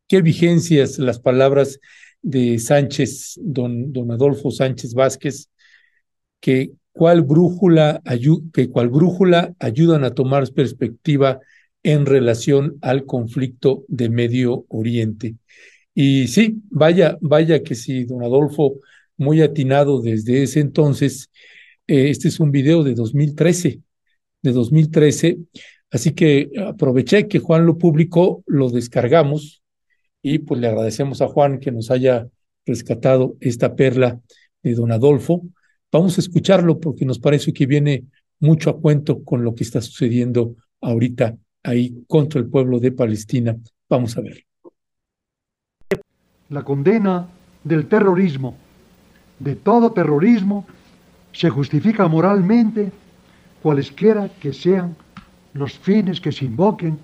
[0.08, 1.78] ¿qué vigencias las palabras
[2.22, 5.48] de Sánchez, don, don Adolfo Sánchez Vázquez,
[6.40, 8.02] que cuál brújula,
[8.52, 11.38] que cuál brújula ayudan a tomar perspectiva
[11.84, 15.36] en relación al conflicto de Medio Oriente?
[15.94, 18.80] Y sí, vaya, vaya que sí, don Adolfo,
[19.16, 21.30] muy atinado desde ese entonces,
[21.86, 23.80] eh, este es un video de 2013,
[24.42, 25.38] de 2013,
[25.90, 29.62] así que aproveché que Juan lo publicó, lo descargamos
[30.22, 32.28] y pues le agradecemos a Juan que nos haya
[32.64, 34.20] rescatado esta perla
[34.62, 35.42] de don Adolfo.
[35.92, 38.04] Vamos a escucharlo porque nos parece que viene
[38.40, 43.56] mucho a cuento con lo que está sucediendo ahorita ahí contra el pueblo de Palestina.
[43.88, 44.44] Vamos a ver.
[46.48, 47.28] La condena
[47.64, 48.56] del terrorismo,
[49.38, 50.66] de todo terrorismo,
[51.36, 52.90] se justifica moralmente
[53.62, 54.96] cualesquiera que sean
[55.52, 56.98] los fines que se invoquen,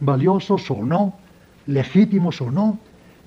[0.00, 1.14] valiosos o no,
[1.66, 2.78] legítimos o no,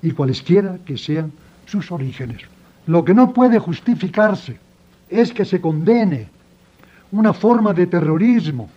[0.04, 1.32] y cualesquiera que sean
[1.66, 2.42] sus orígenes.
[2.86, 4.60] Lo que no puede justificarse
[5.10, 6.28] es que se condene
[7.12, 8.70] una forma de terrorismo,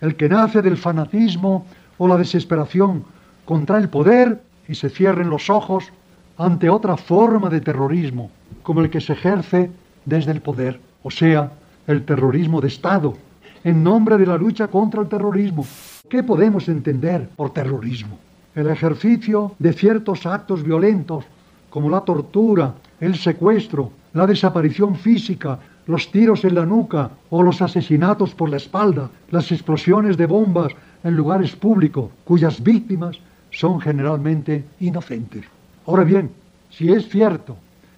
[0.00, 1.64] el que nace del fanatismo
[1.96, 3.04] o la desesperación
[3.44, 5.92] contra el poder y se cierren los ojos
[6.38, 8.32] ante otra forma de terrorismo,
[8.64, 9.70] como el que se ejerce
[10.06, 10.80] desde el poder.
[11.04, 11.52] O sea,
[11.86, 13.14] el terrorismo de Estado,
[13.62, 15.64] en nombre de la lucha contra el terrorismo.
[16.08, 18.18] ¿Qué podemos entender por terrorismo?
[18.54, 21.24] El ejercicio de ciertos actos violentos,
[21.68, 27.60] como la tortura, el secuestro, la desaparición física, los tiros en la nuca o los
[27.60, 30.72] asesinatos por la espalda, las explosiones de bombas
[31.02, 33.18] en lugares públicos, cuyas víctimas
[33.50, 35.44] son generalmente inocentes.
[35.86, 36.30] Ahora bien,
[36.70, 37.56] si es cierto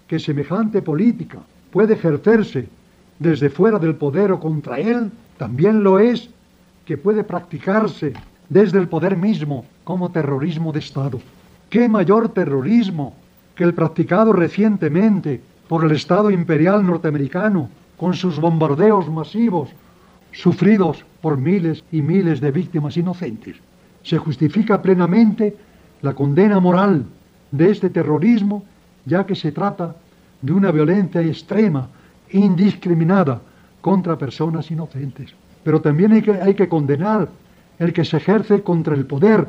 [0.08, 1.38] que semejante política
[1.70, 2.68] puede ejercerse
[3.18, 6.30] desde fuera del poder o contra él, también lo es
[6.84, 8.12] que puede practicarse
[8.48, 11.20] desde el poder mismo como terrorismo de Estado.
[11.70, 13.14] ¿Qué mayor terrorismo
[13.54, 19.70] que el practicado recientemente por el Estado imperial norteamericano con sus bombardeos masivos
[20.32, 23.56] sufridos por miles y miles de víctimas inocentes?
[24.02, 25.56] Se justifica plenamente
[26.02, 27.04] la condena moral
[27.50, 28.64] de este terrorismo
[29.06, 29.96] ya que se trata
[30.42, 31.88] de una violencia extrema,
[32.38, 33.40] indiscriminada
[33.80, 35.34] contra personas inocentes.
[35.62, 37.28] Pero también hay que, condenar
[37.78, 39.48] el que se ejerce contra el poder,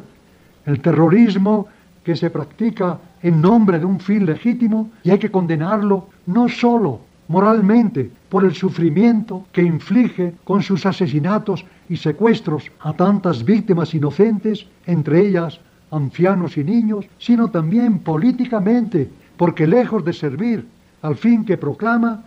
[0.66, 1.68] el terrorismo
[2.04, 7.02] que se practica en nombre de un fin legítimo y hay que condenarlo no solo
[7.28, 14.66] moralmente por el sufrimiento que inflige con sus asesinatos y secuestros a tantas víctimas inocentes,
[14.86, 15.60] entre ellas
[15.92, 20.68] ancianos y niños, sino también políticamente, porque lejos de servir
[21.02, 22.24] al fin que proclama,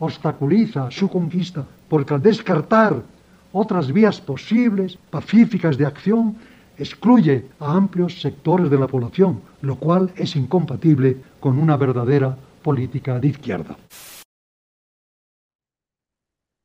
[0.00, 3.02] obstaculiza su conquista, porque al descartar
[3.52, 6.36] otras vías posibles, pacíficas de acción,
[6.78, 13.20] excluye a amplios sectores de la población, lo cual es incompatible con una verdadera política
[13.20, 13.76] de izquierda.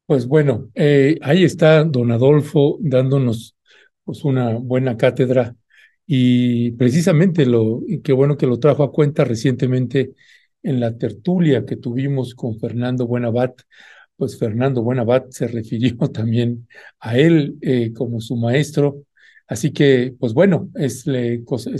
[0.07, 3.55] Pues bueno, eh, ahí está don Adolfo dándonos
[4.03, 5.55] pues, una buena cátedra
[6.05, 10.13] y precisamente lo, qué bueno que lo trajo a cuenta recientemente
[10.65, 13.61] en la tertulia que tuvimos con Fernando Buenabat,
[14.17, 16.67] pues Fernando Buenabat se refirió también
[16.99, 19.03] a él eh, como su maestro.
[19.47, 21.07] Así que, pues bueno, es,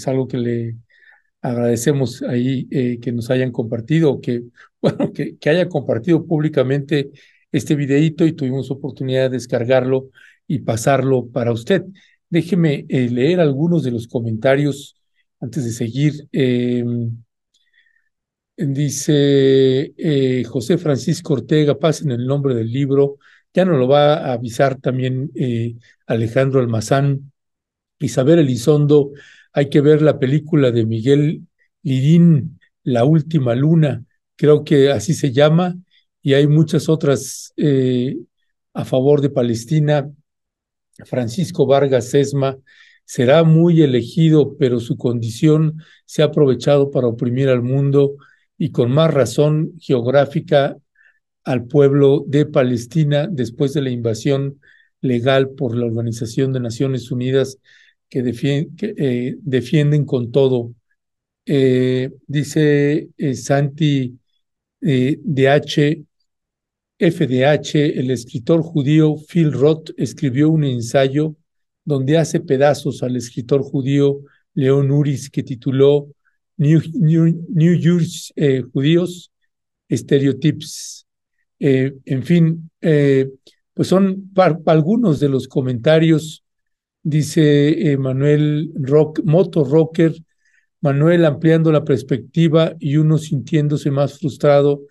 [0.07, 0.76] algo que le
[1.41, 4.44] agradecemos ahí eh, que nos hayan compartido, que,
[4.82, 7.12] bueno, que, que haya compartido públicamente
[7.52, 10.10] este videíto y tuvimos oportunidad de descargarlo
[10.48, 11.84] y pasarlo para usted.
[12.30, 14.98] Déjeme eh, leer algunos de los comentarios
[15.40, 16.28] antes de seguir.
[16.32, 17.24] Em,
[18.57, 23.18] dice eh, José Francisco Ortega, pasen el nombre del libro.
[23.53, 25.76] Ya nos lo va a avisar también eh,
[26.07, 27.32] Alejandro Almazán.
[27.99, 29.11] Isabel Elizondo,
[29.53, 31.48] hay que ver la película de Miguel
[31.82, 34.03] Lirín, La Última Luna,
[34.36, 35.76] creo que así se llama,
[36.22, 37.53] y hay muchas otras
[38.73, 40.11] a favor de Palestina.
[41.06, 42.57] Francisco Vargas Sesma
[43.06, 48.15] será muy elegido, pero su condición se ha aprovechado para oprimir al mundo
[48.57, 50.77] y con más razón geográfica
[51.44, 54.60] al pueblo de Palestina después de la invasión
[55.02, 57.57] legal por la Organización de Naciones Unidas
[58.10, 58.23] que,
[58.82, 60.73] eh, defienden con todo.
[61.45, 64.18] Eh, dice eh, Santi
[64.82, 66.06] DH,
[66.98, 71.36] FDH, el escritor judío Phil Roth escribió un ensayo
[71.84, 74.22] donde hace pedazos al escritor judío
[74.53, 76.07] León Uris que tituló
[76.57, 79.32] New, New, Jews eh, Judíos
[79.90, 81.06] Stereotypes.
[81.60, 83.30] Eh, en fin, eh,
[83.73, 84.32] pues son
[84.65, 86.44] algunos de los comentarios,
[87.03, 90.14] dice Manuel Rock, Moto Rocker,
[90.82, 94.82] Manuel ampliando la perspectiva y uno sintiéndose más frustrado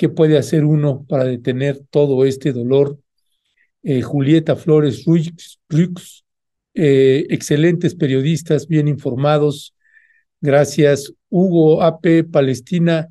[0.00, 2.98] ¿Qué puede hacer uno para detener todo este dolor?
[4.02, 6.24] Julieta Flores Rux,
[6.72, 9.74] eh, excelentes periodistas, bien informados.
[10.40, 11.12] Gracias.
[11.28, 13.08] Hugo AP Palestina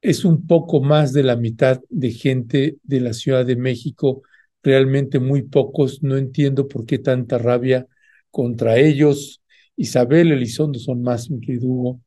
[0.00, 4.22] es un poco más de la mitad de gente de la Ciudad de México,
[4.62, 6.02] realmente muy pocos.
[6.02, 7.86] No entiendo por qué tanta rabia
[8.30, 9.42] contra ellos.
[9.76, 12.00] Isabel Elizondo son más, mi querido Hugo.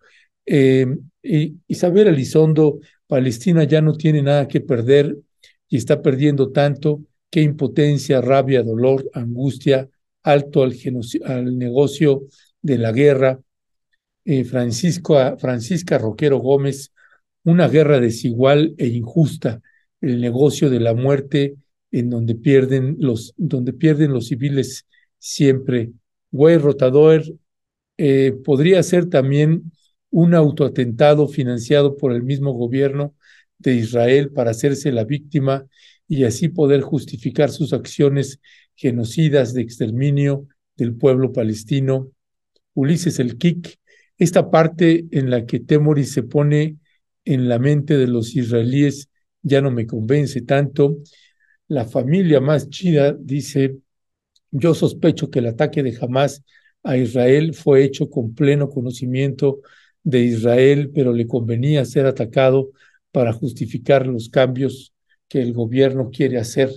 [0.45, 0.87] Eh,
[1.67, 5.17] Isabel Elizondo Palestina ya no tiene nada que perder
[5.67, 9.89] y está perdiendo tanto que impotencia, rabia, dolor, angustia,
[10.23, 10.75] alto al,
[11.25, 12.23] al negocio
[12.61, 13.39] de la guerra.
[14.25, 16.91] Eh, Francisco, Francisca Roquero Gómez,
[17.43, 19.61] una guerra desigual e injusta,
[19.99, 21.55] el negocio de la muerte
[21.91, 24.85] en donde pierden los, donde pierden los civiles
[25.17, 25.91] siempre.
[26.31, 27.23] Güey Rotador
[27.97, 29.71] eh, podría ser también
[30.09, 33.15] un autoatentado financiado por el mismo gobierno
[33.57, 35.65] de Israel para hacerse la víctima
[36.07, 38.39] y así poder justificar sus acciones
[38.75, 42.11] genocidas de exterminio del pueblo palestino.
[42.73, 43.79] Ulises el Kik,
[44.21, 46.77] esta parte en la que Temoris se pone
[47.25, 49.09] en la mente de los israelíes
[49.41, 50.99] ya no me convence tanto.
[51.67, 53.77] La familia más chida dice,
[54.51, 56.43] yo sospecho que el ataque de Hamas
[56.83, 59.61] a Israel fue hecho con pleno conocimiento
[60.03, 62.69] de Israel, pero le convenía ser atacado
[63.11, 64.93] para justificar los cambios
[65.27, 66.69] que el gobierno quiere hacer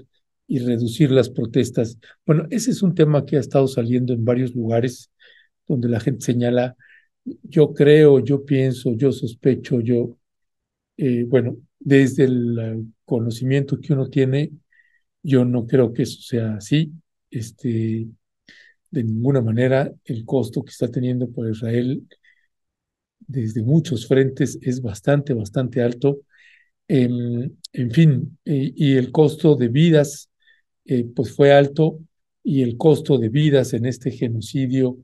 [0.47, 1.99] y reducir las protestas.
[2.25, 5.11] Bueno, ese es un tema que ha estado saliendo en varios lugares
[5.67, 6.75] donde la gente señala,
[7.25, 10.17] yo creo, yo pienso, yo sospecho, yo,
[10.97, 14.53] eh, bueno, desde el conocimiento que uno tiene,
[15.23, 16.93] yo no creo que eso sea así.
[17.31, 18.07] Este,
[18.91, 22.07] de ninguna manera, el costo que está teniendo por Israel
[23.27, 26.21] desde muchos frentes es bastante, bastante alto.
[26.89, 30.31] Em, en fin, y el costo de vidas,
[30.85, 32.01] eh, pues fue alto,
[32.43, 34.99] y el costo de vidas en este genocidio,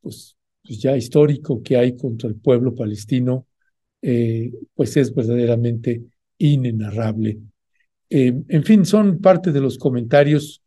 [0.00, 3.46] pues, pues ya histórico que hay contra el pueblo palestino,
[4.02, 6.02] eh, pues es verdaderamente
[6.38, 7.40] inenarrable.
[8.08, 10.62] Em, en fin, son parte de los comentarios.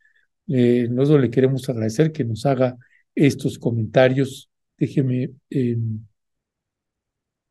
[0.48, 2.78] Eh, nosotros le queremos agradecer que nos haga
[3.16, 4.50] estos comentarios.
[4.78, 6.00] Déjeme, em,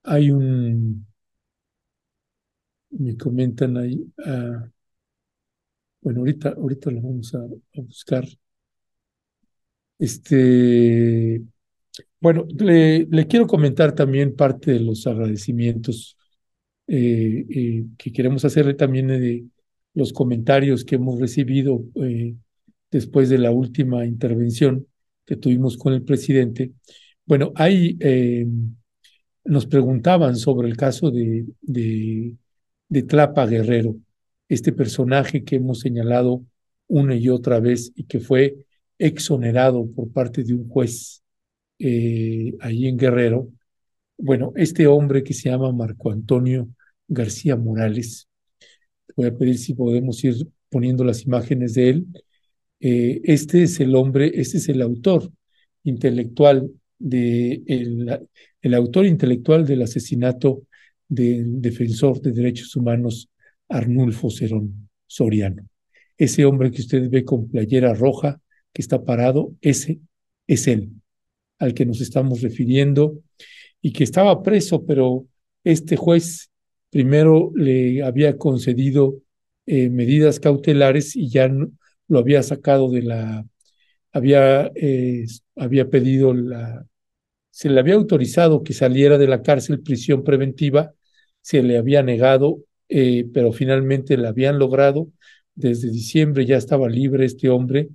[0.04, 1.06] hay un,
[2.90, 4.68] me comentan ahí, uh,
[6.00, 8.24] bueno, ahorita, ahorita lo vamos a, buscar.
[9.98, 11.40] Este,
[12.22, 16.16] bueno, le, quiero comentar también parte de los agradecimientos
[16.86, 19.44] eh, eh, que queremos hacerle también de
[19.94, 22.36] los comentarios que hemos recibido eh,
[22.92, 24.86] después de la última intervención
[25.26, 26.70] que tuvimos con el presidente.
[27.26, 27.98] Bueno, hay
[29.44, 32.36] nos preguntaban sobre el caso de, de,
[32.88, 33.96] de, Tlapa Guerrero,
[34.48, 36.44] este personaje que hemos señalado
[36.86, 38.58] una y otra vez y que fue
[38.98, 41.21] exonerado por parte de un juez
[41.84, 43.48] eh, ahí en Guerrero.
[44.16, 46.68] Bueno, este hombre que se llama Marco Antonio
[47.08, 48.28] García Morales,
[49.16, 50.36] voy a pedir si podemos ir
[50.68, 52.06] poniendo las imágenes de él.
[52.78, 55.28] Eh, este es el hombre, este es el autor
[55.82, 58.28] intelectual de el,
[58.60, 60.62] el autor intelectual del asesinato
[61.08, 63.28] del defensor de derechos humanos
[63.68, 65.66] Arnulfo Cerón Soriano.
[66.16, 68.40] Ese hombre que usted ve con playera roja
[68.72, 70.00] que está parado, ese
[70.46, 71.01] es él,
[71.62, 73.20] al que nos estamos refiriendo
[73.80, 75.26] y que estaba preso, pero
[75.62, 76.50] este juez
[76.90, 79.18] primero le había concedido
[79.66, 81.48] eh, medidas cautelares y ya
[82.08, 83.46] lo había sacado de la,
[84.12, 85.24] había, eh,
[85.54, 86.84] había pedido la
[87.52, 90.94] se le había autorizado que saliera de la cárcel prisión preventiva,
[91.42, 95.08] se le había negado, eh, pero finalmente la habían logrado.
[95.54, 97.90] Desde diciembre ya estaba libre este hombre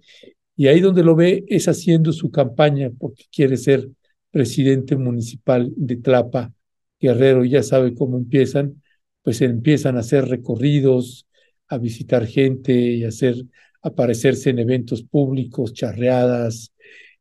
[0.57, 3.87] y ahí donde lo ve es haciendo su campaña porque quiere ser
[4.31, 6.51] presidente municipal de Tlapa,
[6.99, 8.81] Guerrero, ya sabe cómo empiezan,
[9.21, 11.27] pues empiezan a hacer recorridos,
[11.67, 13.35] a visitar gente y hacer
[13.83, 16.73] aparecerse en eventos públicos, charreadas,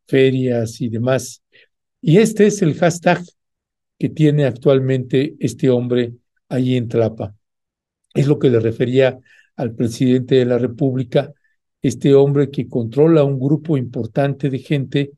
[0.07, 1.43] ferias y demás.
[2.01, 3.23] Y este es el hashtag
[3.99, 6.15] que tiene actualmente este hombre
[6.49, 7.35] ahí en Tlapa.
[8.15, 9.19] Es lo que le refería
[9.57, 11.33] al presidente de la República,
[11.87, 15.13] este hombre que controla un grupo importante de gente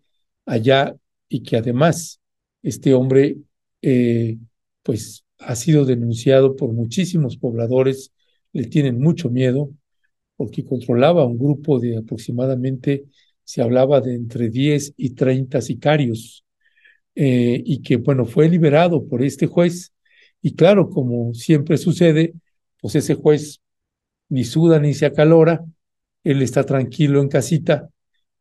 [0.47, 0.97] allá
[1.28, 2.20] y que además
[2.62, 3.39] este hombre
[3.82, 4.39] eh,
[4.82, 8.12] pues ha sido denunciado por muchísimos pobladores,
[8.53, 9.70] le tienen mucho miedo
[10.36, 13.05] porque controlaba un grupo de aproximadamente,
[13.45, 16.45] se hablaba de entre 10 y 30 sicarios
[17.15, 19.93] eh, y que, bueno, fue liberado por este juez.
[20.40, 22.35] Y claro, como siempre sucede,
[22.81, 23.61] pues ese juez
[24.28, 25.65] ni suda ni se acalora,
[26.24, 27.89] él está tranquilo en casita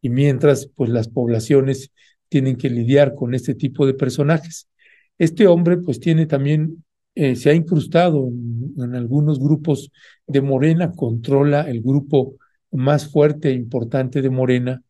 [0.01, 1.91] y mientras, pues las poblaciones
[2.29, 4.69] tienen que lidiar con este tipo de personajes.
[5.17, 6.83] Este hombre, pues tiene también,
[7.15, 9.91] eh, se ha incrustado en, algunos grupos
[10.27, 12.35] de Morena, controla el grupo
[12.71, 14.81] más fuerte e importante de Morena,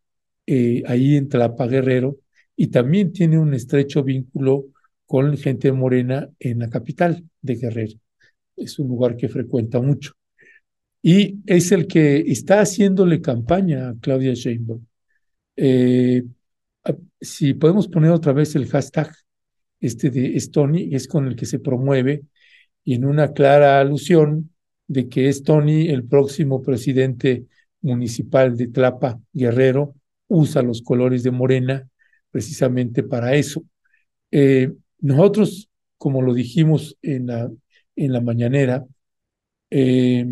[0.45, 2.17] eh, ahí en Tlapa Guerrero,
[2.55, 4.65] y también tiene un estrecho vínculo
[5.05, 7.99] con gente morena en la capital de Guerrero.
[8.55, 10.13] Es un lugar que frecuenta mucho.
[11.01, 14.85] Y es el que está haciéndole campaña a Claudia Sheinbaum.
[15.55, 16.23] Eh,
[17.19, 19.13] si podemos poner otra vez el hashtag
[19.79, 22.23] este de Stony, es con el que se promueve,
[22.83, 24.51] y en una clara alusión
[24.87, 27.45] de que es Tony el próximo presidente
[27.81, 29.95] municipal de Tlapa, Guerrero,
[30.27, 31.87] usa los colores de Morena
[32.31, 33.63] precisamente para eso.
[34.31, 37.51] Eh, nosotros, como lo dijimos en la,
[37.95, 38.85] en la mañanera,
[39.69, 40.25] eh,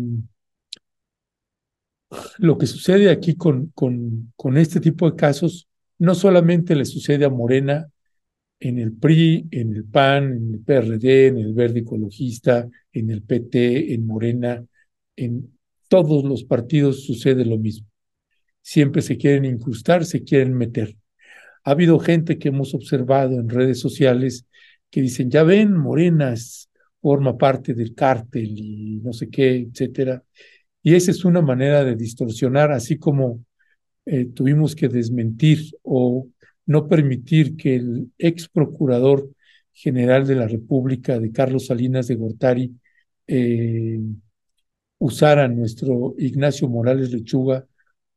[2.38, 5.68] lo que sucede aquí con, con, este tipo de casos
[5.98, 7.88] no solamente le sucede a Morena
[8.60, 13.22] en el PRI, en el PAN, en el PRD, en el Verde Ecologista, en el
[13.22, 14.64] PT, en Morena,
[15.16, 15.52] En
[15.88, 17.88] todos los partidos sucede lo mismo.
[18.62, 20.96] Siempre se quieren incrustar, se quieren meter.
[21.64, 24.46] Ha habido gente que hemos observado en redes sociales
[24.90, 26.70] que dicen, ya ven, Morenas
[27.00, 30.24] forma parte del cártel y no sé qué, etcétera.
[30.86, 33.44] Y esa es una manera de distorsionar, así como
[34.04, 36.28] eh, tuvimos que desmentir o
[36.64, 39.28] no permitir que el ex procurador
[39.72, 42.72] general de la República, de Carlos Salinas de Gortari,
[43.26, 43.98] eh,
[44.98, 47.66] usara nuestro Ignacio Morales Lechuga,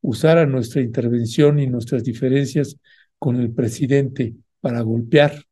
[0.02, 2.78] usara nuestra intervención y nuestras diferencias
[3.18, 5.44] con el presidente para golpear,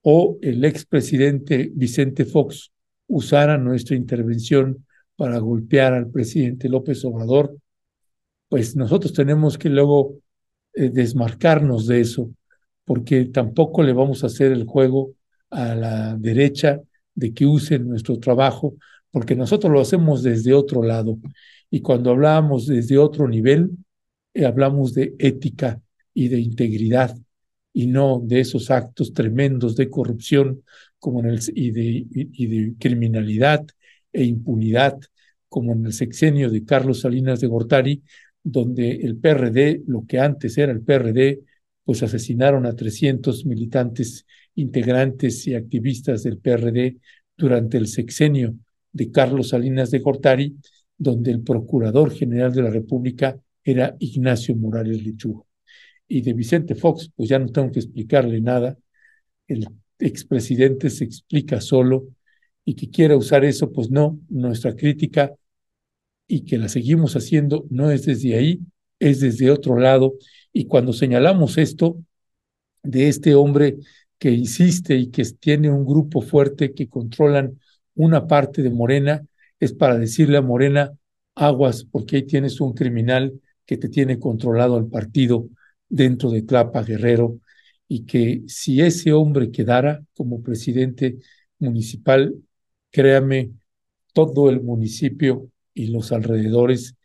[0.00, 2.72] o el expresidente Vicente Fox
[3.08, 4.85] usara nuestra intervención
[5.16, 7.56] para golpear al presidente López Obrador,
[8.48, 10.18] pues nosotros tenemos que luego
[10.74, 12.30] eh, desmarcarnos de eso,
[12.84, 15.12] porque tampoco le vamos a hacer el juego
[15.50, 16.80] a la derecha
[17.14, 18.74] de que usen nuestro trabajo,
[19.10, 21.18] porque nosotros lo hacemos desde otro lado.
[21.70, 23.70] Y cuando hablamos desde otro nivel,
[24.34, 25.80] eh, hablamos de ética
[26.12, 27.16] y de integridad
[27.72, 30.62] y no de esos actos tremendos de corrupción
[30.98, 33.66] como y de criminalidad
[34.16, 34.98] e impunidad
[35.48, 38.02] como en el sexenio de Carlos Salinas de Gortari,
[38.42, 41.42] donde el PRD, lo que antes era el PRD,
[41.84, 46.96] pues asesinaron a 300 militantes, integrantes y activistas del PRD
[47.36, 48.54] durante el sexenio
[48.90, 50.56] de Carlos Salinas de Gortari,
[50.96, 55.44] donde el Procurador General de la República era Ignacio Morales Lechuga.
[56.08, 58.78] Y de Vicente Fox, pues ya no tengo que explicarle nada,
[59.46, 59.68] el
[59.98, 62.06] expresidente se explica solo
[62.66, 65.32] y que quiera usar eso, pues no, nuestra crítica
[66.26, 68.60] y que la seguimos haciendo no es desde ahí,
[68.98, 70.14] es desde otro lado.
[70.52, 72.02] Y cuando señalamos esto
[72.82, 73.76] de este hombre
[74.18, 77.60] que insiste y que tiene un grupo fuerte que controlan
[77.94, 79.24] una parte de Morena,
[79.60, 80.92] es para decirle a Morena,
[81.36, 85.48] aguas, porque ahí tienes un criminal que te tiene controlado al partido
[85.88, 87.38] dentro de Tlapa Guerrero
[87.86, 91.18] y que si ese hombre quedara como presidente
[91.58, 92.34] municipal,
[92.90, 93.52] créame,
[94.12, 96.96] todo el municipio y los alrededores,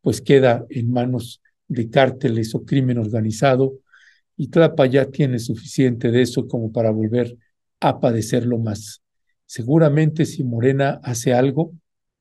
[0.00, 3.74] pues queda en manos de cárteles o crimen organizado,
[4.36, 7.36] y Tlapa ya tiene suficiente de eso como para volver
[7.80, 9.02] a padecerlo más.
[9.46, 11.72] Seguramente si Morena hace algo,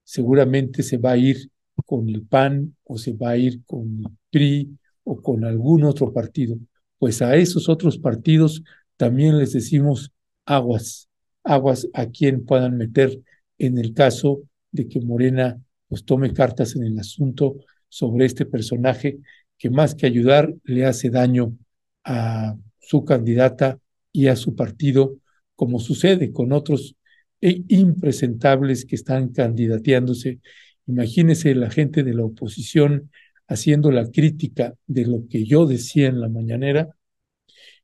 [0.03, 1.49] seguramente se va a ir
[1.85, 6.11] con el PAN o se va a ir con el PRI o con algún otro
[6.11, 6.57] partido.
[6.97, 8.63] Pues a esos otros partidos
[8.97, 10.11] también les decimos
[10.45, 11.09] aguas,
[11.43, 13.19] aguas a quien puedan meter
[13.57, 14.41] en el caso
[14.71, 17.57] de que Morena pues tome cartas en el asunto
[17.89, 19.19] sobre este personaje
[19.57, 21.57] que más que ayudar le hace daño
[22.03, 23.79] a su candidata
[24.11, 25.17] y a su partido,
[25.55, 26.95] como sucede con otros
[27.41, 30.39] e impresentables que están candidateándose.
[30.87, 33.11] Imagínese la gente de la oposición
[33.47, 36.89] haciendo la crítica de lo que yo decía en la mañanera,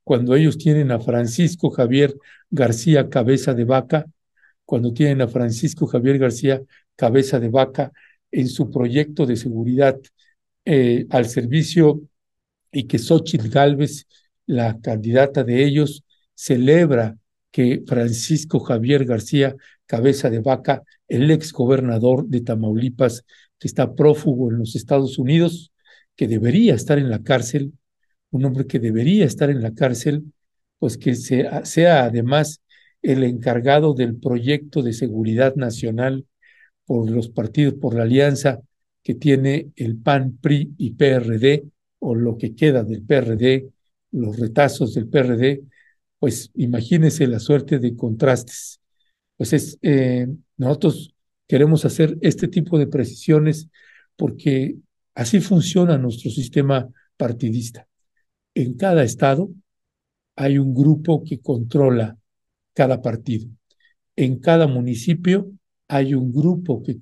[0.06, 2.16] cuando ellos tienen a Francisco Javier
[2.50, 4.06] García Cabeza de Vaca,
[4.64, 6.62] cuando tienen a Francisco Javier García
[6.96, 7.92] cabeza de vaca
[8.32, 10.00] en su proyecto de seguridad
[10.66, 12.02] eh, al servicio
[12.72, 14.08] y que Xochitl Galvez,
[14.46, 16.04] la candidata de ellos,
[16.34, 17.18] celebra
[17.52, 19.56] que Francisco Javier García,
[19.86, 23.26] cabeza de vaca, el ex gobernador de Tamaulipas,
[23.58, 25.72] que está prófugo en los Estados Unidos,
[26.16, 27.74] que debería estar en la cárcel,
[28.36, 30.34] un hombre que debería estar en la cárcel,
[30.80, 32.62] pues que sea, sea además
[33.02, 36.26] el encargado del proyecto de seguridad nacional
[36.86, 38.62] por los partidos, por la alianza
[39.04, 41.66] que tiene el PAN, PRI y PRD,
[42.00, 43.70] o lo que queda del PRD,
[44.12, 45.64] los retazos del PRD,
[46.20, 48.80] pues imagínese la suerte de contrastes.
[49.38, 51.14] Pues es, eh, nosotros
[51.48, 53.70] queremos hacer este tipo de precisiones
[54.16, 54.76] porque
[55.14, 56.88] así funciona nuestro sistema
[57.18, 57.88] partidista.
[58.56, 59.50] En cada estado
[60.38, 62.18] hay un grupo que controla
[62.74, 63.50] cada partido.
[64.16, 65.52] En cada municipio
[65.90, 66.98] hay un grupo que,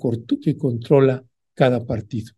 [0.58, 1.24] controla
[1.54, 2.34] cada partido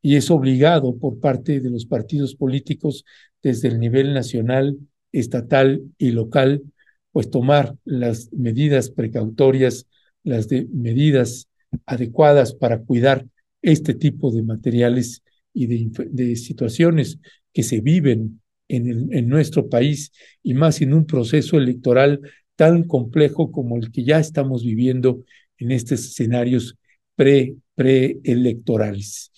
[0.00, 3.04] y es obligado por parte de los partidos políticos
[3.42, 4.78] desde el nivel nacional,
[5.10, 6.62] estatal y local,
[7.10, 9.88] pues tomar las medidas precautorias,
[10.22, 11.48] las de medidas
[11.86, 13.26] adecuadas para cuidar
[13.62, 17.18] este tipo de materiales y de situaciones
[17.52, 18.40] que se viven
[18.76, 22.20] en, en nuestro país y más en un proceso electoral
[22.56, 25.24] tan complejo como el que ya estamos viviendo
[25.58, 26.76] en estos escenarios
[27.14, 29.32] pre, preelectorales.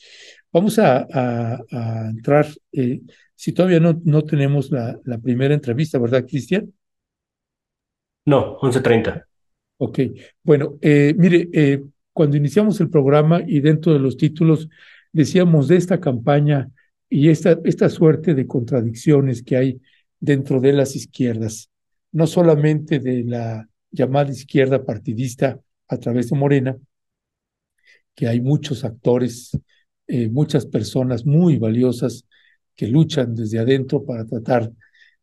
[0.53, 3.01] Vamos a, a, entrar, eh,
[3.35, 6.73] si todavía no, no tenemos la, la primera entrevista, ¿verdad, Cristian?
[8.25, 9.25] No, 11.30.
[9.79, 9.99] Ok,
[10.43, 11.83] bueno, eh, mire, eh,
[12.13, 14.69] cuando iniciamos el programa y dentro de los títulos
[15.13, 16.69] decíamos de esta campaña
[17.15, 19.83] y esta, esta suerte de contradicciones que hay
[20.19, 21.69] dentro de las izquierdas,
[22.11, 26.79] no solamente de la llamada izquierda partidista a través de Morena,
[28.15, 29.51] que hay muchos actores,
[30.07, 32.25] eh, muchas personas muy valiosas
[32.75, 34.73] que luchan desde adentro para tratar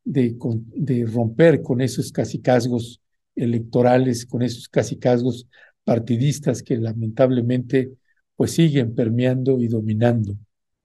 [0.04, 0.38] de,
[0.76, 3.02] de romper con esos casicazgos
[3.36, 5.48] electorales, con esos casicazgos
[5.84, 7.94] partidistas que lamentablemente
[8.36, 10.38] pues siguen permeando y dominando.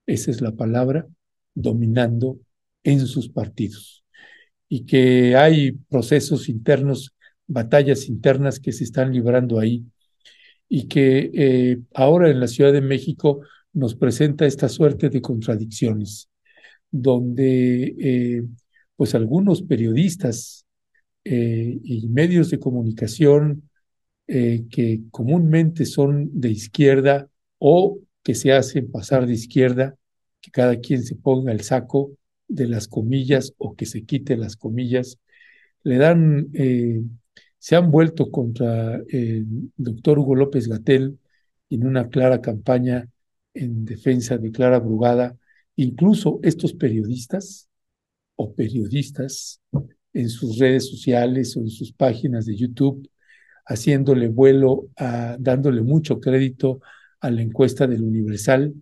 [0.07, 1.07] Esa es la palabra,
[1.55, 2.39] dominando
[2.83, 4.05] en sus partidos.
[4.69, 7.15] Y que hay procesos internos,
[7.47, 9.85] batallas internas que se están librando ahí
[10.69, 13.41] y que eh, ahora en la Ciudad de México
[13.73, 16.29] nos presenta esta suerte de contradicciones,
[16.91, 18.43] donde eh,
[18.97, 20.67] pues algunos periodistas
[21.25, 23.69] eh, y medios de comunicación
[24.27, 27.29] que comúnmente son de izquierda
[27.59, 29.95] o que se hacen pasar de izquierda,
[30.41, 32.11] que cada quien se ponga el saco
[32.49, 35.19] de las comillas o que se quite las comillas,
[35.85, 36.49] le dan
[37.65, 39.47] se han vuelto contra el
[39.79, 41.19] doctor Hugo López Gatel
[41.71, 43.09] en una clara campaña
[43.55, 45.35] en defensa de Clara Brugada,
[45.75, 47.71] incluso estos periodistas
[48.37, 49.63] o periodistas
[50.13, 53.09] en sus redes sociales o en sus páginas de YouTube,
[53.65, 54.89] haciéndole vuelo,
[55.39, 56.83] dándole mucho crédito
[57.25, 58.75] a la encuesta del Universal,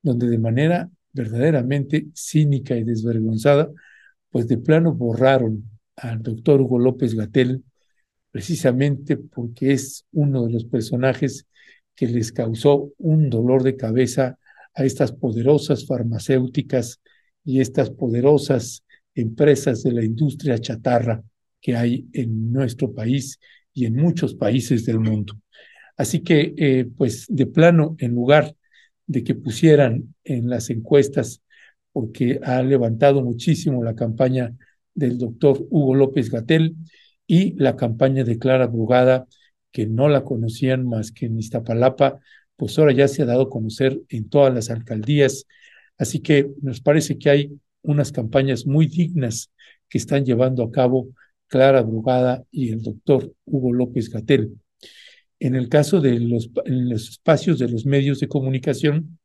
[0.00, 3.70] donde de manera verdaderamente cínica y desvergonzada,
[4.30, 7.62] pues de plano borraron al doctor Hugo López Gatel
[8.30, 11.46] precisamente porque es uno de los personajes
[11.94, 14.38] que les causó un dolor de cabeza
[14.72, 17.02] a estas poderosas farmacéuticas
[17.44, 21.22] y estas poderosas empresas de la industria chatarra
[21.60, 23.38] que hay en nuestro país
[23.74, 25.34] y en muchos países del mundo.
[25.96, 28.54] Así que, eh, pues, de plano, en lugar
[29.06, 31.42] de que pusieran en las encuestas,
[31.92, 34.54] porque ha levantado muchísimo la campaña
[34.94, 36.76] del doctor Hugo López Gatel,
[37.26, 39.26] y la campaña de Clara Brugada,
[39.70, 42.20] que no la conocían más que en Iztapalapa,
[42.56, 45.46] pues ahora ya se ha dado a conocer en todas las alcaldías.
[45.98, 49.50] Así que nos parece que hay unas campañas muy dignas
[49.88, 51.08] que están llevando a cabo
[51.46, 54.58] Clara Brugada y el doctor Hugo López Gatel.
[55.42, 56.50] En el caso de los,
[57.10, 59.18] espacios de los medios de comunicación,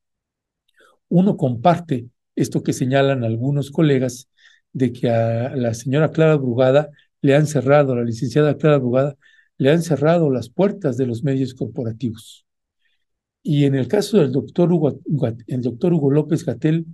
[1.09, 4.27] uno comparte esto que señalan algunos colegas
[4.73, 6.89] de que a la señora Clara Brugada
[7.21, 9.15] le han cerrado, a la licenciada Clara Bugada,
[9.59, 12.47] le han cerrado las puertas de los medios corporativos.
[13.43, 16.87] Y en el caso del doctor Hugo, doctor Hugo López Gatel,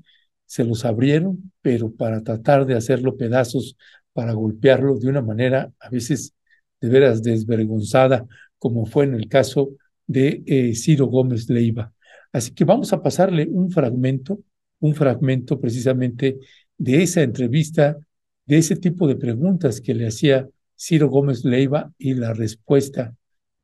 [0.46, 3.78] se los abrieron, pero para tratar de hacerlo pedazos,
[4.12, 6.34] para golpearlo de una manera a veces
[6.82, 8.28] de veras desvergonzada,
[8.64, 9.72] como fue en el caso
[10.08, 11.94] de eh, Ciro Gómez Leiva.
[12.32, 14.40] Así que vamos a pasarle un fragmento,
[14.80, 16.40] un fragmento precisamente
[16.78, 17.98] de esa entrevista
[18.46, 23.14] de ese tipo de preguntas que le hacía Ciro Gómez Leiva y la respuesta,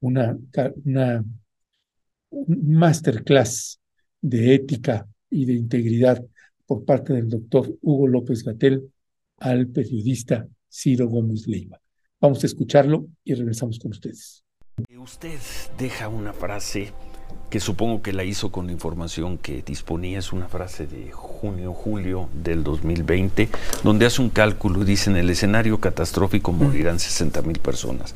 [0.01, 0.37] una,
[0.83, 1.23] una
[2.31, 3.79] masterclass
[4.19, 6.21] de ética y de integridad
[6.65, 8.91] por parte del doctor Hugo López Gatel
[9.37, 11.79] al periodista Ciro Gómez Leiva.
[12.19, 14.43] Vamos a escucharlo y regresamos con ustedes.
[15.01, 15.39] Usted
[15.77, 16.91] deja una frase
[17.49, 22.27] que supongo que la hizo con la información que disponía, es una frase de junio-julio
[22.33, 23.47] del 2020,
[23.83, 28.13] donde hace un cálculo y dice en el escenario catastrófico morirán 60 mil personas.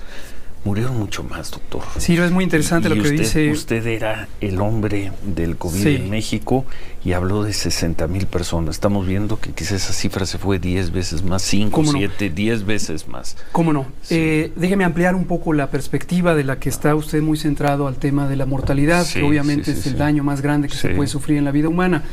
[0.66, 1.82] Murieron mucho más, doctor.
[1.98, 3.52] Sí, es muy interesante lo que dice.
[3.52, 6.66] Usted era el hombre del COVID en México
[7.04, 8.76] y habló de 60 mil personas.
[8.76, 13.10] Estamos viendo que quizás esa cifra se fue 10 veces más, 5, 7, 10 veces
[13.10, 13.36] más.
[13.52, 13.88] ¿Cómo no?
[14.10, 17.98] Eh, déjeme ampliar un poco la perspectiva de la que está usted muy centrado al
[17.98, 21.38] tema de la mortalidad, que obviamente es el daño más grande que se puede sufrir
[21.38, 22.04] en la vida humana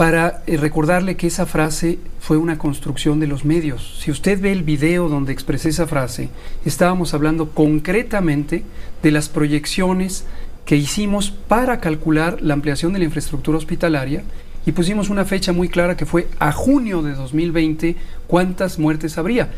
[0.00, 3.98] para eh, recordarle que esa frase fue una construcción de los medios.
[4.00, 6.30] Si usted ve el video donde expresé esa frase,
[6.64, 8.64] estábamos hablando concretamente
[9.02, 10.24] de las proyecciones
[10.64, 14.22] que hicimos para calcular la ampliación de la infraestructura hospitalaria
[14.64, 17.96] y pusimos una fecha muy clara que fue a junio de 2020
[18.26, 19.50] cuántas muertes habría.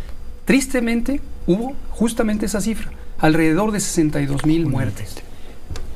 [0.44, 2.90] Tristemente hubo justamente esa cifra,
[3.20, 5.14] alrededor de 62 mil muertes.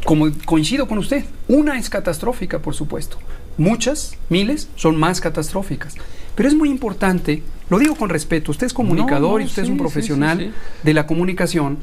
[0.04, 3.18] Como coincido con usted, una es catastrófica, por supuesto,
[3.58, 5.94] Muchas, miles, son más catastróficas.
[6.34, 9.78] Pero es muy importante, lo digo con respeto, usted es comunicador y usted es un
[9.78, 10.52] profesional
[10.82, 11.78] de la comunicación.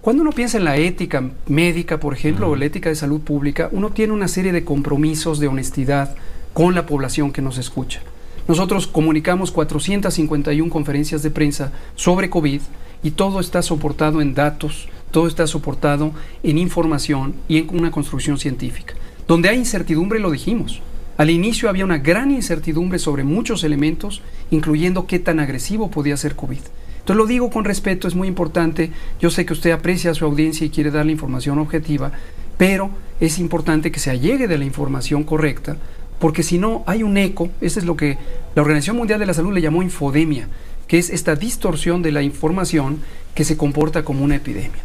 [0.00, 3.68] Cuando uno piensa en la ética médica, por ejemplo, o la ética de salud pública,
[3.72, 6.14] uno tiene una serie de compromisos de honestidad
[6.54, 8.00] con la población que nos escucha.
[8.46, 12.60] Nosotros comunicamos 451 conferencias de prensa sobre COVID
[13.02, 16.12] y todo está soportado en datos todo está soportado
[16.42, 18.94] en información y en una construcción científica.
[19.26, 20.82] Donde hay incertidumbre, lo dijimos.
[21.18, 24.22] Al inicio había una gran incertidumbre sobre muchos elementos,
[24.52, 26.60] incluyendo qué tan agresivo podía ser COVID.
[27.00, 28.92] Entonces lo digo con respeto, es muy importante.
[29.20, 32.12] Yo sé que usted aprecia a su audiencia y quiere darle información objetiva,
[32.56, 35.76] pero es importante que se allegue de la información correcta,
[36.20, 38.16] porque si no hay un eco, eso es lo que
[38.54, 40.46] la Organización Mundial de la Salud le llamó infodemia,
[40.86, 43.00] que es esta distorsión de la información
[43.34, 44.82] que se comporta como una epidemia.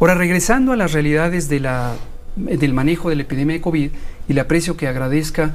[0.00, 1.60] Ahora, regresando a las realidades de
[2.36, 3.90] del manejo de la epidemia de COVID,
[4.28, 5.54] y le aprecio que agradezca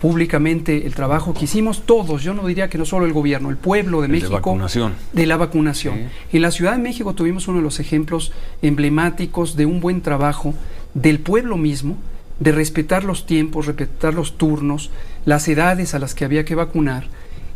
[0.00, 3.56] públicamente el trabajo que hicimos todos, yo no diría que no solo el gobierno, el
[3.56, 4.30] pueblo de México.
[4.30, 4.94] De vacunación.
[5.12, 6.08] De la vacunación.
[6.32, 8.32] En la Ciudad de México tuvimos uno de los ejemplos
[8.62, 10.54] emblemáticos de un buen trabajo
[10.94, 11.96] del pueblo mismo,
[12.40, 14.90] de respetar los tiempos, respetar los turnos,
[15.24, 17.06] las edades a las que había que vacunar.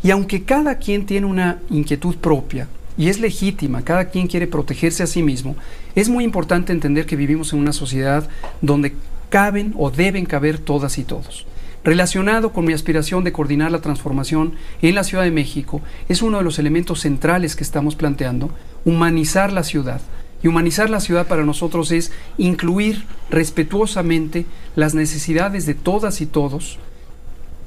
[0.03, 5.03] Y aunque cada quien tiene una inquietud propia, y es legítima, cada quien quiere protegerse
[5.03, 5.57] a sí mismo,
[5.95, 8.29] es muy importante entender que vivimos en una sociedad
[8.61, 8.95] donde
[9.31, 11.47] caben o deben caber todas y todos.
[11.83, 14.53] Relacionado con mi aspiración de coordinar la transformación
[14.83, 15.81] en la Ciudad de México,
[16.11, 18.51] es uno de los elementos centrales que estamos planteando,
[18.85, 20.03] humanizar la ciudad.
[20.43, 26.79] Y humanizar la ciudad para nosotros es incluir respetuosamente las necesidades de todas y todos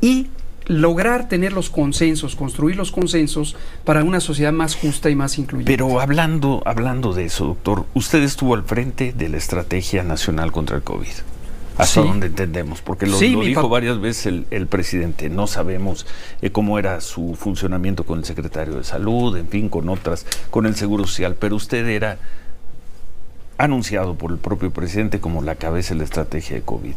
[0.02, 0.28] y
[0.66, 5.72] lograr tener los consensos, construir los consensos para una sociedad más justa y más incluyente.
[5.72, 10.78] Pero hablando, hablando de eso, doctor, usted estuvo al frente de la Estrategia Nacional contra
[10.78, 11.33] el COVID.
[11.78, 16.06] Hasta donde entendemos, porque lo, dijo varias veces el, presidente, no sabemos
[16.42, 20.68] eh, cómo era su funcionamiento con el secretario de Salud, en fin, con otras, con
[20.68, 22.20] el Seguro Social, pero usted era
[23.58, 26.96] anunciado por el propio presidente como la cabeza de la estrategia de COVID.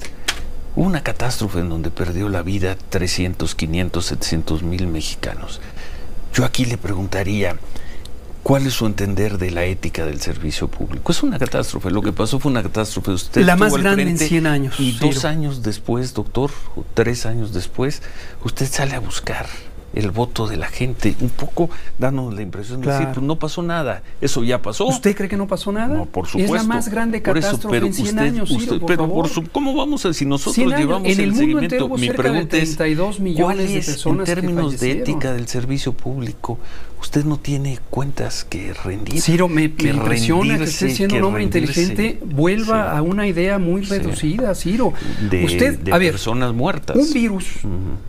[0.75, 5.61] Hubo una catástrofe en donde perdió la vida 300, 500, 700 mil mexicanos.
[6.35, 7.57] Yo aquí le preguntaría,
[8.47, 11.11] ¿Cuál es su entender de la ética del servicio público?
[11.11, 11.91] Es una catástrofe.
[11.91, 13.11] Lo que pasó fue una catástrofe.
[13.11, 14.79] Usted la más grande en 100 años.
[14.79, 18.03] Y dos años después, doctor, o tres años después,
[18.45, 19.47] usted sale a buscar
[19.97, 23.63] el voto de la gente, un poco dándonos la impresión de decir, pues no pasó
[23.63, 24.87] nada, eso ya pasó.
[24.87, 25.97] ¿Usted cree que no pasó nada?
[25.97, 26.55] No, por supuesto.
[26.55, 28.57] Es la más grande catástrofe en 100 años,
[28.87, 31.89] Pero por su, ¿cómo vamos a si nosotros llevamos en el, seguimiento?
[31.97, 32.77] Mi pregunta es,
[33.37, 36.59] ¿cuál es, en términos de ética del servicio público,
[37.01, 39.21] usted no tiene cuentas que rendir.
[39.21, 44.55] Ciro, me, impresiona que usted siendo un hombre inteligente vuelva a una idea muy reducida,
[44.55, 44.93] Ciro.
[45.31, 46.97] De, usted, de personas muertas.
[46.97, 47.47] Un virus.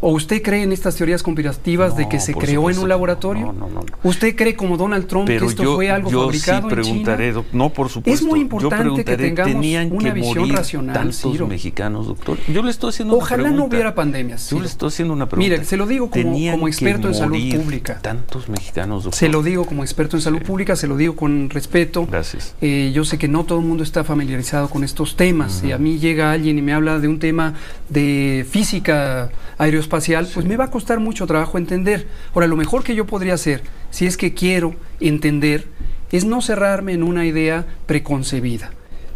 [0.01, 3.47] ¿O usted cree en estas teorías conspirativas de que se creó en un laboratorio?
[3.47, 6.75] No, no, no, ¿Usted cree como Donald Trump que esto fue algo yo fabricado sí
[6.75, 7.45] preguntaré, en China?
[7.53, 8.23] No, por supuesto.
[8.23, 11.47] Es muy importante que tengamos ¿tenían una que visión morir racional, tantos Ciro.
[11.47, 12.37] mexicanos, doctor?
[12.47, 13.57] Yo le estoy haciendo Ojalá una pregunta.
[13.57, 14.49] no hubiera pandemias.
[14.49, 15.53] Yo le estoy haciendo una pregunta.
[15.53, 17.99] Mire, se lo digo como, ¿Tenían como experto en salud pública.
[18.01, 19.17] Tantos mexicanos, doctor.
[19.17, 22.07] Se lo digo como experto en salud pública, se lo digo con respeto.
[22.09, 22.55] Gracias.
[22.61, 25.53] Eh, yo sé que no todo el mundo está familiarizado con estos temas.
[25.61, 27.53] Si a mí llega alguien y me habla de un tema
[27.89, 32.07] de física aeroespacial, pues me va a costar mucho trabajo entender.
[32.33, 35.67] Ahora, lo mejor que yo podría hacer, si es que quiero entender,
[36.11, 38.71] es no cerrarme en una idea preconcebida.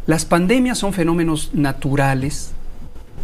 [0.07, 2.51] Las pandemias son fenómenos naturales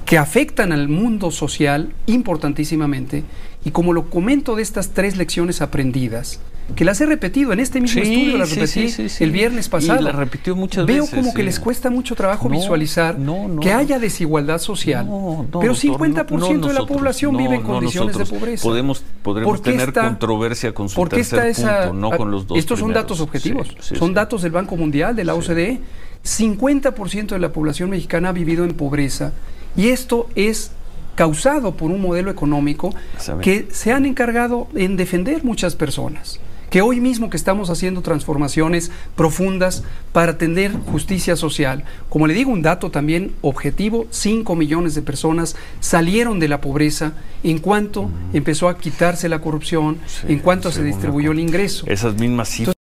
[0.06, 3.24] que afectan al mundo social importantísimamente
[3.66, 6.40] y como lo comento de estas tres lecciones aprendidas,
[6.76, 9.68] que las he repetido en este mismo Sí, estudio, las sí, repetí sí, el viernes
[9.68, 10.02] Y pasado.
[10.02, 13.62] la repitió muchas Veo veces, como que les cuesta mucho trabajo No, visualizar no, no.
[13.62, 15.06] que haya desigualdad social.
[15.06, 18.64] Pero doctor, 50% no, no de la población vive en condiciones de pobreza.
[18.64, 22.10] Podemos, podremos ¿Por qué tener está- controversia con su ¿Por qué tercer está esa, punto,
[22.12, 25.36] no con los dos Estos son datos objetivos, son datos del Banco Mundial, de la
[25.36, 25.80] OCDE.
[26.24, 29.32] 50% de la población mexicana ha vivido en pobreza
[29.76, 30.72] y esto es
[31.16, 32.94] causado por un modelo económico
[33.42, 36.40] que se han encargado en defender muchas personas.
[36.70, 42.52] Que hoy mismo que estamos haciendo transformaciones profundas para atender justicia social, como le digo,
[42.52, 47.14] un dato también objetivo, 5 millones de personas salieron de la pobreza
[47.44, 51.86] en cuanto empezó a quitarse la corrupción, Sí, en cuanto se distribuyó el ingreso.
[51.88, 52.76] Esas mismas cifras.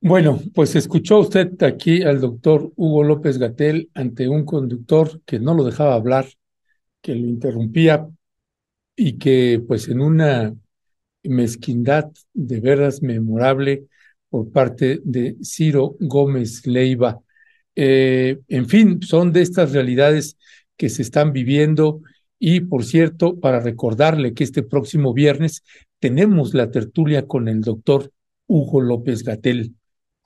[0.00, 5.54] Bueno, pues escuchó usted aquí al doctor Hugo López Gatel ante un conductor que no
[5.54, 6.26] lo dejaba hablar,
[7.00, 8.08] que lo interrumpía
[8.94, 10.54] y que pues en una
[11.28, 13.84] mezquindad de veras memorable
[14.28, 17.20] por parte de Ciro Gómez Leiva.
[17.74, 20.36] Eh, en fin, son de estas realidades
[20.76, 22.02] que se están viviendo
[22.38, 25.62] y por cierto, para recordarle que este próximo viernes
[25.98, 28.12] tenemos la tertulia con el doctor
[28.46, 29.74] Hugo López Gatel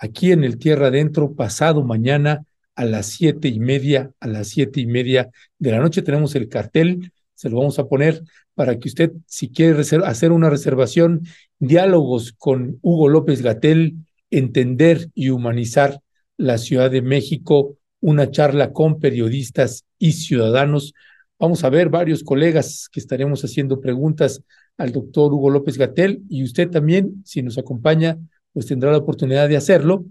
[0.01, 2.45] aquí en el Tierra Adentro, pasado mañana
[2.75, 6.49] a las siete y media, a las siete y media de la noche tenemos el
[6.49, 8.23] cartel, se lo vamos a poner
[8.61, 11.23] para que usted, si quiere hacer una reservación,
[11.59, 13.97] diálogos con Hugo López Gatel
[14.31, 16.03] Entender y humanizar
[16.37, 20.93] la Ciudad de México, una charla con periodistas y ciudadanos.
[21.39, 24.43] Vamos a ver varios colegas que estaremos haciendo preguntas
[24.77, 28.19] al doctor Hugo López Gatel y usted también, si nos acompaña,
[28.53, 30.05] pues tendrá la oportunidad de hacerlo.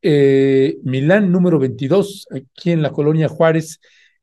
[0.00, 3.80] Eh, Milán número 22, aquí en la colonia Juárez,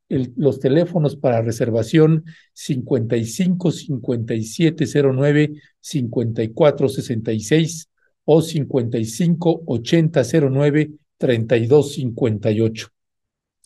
[0.10, 7.90] los teléfonos para reservación 55 5709 5466
[8.26, 12.90] o 55 8009 3258.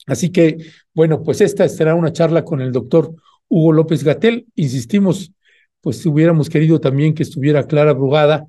[0.08, 0.58] Así que,
[0.94, 3.14] bueno, pues esta será una charla con el doctor
[3.48, 4.48] Hugo López Gatel.
[4.56, 5.32] Insistimos,
[5.82, 8.48] pues hubiéramos querido también que estuviera Clara Brugada,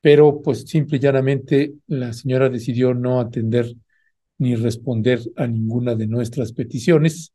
[0.00, 3.74] pero pues simple y llanamente la señora decidió no atender
[4.38, 7.32] ni responder a ninguna de nuestras peticiones.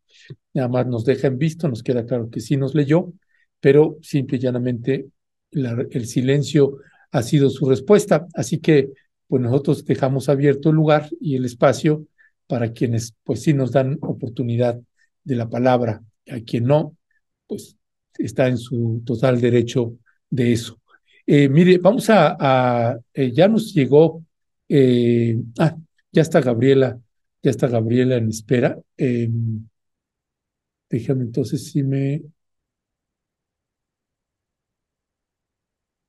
[0.54, 3.14] Nada más nos deja en visto, nos queda claro que sí nos leyó,
[3.60, 5.06] pero simple y llanamente
[5.52, 6.78] el silencio
[7.12, 8.28] ha sido su respuesta.
[8.34, 8.92] Así que
[9.28, 12.06] pues nosotros dejamos abierto el lugar y el espacio
[12.48, 14.80] para quienes pues sí nos dan oportunidad
[15.24, 16.04] de la palabra.
[16.30, 16.96] A quien no,
[17.48, 17.78] pues
[18.18, 19.98] está en su total derecho
[20.30, 20.80] de eso.
[21.26, 24.24] Eh, mire, vamos a, eh, ya nos llegó,
[24.68, 25.78] eh, ah,
[26.14, 27.00] ya está Gabriela,
[27.44, 28.80] ya está Gabriela en espera.
[28.98, 29.68] Em,
[30.90, 32.22] déjame entonces si me,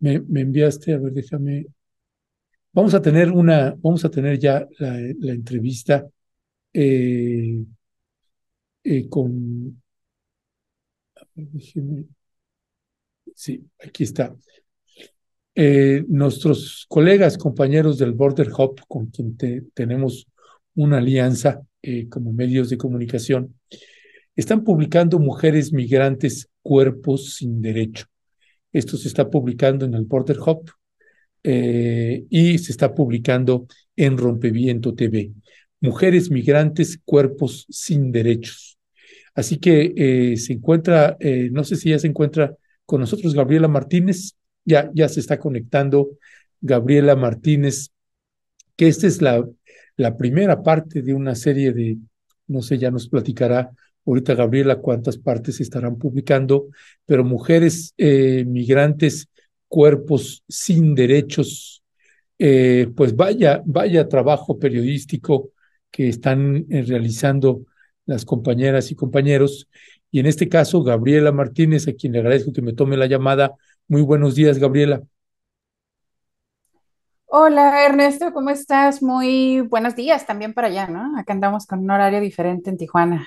[0.00, 1.66] me, enviaste, a ver, déjame.
[2.72, 6.06] Vamos a tener una, vamos a tener ya la, entrevista
[6.72, 7.64] eh,
[8.84, 9.82] eh, con,
[11.34, 12.06] déjeme,
[13.34, 14.34] sí, aquí está.
[15.56, 19.36] Eh, nuestros colegas, compañeros del Border Hub, con quien
[19.72, 20.26] tenemos
[20.74, 23.54] una alianza eh, como medios de comunicación,
[24.34, 28.06] están publicando Mujeres Migrantes, Cuerpos sin Derecho.
[28.72, 30.72] Esto se está publicando en el Border Hub
[31.44, 35.30] eh, y se está publicando en Rompeviento TV.
[35.80, 38.76] Mujeres Migrantes, Cuerpos sin Derechos.
[39.36, 41.16] Así que se encuentra,
[41.50, 42.56] no sé si ya se encuentra
[42.86, 46.10] con nosotros Gabriela Martínez, ya, ya se está conectando
[46.60, 47.90] Gabriela Martínez,
[48.76, 49.46] que esta es la,
[49.96, 51.98] la primera parte de una serie de,
[52.46, 53.70] no sé, ya nos platicará
[54.06, 56.68] ahorita Gabriela cuántas partes estarán publicando,
[57.06, 59.28] pero mujeres eh, migrantes,
[59.68, 61.82] cuerpos sin derechos,
[62.38, 65.50] eh, pues vaya, vaya trabajo periodístico
[65.90, 67.64] que están eh, realizando
[68.06, 69.68] las compañeras y compañeros.
[70.10, 73.54] Y en este caso, Gabriela Martínez, a quien le agradezco que me tome la llamada,
[73.88, 75.02] muy buenos días, Gabriela.
[77.26, 79.02] Hola Ernesto, ¿cómo estás?
[79.02, 81.18] Muy buenos días también para allá, ¿no?
[81.18, 83.26] Acá andamos con un horario diferente en Tijuana.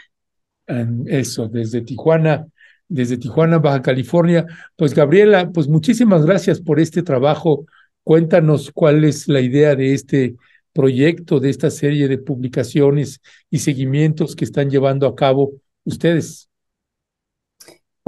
[1.08, 2.48] Eso, desde Tijuana,
[2.88, 4.46] desde Tijuana, Baja California.
[4.76, 7.66] Pues Gabriela, pues muchísimas gracias por este trabajo.
[8.04, 10.36] Cuéntanos cuál es la idea de este
[10.72, 13.20] proyecto, de esta serie de publicaciones
[13.50, 15.52] y seguimientos que están llevando a cabo
[15.84, 16.50] ustedes.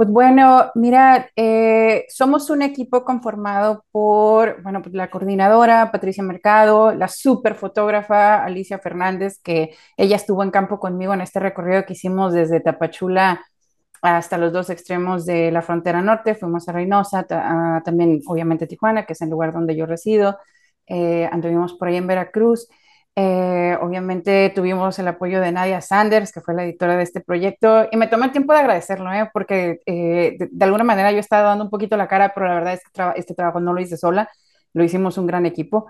[0.00, 6.94] Pues bueno, mira, eh, somos un equipo conformado por, bueno, pues la coordinadora Patricia Mercado,
[6.94, 11.92] la super fotógrafa Alicia Fernández, que ella estuvo en campo conmigo en este recorrido que
[11.92, 13.44] hicimos desde Tapachula
[14.00, 17.24] hasta los dos extremos de la frontera norte, fuimos a Reynosa,
[17.84, 20.38] también obviamente Tijuana, que es el lugar donde yo resido,
[20.86, 22.68] eh, anduvimos por ahí en Veracruz
[23.22, 27.86] eh, obviamente tuvimos el apoyo de Nadia Sanders, que fue la editora de este proyecto,
[27.92, 29.28] y me tomé el tiempo de agradecerlo, ¿eh?
[29.32, 32.72] porque eh, de, alguna manera yo estaba dando un poquito la cara, pero la verdad
[32.74, 34.30] es que este trabajo no lo hice sola,
[34.72, 35.88] lo hicimos un gran equipo.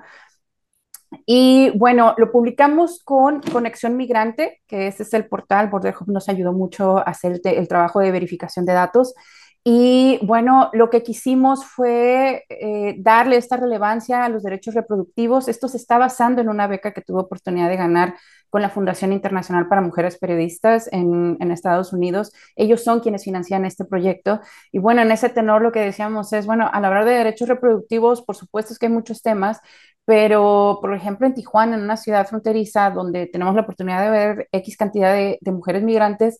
[1.25, 6.29] Y bueno, lo publicamos con Conexión Migrante, que ese es el portal, Border Hub nos
[6.29, 9.15] ayudó mucho a hacer el trabajo de verificación de datos.
[9.63, 15.49] Y bueno, lo que quisimos fue eh, darle esta relevancia a los derechos reproductivos.
[15.49, 18.15] Esto se está basando en una beca que tuve oportunidad de ganar
[18.49, 22.33] con la Fundación Internacional para Mujeres Periodistas en, en, Estados Unidos.
[22.57, 24.41] Ellos son quienes financian este proyecto.
[24.73, 28.23] Y bueno, en ese tenor lo que decíamos es, bueno, al hablar de derechos reproductivos,
[28.23, 29.61] por supuesto es que hay muchos temas,
[30.07, 34.49] pero por ejemplo en Tijuana, en una ciudad fronteriza donde tenemos la oportunidad de ver
[34.53, 36.39] X cantidad de, de mujeres migrantes,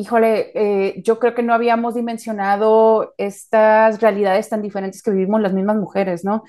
[0.00, 5.52] híjole, eh, yo creo que no habíamos dimensionado estas realidades tan diferentes que vivimos las
[5.52, 6.42] mismas mujeres, ¿no?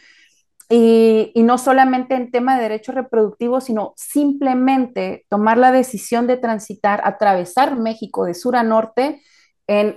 [0.70, 7.02] Y, no solamente en tema de derechos reproductivos, sino simplemente tomar la decisión de transitar,
[7.04, 9.22] atravesar México de sur a norte,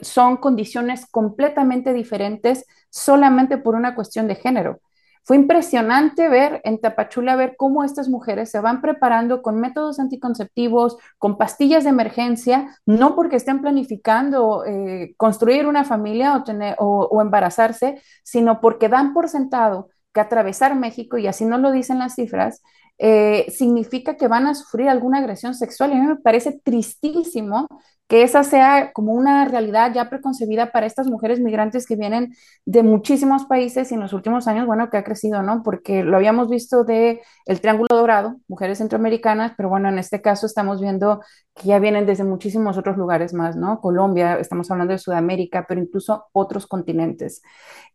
[0.03, 4.81] son condiciones completamente diferentes solamente por una cuestión de género.
[5.25, 10.99] Fue impresionante ver en Tapachula, ver cómo estas mujeres se van preparando con métodos anticonceptivos,
[11.19, 17.23] con pastillas de emergencia, no porque estén planificando eh, construir una familia o, tener, o,
[17.23, 22.15] embarazarse, sino porque dan por sentado que atravesar México, y así no lo dicen las
[22.15, 22.63] cifras,
[22.99, 25.91] eh, significa que van a sufrir alguna agresión sexual.
[25.91, 27.67] Y a mí me parece tristísimo
[28.07, 32.35] que esa sea como una realidad ya preconcebida para estas mujeres migrantes que vienen
[32.67, 35.63] de muchísimos países y en los últimos años, bueno, que ha crecido, ¿no?
[35.63, 40.47] Porque lo habíamos visto de el Triángulo Dorado, mujeres centroamericanas, pero bueno, en este caso
[40.47, 41.23] estamos viendo
[41.55, 43.81] que ya vienen desde muchísimos otros lugares más, ¿no?
[43.81, 47.43] Colombia, estamos hablando de Sudamérica, pero incluso otros continentes.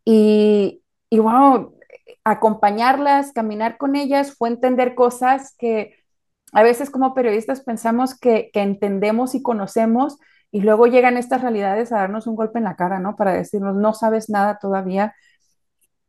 [0.03, 1.73] Y, y bueno,
[2.23, 5.95] acompañarlas, caminar con ellas, fue entender cosas que
[6.51, 10.17] a veces como periodistas pensamos que, entendemos y conocemos
[10.51, 13.15] y luego llegan estas realidades a darnos un golpe en la cara, ¿no?
[13.15, 15.13] Para decirnos, no sabes nada todavía.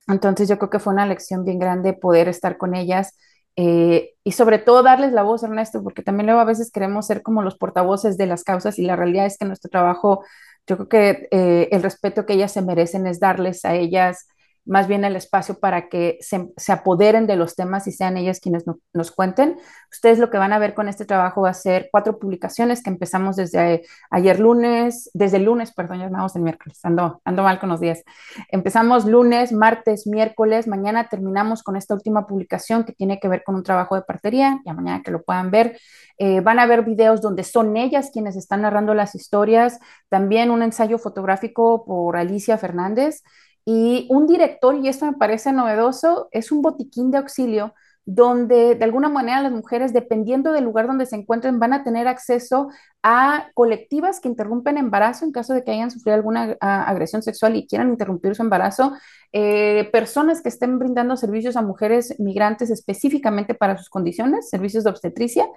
[0.09, 3.17] Entonces yo creo que fue una lección bien grande poder estar con ellas
[3.57, 7.23] eh, y sobre todo darles la voz, Ernesto, porque también luego a veces queremos ser
[7.23, 10.25] como los portavoces de las causas y la realidad es que nuestro trabajo,
[10.67, 14.27] yo creo que eh, el respeto que ellas se merecen es darles a ellas
[14.65, 18.65] más bien el espacio para que se, apoderen de los temas y sean ellas quienes
[18.93, 19.57] nos cuenten.
[19.91, 22.91] Ustedes lo que van a ver con este trabajo va a ser cuatro publicaciones que
[22.91, 27.69] empezamos desde ayer lunes, desde lunes, perdón, ya vamos el miércoles, ando, ando mal con
[27.69, 28.03] los días.
[28.51, 33.55] Empezamos lunes, martes, miércoles, mañana terminamos con esta última publicación que tiene que ver con
[33.55, 35.79] un trabajo de partería, ya mañana que lo puedan ver.
[36.19, 39.79] Eh, van a ver videos donde son ellas quienes están narrando las historias,
[40.11, 43.23] también un ensayo fotográfico por Alicia Fernández
[43.65, 47.75] y un director, y esto me parece novedoso, es un botiquín de auxilio
[48.07, 52.09] donde de alguna manera las mujeres, dependiendo del lugar donde se encuentren, van a tener
[52.09, 52.69] acceso
[53.03, 57.67] a colectivas que interrumpen embarazo en caso de que hayan sufrido alguna agresión sexual y
[57.67, 58.95] quieran interrumpir su embarazo,
[59.33, 64.91] eh, personas que estén brindando servicios a mujeres migrantes específicamente para sus condiciones, servicios de
[64.91, 65.49] obstetricia,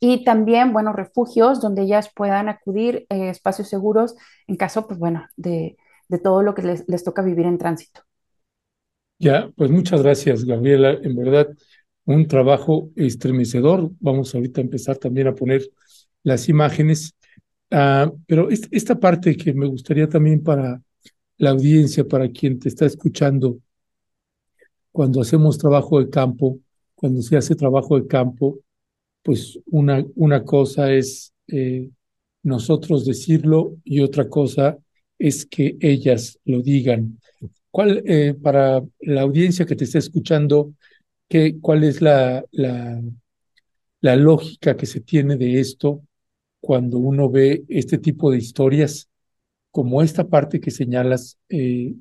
[0.00, 4.16] y también, bueno, refugios donde ellas puedan acudir, eh, espacios seguros
[4.46, 5.76] en caso, pues bueno, de
[6.08, 8.02] de todo lo que les, toca vivir en tránsito.
[9.18, 10.92] Ya, pues muchas gracias, Gabriela.
[11.02, 11.48] En verdad,
[12.04, 13.90] un trabajo estremecedor.
[14.00, 15.68] Vamos ahorita a empezar también a poner
[16.22, 17.14] las imágenes.
[17.70, 20.80] Ah, pero esta parte que me gustaría también para
[21.36, 23.58] la audiencia, para quien te está escuchando,
[24.92, 26.60] cuando hacemos trabajo de campo,
[26.94, 28.58] cuando se hace trabajo de campo,
[29.22, 31.90] pues una, una cosa es eh,
[32.42, 34.78] nosotros decirlo y otra cosa
[35.18, 37.18] es que ellas lo digan.
[37.70, 40.74] ¿Cuál, eh, para la audiencia que te está escuchando,
[41.28, 46.02] qué, cuál es la, la, lógica que se tiene de esto
[46.60, 49.08] cuando uno ve este tipo de historias,
[49.70, 51.94] como esta parte que señalas eh,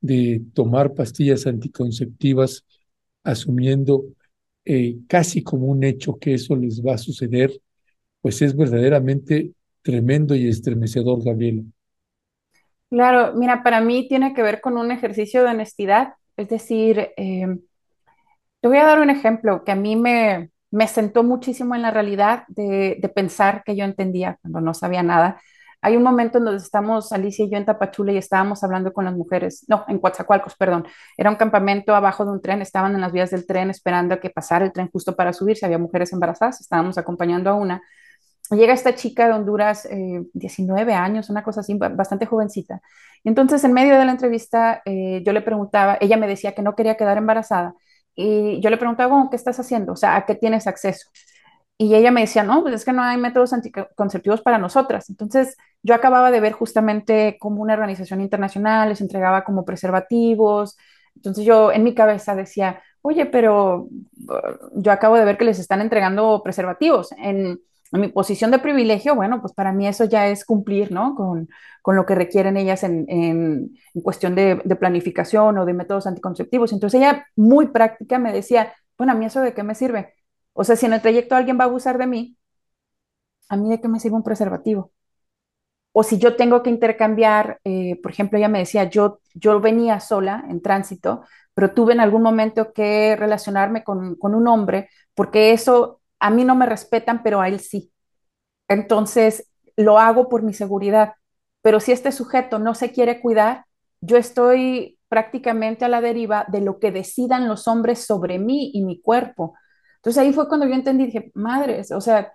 [0.00, 2.64] de tomar pastillas anticonceptivas,
[3.22, 4.04] asumiendo
[4.64, 7.52] eh, casi como un hecho que eso les va a suceder,
[8.20, 11.62] pues es verdaderamente tremendo y estremecedor, Gabriela.
[12.90, 17.60] Claro, mira, para mí tiene que ver con un ejercicio de honestidad, es decir, em,
[18.60, 21.90] te voy a dar un ejemplo que a mí me, me sentó muchísimo en la
[21.90, 25.40] realidad de, pensar que yo entendía cuando no sabía nada.
[25.82, 29.04] Hay un momento en donde estamos, Alicia y yo en Tapachula, y estábamos hablando con
[29.04, 30.86] las mujeres, no, en Coatzacoalcos, perdón.
[31.16, 34.20] Era un campamento abajo de un tren, estaban en las vías del tren esperando a
[34.20, 37.82] que pasara el tren justo para subirse, había mujeres embarazadas, estábamos acompañando a una
[38.50, 39.88] llega esta chica de Honduras,
[40.32, 42.80] 19 eh, años, una cosa así, bastante jovencita.
[43.24, 46.74] Entonces, en medio de la entrevista, eh, yo le preguntaba, ella me decía que no
[46.74, 47.74] quería quedar embarazada.
[48.14, 49.92] Y yo le preguntaba, ¿qué estás haciendo?
[49.92, 51.08] O sea, ¿a qué tienes acceso?
[51.76, 55.10] Y ella me decía, no, pues es que no hay métodos anticonceptivos para nosotras.
[55.10, 60.76] Entonces, yo acababa de ver justamente cómo una organización internacional les entregaba como preservativos.
[61.16, 63.88] Entonces, yo en mi cabeza decía, oye, pero
[64.74, 67.10] yo acabo de ver que les están entregando preservativos.
[67.12, 67.60] En
[67.98, 71.14] mi posición de privilegio, bueno, pues para mí eso ya es cumplir, ¿no?
[71.14, 71.48] Con,
[71.82, 76.72] con lo que requieren ellas en, en, cuestión de, planificación o de métodos anticonceptivos.
[76.72, 80.14] Entonces ella, muy práctica, me decía, bueno, a mí eso de qué me sirve.
[80.54, 82.36] O sea, si en el trayecto alguien va a abusar de mí,
[83.48, 84.92] a mí de qué me sirve un preservativo.
[85.92, 90.00] O si yo tengo que intercambiar, eh, por ejemplo, ella me decía, yo, yo venía
[90.00, 91.22] sola en tránsito,
[91.54, 96.44] pero tuve en algún momento que relacionarme con, con un hombre, porque eso a mí
[96.44, 97.92] no me respetan, pero a él sí.
[98.68, 101.14] Entonces, lo hago por mi seguridad.
[101.62, 103.64] Pero si este sujeto no se quiere cuidar,
[104.00, 108.84] yo estoy prácticamente a la deriva de lo que decidan los hombres sobre mí y
[108.84, 109.54] mi cuerpo.
[109.96, 112.34] Entonces ahí fue cuando yo entendí, dije, madres, o sea,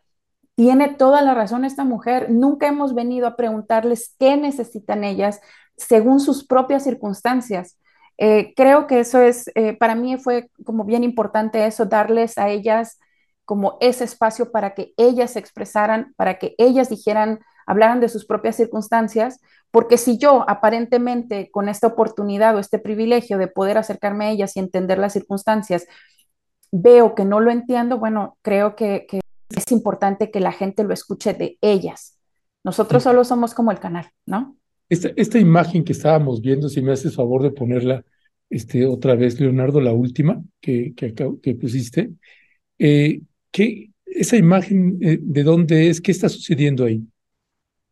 [0.56, 2.32] tiene toda la razón esta mujer.
[2.32, 5.40] Nunca hemos venido a preguntarles qué necesitan ellas
[5.78, 7.78] según sus propias circunstancias.
[8.18, 12.50] Eh, creo que eso es, eh, para mí fue como bien importante eso, darles a
[12.50, 13.00] ellas
[13.50, 18.24] como ese espacio para que ellas se expresaran, para que ellas dijeran hablaran de sus
[18.24, 19.40] propias circunstancias,
[19.72, 24.56] porque si yo aparentemente con esta oportunidad o este privilegio de poder acercarme a ellas
[24.56, 25.88] y entender las circunstancias,
[26.72, 29.08] veo que no lo entiendo, bueno, creo que,
[29.50, 32.20] es importante que la gente lo escuche de ellas.
[32.64, 34.58] Nosotros solo somos como el canal, ¿no?
[34.90, 38.06] Esta, esta imagen que estábamos viendo, si me haces favor de ponerla
[38.48, 42.12] este, otra vez, Leonardo, la última que, que, que pusiste,
[42.78, 43.22] eh,
[43.52, 47.04] ¿qué, esa imagen eh, de dónde es, qué está sucediendo ahí?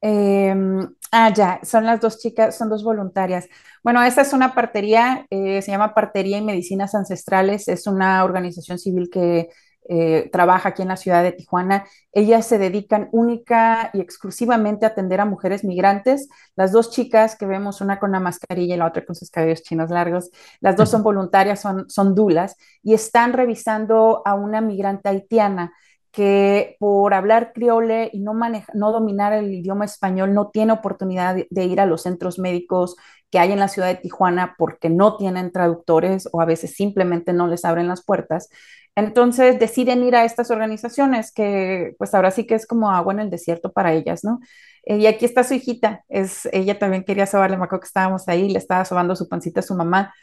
[0.01, 3.47] Em, ah, ya, son las dos chicas, son dos voluntarias.
[3.83, 8.77] Bueno, esta es una partería, eh, se llama Partería y Medicinas Ancestrales, es una organización
[8.79, 9.49] civil que
[9.89, 11.85] eh, trabaja aquí en la ciudad de Tijuana.
[12.11, 16.29] Ellas se dedican única y exclusivamente a atender a mujeres migrantes.
[16.55, 19.63] Las dos chicas que vemos, una con una mascarilla y la otra con sus cabellos
[19.63, 25.09] chinos largos, las dos son voluntarias, son, son dulas y están revisando a una migrante
[25.09, 25.73] haitiana
[26.17, 28.33] que por hablar criole y no,
[28.73, 32.95] no dominar el idioma español no tiene oportunidad de, ir a los centros médicos
[33.29, 37.33] que hay en la ciudad de Tijuana porque no tienen traductores o a veces simplemente
[37.33, 38.49] no les abren las puertas.
[38.95, 43.19] Entonces deciden ir a estas organizaciones que pues ahora sí que es como agua en
[43.19, 44.39] el desierto para ellas, ¿no?
[44.85, 48.27] Eh, y aquí está su hijita, es, ella también quería sobarle, me acuerdo que estábamos
[48.27, 50.15] ahí, le estaba sobando su pancita a su mamá,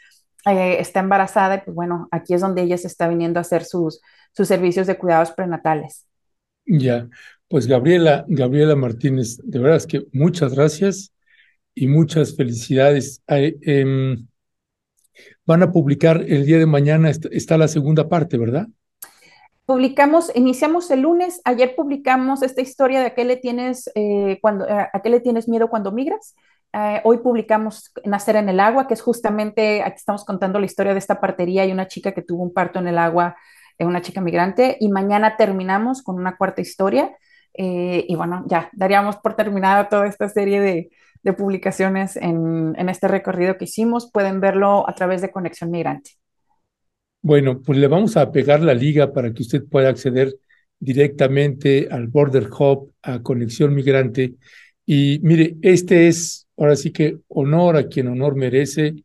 [0.45, 3.65] eh, está embarazada y pues bueno, aquí es donde ella se está viniendo a hacer
[3.65, 4.01] sus,
[4.31, 6.05] sus servicios de cuidados prenatales.
[6.65, 7.07] Ya,
[7.47, 11.13] pues Gabriela, Gabriela Martínez, de verdad es que muchas gracias
[11.73, 13.21] y muchas felicidades.
[13.27, 14.27] Em,
[15.45, 18.67] van a publicar el día de mañana, está, la segunda parte, ¿verdad?
[19.65, 24.65] Publicamos, iniciamos el lunes, ayer publicamos esta historia de a qué le tienes, eh, cuando,
[24.69, 26.35] a qué le tienes miedo cuando migras.
[26.77, 30.91] Eh, hoy publicamos Nacer en el agua, que es justamente, aquí estamos contando la historia
[30.91, 33.35] de esta partería y una chica que tuvo un parto en el agua
[33.83, 37.15] una chica migrante, y mañana terminamos con una cuarta historia.
[37.53, 40.89] Eh, y bueno, ya daríamos por terminada toda esta serie de,
[41.37, 44.11] publicaciones en, en, este recorrido que hicimos.
[44.11, 46.11] Pueden verlo a través de Conexión Migrante.
[47.21, 50.35] Bueno, pues le vamos a pegar la liga para que usted pueda acceder
[50.79, 54.35] directamente al Border Hub, a Conexión Migrante.
[54.85, 58.95] Y mire, este es ahora sí que honor a quien honor merece,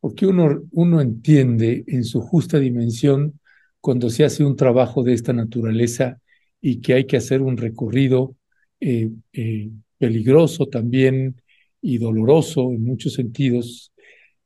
[0.00, 3.40] porque uno, uno entiende en su justa dimensión
[3.80, 6.20] cuando se hace un trabajo de esta naturaleza
[6.60, 8.36] y que hay que hacer un recorrido
[8.80, 11.40] eh, eh, peligroso también
[11.80, 13.92] y doloroso en muchos sentidos.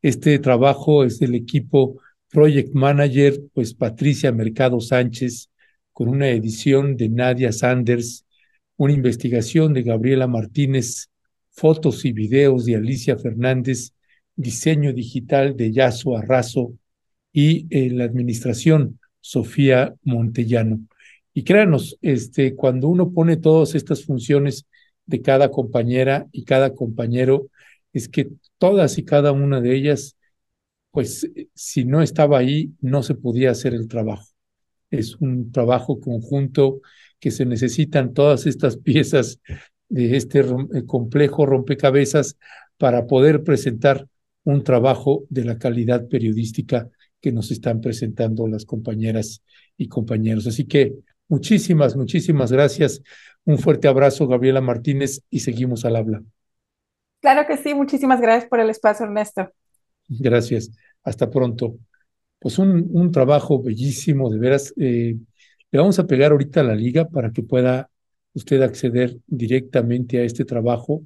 [0.01, 5.49] Este trabajo es del equipo Project Manager, pues Patricia Mercado Sánchez,
[5.91, 8.25] con una edición de Nadia Sanders,
[8.77, 11.10] una investigación de Gabriela Martínez,
[11.51, 13.93] fotos y videos de Alicia Fernández,
[14.35, 16.73] diseño digital de Yaso Arrazo
[17.31, 20.81] y eh, la administración Sofía Montellano.
[21.33, 24.65] Y créanos, este, cuando uno pone todas estas funciones
[25.05, 27.49] de cada compañera y cada compañero,
[27.93, 30.17] es que todas y cada una de ellas,
[30.91, 34.27] pues si no estaba ahí, no se podía hacer el trabajo.
[34.89, 36.81] Es un trabajo conjunto
[37.19, 39.39] que se necesitan todas estas piezas
[39.91, 42.37] de este eh, complejo rompecabezas
[42.77, 44.07] para poder presentar
[44.43, 46.89] un trabajo de la calidad periodística
[47.19, 49.43] que nos están presentando las compañeras
[49.77, 50.47] y compañeros.
[50.47, 50.95] Así que
[51.27, 53.03] muchísimas, muchísimas gracias.
[53.43, 56.23] Un fuerte abrazo, Gabriela Martínez, y seguimos al habla.
[57.19, 59.51] Claro que sí, muchísimas gracias por el espacio, Ernesto.
[60.07, 60.71] Gracias,
[61.03, 61.75] hasta pronto.
[62.39, 64.73] Pues un, un trabajo bellísimo, de veras.
[64.77, 65.17] Eh,
[65.69, 67.90] le vamos a pegar ahorita a la liga para que pueda
[68.33, 71.03] usted acceder directamente a este trabajo.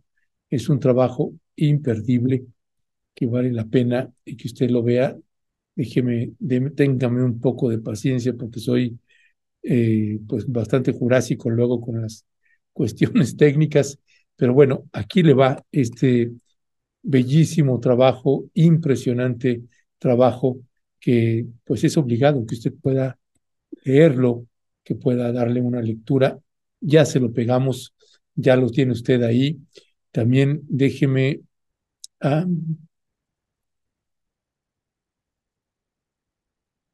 [0.49, 2.45] Es un trabajo imperdible
[3.13, 5.17] que vale la pena y que usted lo vea
[5.75, 6.31] déjeme,
[6.75, 8.97] téngame un poco de paciencia porque soy
[9.63, 12.25] eh, pues bastante jurásico luego con las
[12.73, 13.99] cuestiones técnicas,
[14.35, 16.31] pero bueno, aquí le va este
[17.03, 19.63] bellísimo trabajo, impresionante
[19.99, 20.59] trabajo
[20.99, 23.19] que pues es obligado que usted pueda
[23.85, 24.47] leerlo,
[24.83, 26.39] que pueda darle una lectura.
[26.85, 27.93] Ya se lo pegamos,
[28.35, 29.59] ya lo tiene usted ahí.
[30.11, 31.41] También déjeme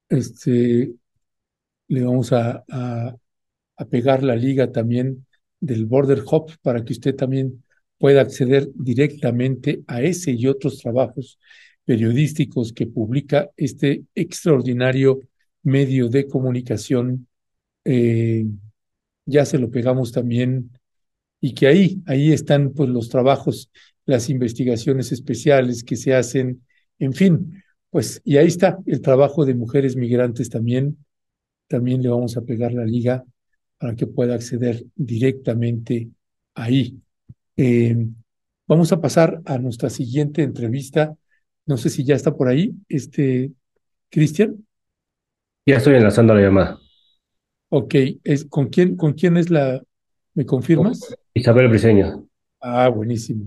[0.09, 0.93] este,
[1.88, 3.15] le vamos a, a,
[3.89, 5.26] pegar la liga también
[5.59, 7.63] del Border Hub para que usted también
[7.97, 11.39] pueda acceder directamente a ese y otros trabajos
[11.85, 15.19] periodísticos que publica este extraordinario
[15.63, 17.27] medio de comunicación.
[17.84, 18.45] Eh,
[19.32, 20.72] ya se lo pegamos también
[21.40, 23.72] y que ahí, ahí están pues los trabajos,
[24.06, 26.62] las investigaciones especiales que se hacen,
[26.99, 30.98] en fin, pues, y ahí está el trabajo de mujeres migrantes también.
[31.68, 33.24] También le vamos a pegar la liga
[33.78, 36.10] para que pueda acceder directamente
[36.53, 36.99] ahí.
[37.58, 38.08] Eh,
[38.68, 41.16] vamos a pasar a nuestra siguiente entrevista.
[41.66, 43.52] No sé si ya está por ahí, este,
[44.10, 44.66] Cristian.
[45.66, 46.81] Ya estoy enlazando la llamada.
[47.73, 47.95] Ok,
[48.26, 49.81] es, ¿con, quién, ¿con quién es la,
[50.34, 51.15] me confirmas?
[51.34, 52.27] Isabel Briseño.
[52.60, 53.45] Ah, buenísimo.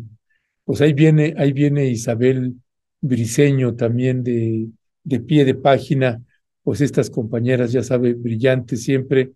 [0.65, 2.55] Pues ahí viene, ahí viene Isabel
[3.03, 4.69] Briseño también de,
[5.03, 6.23] de pie de página,
[6.63, 9.33] pues estas compañeras, ya sabe, brillantes siempre,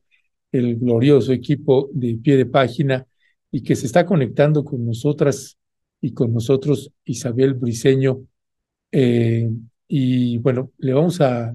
[0.52, 3.06] el glorioso equipo de pie de página
[3.50, 5.58] y que se está conectando con nosotras
[6.00, 8.22] y con nosotros, Isabel Briseño.
[8.90, 9.50] Eh,
[9.86, 11.54] y bueno, le vamos a,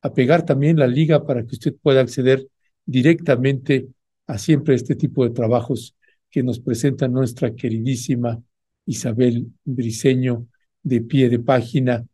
[0.00, 2.46] a pegar también la liga para que usted pueda acceder
[2.88, 3.88] directamente
[4.26, 5.94] a siempre este tipo de trabajos
[6.30, 8.42] que nos presenta nuestra queridísima
[8.86, 10.46] Isabel Briseño
[10.82, 12.06] de pie de página,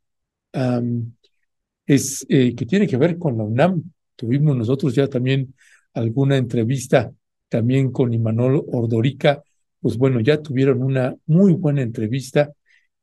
[1.86, 3.82] es eh, que tiene que ver con la UNAM.
[4.16, 5.54] Tuvimos nosotros ya también
[5.92, 7.12] alguna entrevista
[7.48, 9.42] también con Imanol Ordorica,
[9.80, 12.52] pues bueno, ya tuvieron una muy buena entrevista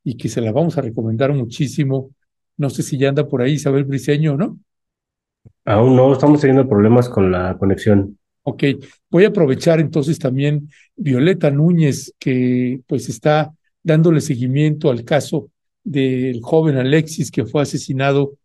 [0.03, 2.11] y que se la vamos a recomendar muchísimo.
[2.57, 4.59] No sé si ya anda por ahí Isabel Briseño, ¿no?
[5.65, 8.17] Aún no, estamos teniendo problemas con la conexión.
[8.43, 8.63] Ok,
[9.09, 13.53] voy a aprovechar entonces también Violeta Núñez, que pues está
[13.83, 15.51] dándole seguimiento al caso
[15.83, 18.37] del joven Alexis que fue asesinado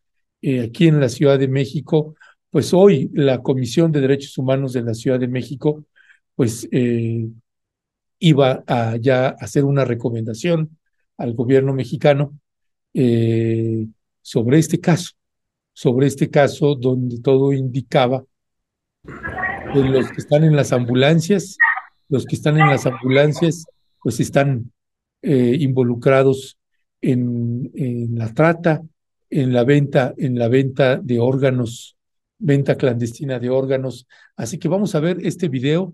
[0.43, 2.15] eh, aquí en la Ciudad de México.
[2.51, 5.85] Pues hoy la Comisión de Derechos Humanos de la Ciudad de México
[6.35, 7.27] pues eh,
[8.19, 8.97] iba a
[9.41, 10.79] hacer una recomendación
[11.17, 12.39] al gobierno mexicano
[12.95, 13.87] eh,
[14.23, 15.13] sobre este caso,
[15.77, 18.25] sobre este caso donde todo indicaba
[19.05, 21.59] que los que están en las ambulancias,
[22.09, 23.67] los que están en las ambulancias,
[24.03, 24.73] pues están
[25.21, 26.57] eh, involucrados
[27.03, 28.81] en, en, la trata,
[29.29, 31.99] en la venta, en la venta de órganos,
[32.39, 34.07] venta clandestina de órganos.
[34.35, 35.93] Así que vamos a ver este video,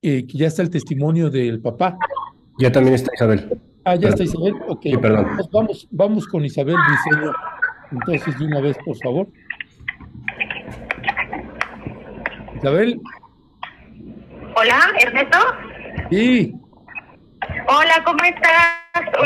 [0.00, 1.98] eh, que ya está el testimonio del papá.
[2.60, 3.60] Ya también está Isabel.
[3.84, 4.54] Ah, ya está Isabel.
[4.68, 4.82] Ok.
[4.84, 5.26] Sí, perdón.
[5.34, 7.32] Pues vamos, vamos con Isabel Diseño.
[7.92, 9.26] Entonces, de una vez, por favor.
[12.56, 13.00] Isabel.
[14.56, 15.38] Hola, Ernesto.
[16.10, 16.54] Sí.
[17.68, 18.84] Hola, ¿cómo estás?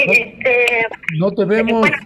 [0.08, 0.86] Este,
[1.18, 1.80] no te vemos.
[1.80, 1.96] Bueno,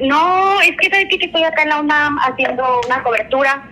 [0.00, 3.68] no, es que sabes que estoy acá en la UNAM haciendo una cobertura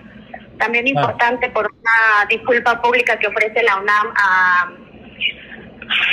[0.58, 4.72] también importante por una disculpa pública que ofrece la UNAM a,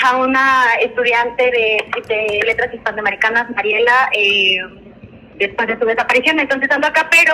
[0.03, 4.57] a una estudiante de, letras hispanoamericanas, Mariela, eh,
[5.35, 6.39] después de su desaparición.
[6.39, 7.33] Entonces ando acá, pero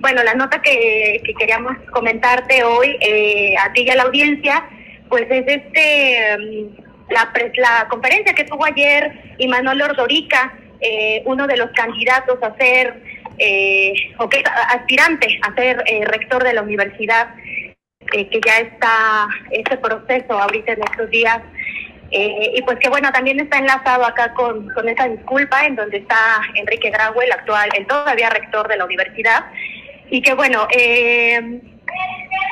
[0.00, 4.64] bueno, la nota que, que queríamos comentarte hoy eh, a ti y a la audiencia,
[5.08, 11.56] pues es este mm, la, la conferencia que tuvo ayer Imanol Ordorica, eh, uno de
[11.56, 13.02] los candidatos a ser,
[13.38, 17.34] eh, o que aspirante a ser eh, rector de la universidad,
[18.12, 21.40] eh, que ya está ese proceso ahorita en estos días.
[22.16, 25.96] Eh, y pues que bueno, también está enlazado acá con, con esa disculpa en donde
[25.96, 26.16] está
[26.54, 29.46] Enrique Graue, el actual, el todavía rector de la universidad,
[30.10, 31.60] y que bueno, eh,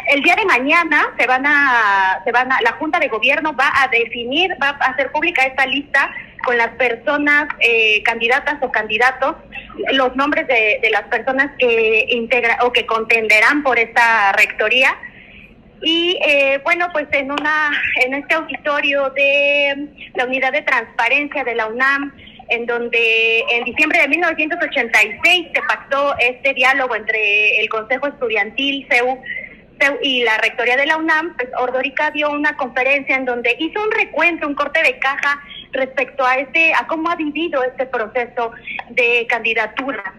[0.09, 3.71] el día de mañana se van a, se van a, la Junta de Gobierno va
[3.73, 6.13] a definir, va a hacer pública esta lista
[6.45, 9.37] con las personas eh, candidatas o candidatos,
[9.93, 14.99] los nombres de, de las personas que integra o que contenderán por esta rectoría
[15.83, 17.71] y eh, bueno, pues en una
[18.05, 22.13] en este auditorio de la Unidad de Transparencia de la UNAM,
[22.49, 29.19] en donde en diciembre de 1986 se pactó este diálogo entre el Consejo Estudiantil CEU,
[30.01, 33.91] y la Rectoría de la UNAM, pues Ordorica dio una conferencia en donde hizo un
[33.91, 35.43] recuento, un corte de caja
[35.73, 38.53] respecto a este, a cómo ha vivido este proceso
[38.91, 40.15] de candidatura.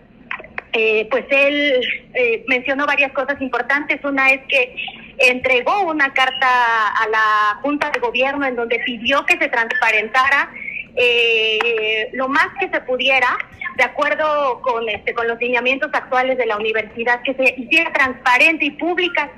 [0.74, 1.86] Eh, pues él
[2.16, 4.04] eh, mencionó varias cosas importantes.
[4.04, 4.76] Una es que
[5.20, 10.50] entregó una carta a la Junta de Gobierno en donde pidió que se transparentara
[10.96, 13.38] eh, lo más que se pudiera,
[13.78, 18.66] de acuerdo con este con los lineamientos actuales de la universidad, que se hiciera transparente
[18.66, 19.32] y pública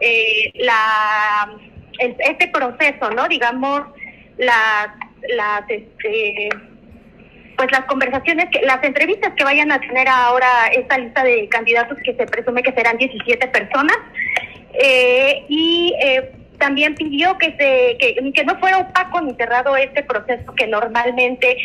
[0.00, 1.54] eh, la
[1.98, 3.28] el, este proceso, ¿no?
[3.28, 3.82] Digamos
[4.38, 4.88] las
[5.28, 6.48] las este,
[7.62, 11.96] pues las conversaciones, que, las entrevistas que vayan a tener ahora esta lista de candidatos
[12.02, 13.96] que se presume que serán 17 personas,
[14.72, 20.52] eh, y eh, también pidió que, se, que, no fuera opaco ni cerrado este proceso
[20.56, 21.56] que normalmente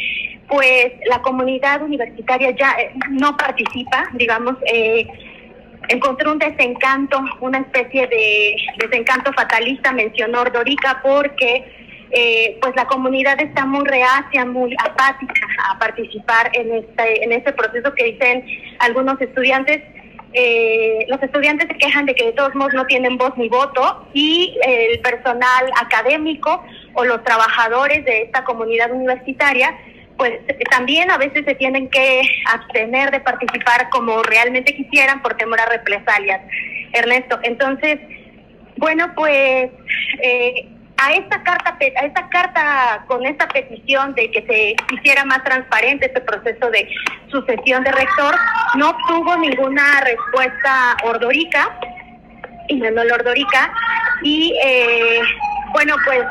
[0.48, 5.08] pues la comunidad universitaria ya eh, no participa, digamos, eh,
[5.90, 13.40] encontró un desencanto, una especie de desencanto fatalista, mencionó Dorica, porque eh, pues la comunidad
[13.42, 15.34] está muy reacia, muy apática
[15.70, 18.46] a participar en este, este proceso que dicen
[18.80, 19.82] algunos estudiantes.
[20.34, 24.08] Eh, los estudiantes se quejan de que de todos modos no tienen voz ni voto
[24.14, 26.64] y el personal académico
[26.94, 29.76] o los trabajadores de esta comunidad universitaria,
[30.18, 30.34] pues
[30.70, 32.22] también a veces se tienen que
[32.52, 36.42] abstener de participar como realmente quisieran por temor a represalias.
[36.94, 38.00] Ernesto, entonces,
[38.78, 39.70] bueno, pues
[40.22, 40.68] eh,
[40.98, 46.08] a esta carta, a esta carta con esta petición de que se hiciera más transparente
[46.08, 46.90] este proceso de
[47.30, 48.36] sucesión de rector,
[48.76, 51.80] no obtuvo ninguna respuesta ordorica,
[52.70, 53.72] no ordorica,
[54.24, 55.22] y eh,
[55.72, 56.22] bueno, pues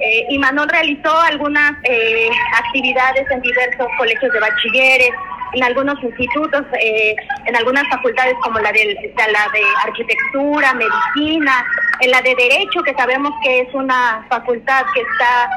[0.00, 2.28] eh, Imanol realizó algunas eh,
[2.58, 5.10] actividades en diversos colegios de bachilleres,
[5.54, 7.14] en algunos institutos, eh,
[7.46, 11.64] en algunas facultades como la de, la de arquitectura, medicina,
[12.00, 15.48] en la de derecho, que sabemos que es una facultad que está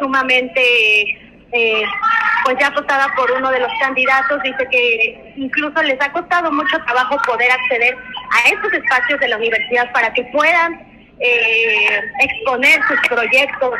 [0.00, 0.62] sumamente
[1.52, 1.84] eh,
[2.44, 6.78] pues ya apostada por uno de los candidatos, dice que incluso les ha costado mucho
[6.84, 7.96] trabajo poder acceder
[8.30, 10.80] a estos espacios de la universidad para que puedan
[11.20, 13.74] eh, exponer sus proyectos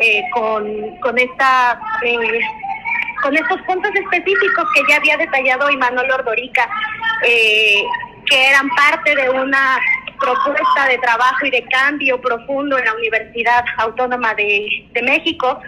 [0.00, 2.40] eh, con, con esta eh,
[3.24, 6.68] con estos puntos específicos que ya había detallado Imanol Ordorica,
[7.26, 7.82] eh,
[8.26, 9.78] que eran parte de una
[10.20, 15.58] propuesta de trabajo y de cambio profundo en la Universidad Autónoma de, México.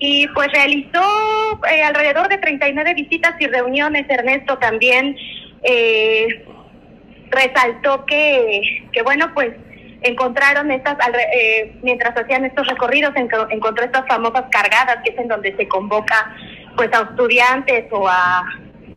[0.00, 4.04] Y pues realizó eh, alrededor de 39 visitas y reuniones.
[4.08, 5.16] Ernesto también
[5.62, 6.44] eh,
[7.30, 9.52] resaltó que, que, bueno, pues
[10.02, 10.96] encontraron estas,
[11.82, 16.34] mientras hacían estos recorridos, encontró estas famosas cargadas, que es en donde se convoca
[16.76, 18.44] pues a estudiantes o a,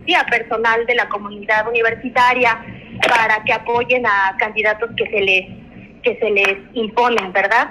[0.05, 2.63] sí, a personal de la comunidad universitaria
[3.07, 5.65] para que apoyen a candidatos que se les
[6.03, 7.69] que se les imponen, ¿verdad?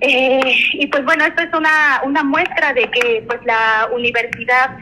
[0.00, 4.76] Eh, y pues bueno, esto es una, una muestra de que pues la universidad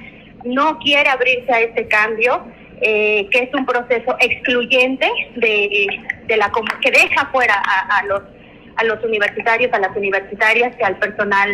[0.44, 2.44] no quiere abrirse a este cambio,
[2.80, 5.06] eh, que es un proceso excluyente
[5.36, 5.86] de,
[6.26, 6.50] de la
[6.80, 8.22] que deja fuera a, los
[8.76, 11.50] a los universitarios, a las universitarias, y al personal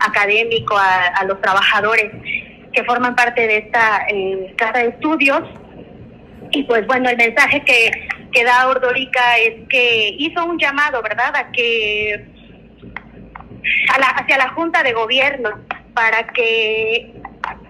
[0.00, 2.10] académico, a, los trabajadores
[2.72, 5.42] que forman parte de esta eh, casa de estudios.
[6.50, 7.90] Y pues bueno, el mensaje que,
[8.32, 12.26] que da Ordorica es que hizo un llamado, ¿verdad?, a que
[13.94, 15.50] a la, hacia la Junta de Gobierno
[15.94, 17.14] para que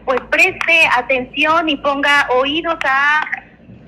[0.05, 3.24] pues preste atención y ponga oídos a,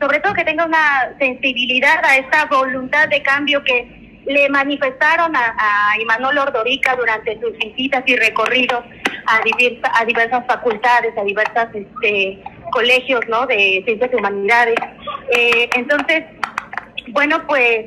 [0.01, 5.55] sobre todo que tenga una sensibilidad a esta voluntad de cambio que le manifestaron a,
[5.59, 8.84] a Imanol Ordorica durante sus visitas y recorridos
[9.26, 9.40] a,
[10.01, 12.42] a diversas facultades, a diversas este,
[12.72, 13.46] colegios ¿no?
[13.46, 14.76] de ciencias y humanidades.
[15.30, 16.24] Eh, entonces,
[17.09, 17.86] bueno, pues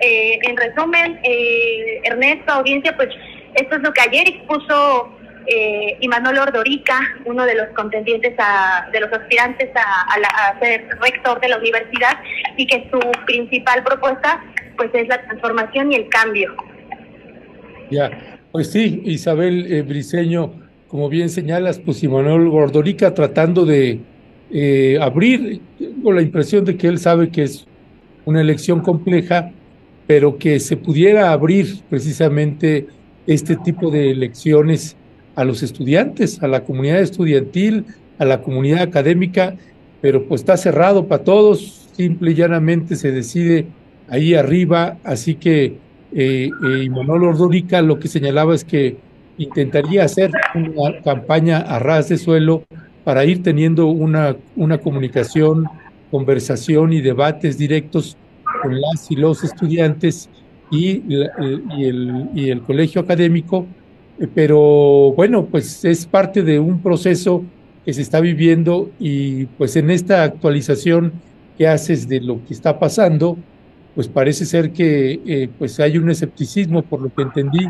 [0.00, 3.08] eh, en resumen, eh, Ernesto, audiencia, pues
[3.54, 5.16] esto es lo que ayer expuso
[5.46, 11.40] eh, Imanol Ordorica, uno de los contendientes, a, de los aspirantes a, a, ser rector
[11.40, 12.18] de la universidad,
[12.56, 14.42] y que su principal propuesta
[14.76, 16.54] pues es la transformación y el cambio.
[17.90, 18.10] Ya,
[18.52, 20.52] pues sí, Isabel eh, Briceño,
[20.88, 24.00] como bien señalas, pues Manuel Gordorica tratando de
[24.50, 27.66] eh, abrir, tengo la impresión de que él sabe que es
[28.24, 29.50] una elección compleja,
[30.06, 32.86] pero que se pudiera abrir precisamente
[33.26, 34.96] este tipo de elecciones
[35.36, 37.84] a los estudiantes, a la comunidad estudiantil,
[38.18, 39.54] a la comunidad académica,
[40.00, 43.66] pero pues está cerrado para todos, simple y llanamente se decide
[44.08, 45.76] ahí arriba, así que
[46.12, 48.96] eh, eh, Ordorica lo que señalaba es que
[49.38, 52.64] intentaría hacer una campaña a ras de suelo
[53.04, 55.66] para ir teniendo una, una comunicación,
[56.10, 58.16] conversación y debates directos
[58.62, 60.30] con las y los estudiantes
[60.70, 63.66] y, y, el, y el colegio académico,
[64.34, 67.44] pero bueno, pues es parte de un proceso
[67.84, 71.12] que se está viviendo y pues en esta actualización
[71.56, 73.36] que haces de lo que está pasando,
[73.94, 77.66] pues parece ser que eh, pues hay un escepticismo, por lo que entendí,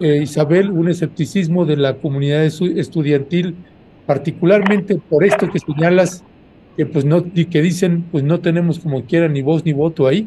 [0.00, 3.54] eh, Isabel, un escepticismo de la comunidad estudiantil,
[4.06, 6.24] particularmente por esto que señalas,
[6.76, 10.26] que pues no, que dicen, pues no tenemos como quiera ni voz ni voto ahí.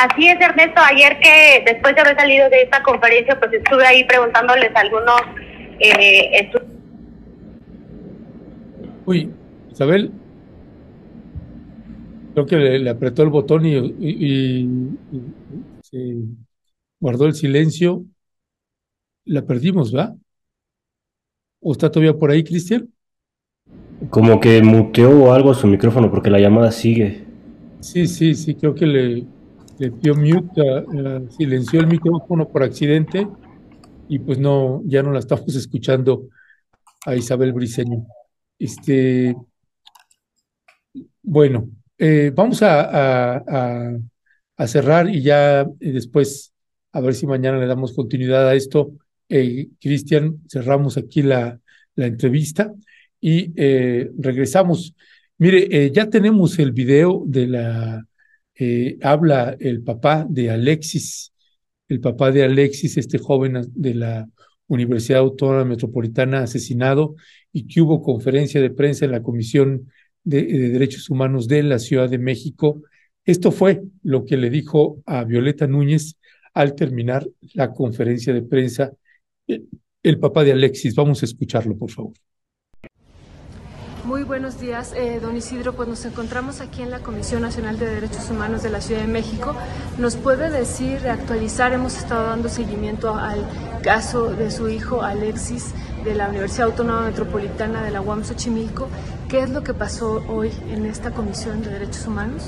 [0.00, 0.80] Así es, Ernesto.
[0.80, 5.20] Ayer que después de haber salido de esta conferencia, pues estuve ahí preguntándoles a algunos
[5.78, 6.50] eh,
[9.04, 9.30] Uy,
[9.70, 10.12] Isabel,
[12.32, 14.66] Creo que le, apretó el botón y,
[15.82, 16.16] se
[16.98, 18.04] guardó el silencio.
[19.24, 20.14] La perdimos, ¿va?
[21.60, 22.88] ¿O está todavía por ahí, Cristian?
[24.08, 27.24] Como que muteó algo a su micrófono porque la llamada sigue.
[27.80, 29.26] Sí, sí, sí, creo que le,
[29.80, 30.62] le dio mute,
[31.30, 33.26] silenció el micrófono por accidente
[34.08, 36.28] y pues no, ya no la estamos escuchando
[37.06, 38.06] a Isabel Briceño.
[38.58, 39.34] Este,
[41.22, 43.42] bueno, eh, vamos a,
[44.66, 46.52] cerrar y ya después
[46.92, 48.92] a ver si mañana le damos continuidad a esto.
[49.30, 51.58] Eh, Cristian, cerramos aquí la,
[51.96, 52.72] entrevista
[53.20, 54.94] y eh, regresamos.
[55.38, 58.06] Mire, eh, ya tenemos el video de la,
[59.02, 61.32] habla el papá de Alexis,
[61.88, 64.28] el papá de Alexis, este joven de la
[64.68, 67.16] Universidad Autónoma Metropolitana asesinado
[67.52, 69.90] y que hubo conferencia de prensa en la Comisión
[70.22, 72.82] de, Derechos Humanos de la Ciudad de México.
[73.24, 76.16] Esto fue lo que le dijo a Violeta Núñez
[76.54, 78.92] al terminar la conferencia de prensa
[80.02, 80.94] el papá de Alexis.
[80.94, 82.12] Vamos a escucharlo, por favor.
[84.04, 85.74] Muy buenos días, eh, don Isidro.
[85.74, 89.06] Pues nos encontramos aquí en la Comisión Nacional de Derechos Humanos de la Ciudad de
[89.06, 89.54] México.
[89.98, 91.72] ¿Nos puede decir, actualizar?
[91.72, 93.44] Hemos estado dando seguimiento al
[93.82, 98.88] caso de su hijo Alexis de la Universidad Autónoma Metropolitana de la UAM Xochimilco.
[99.28, 102.42] ¿Qué es lo que pasó hoy en esta Comisión de Derechos Humanos?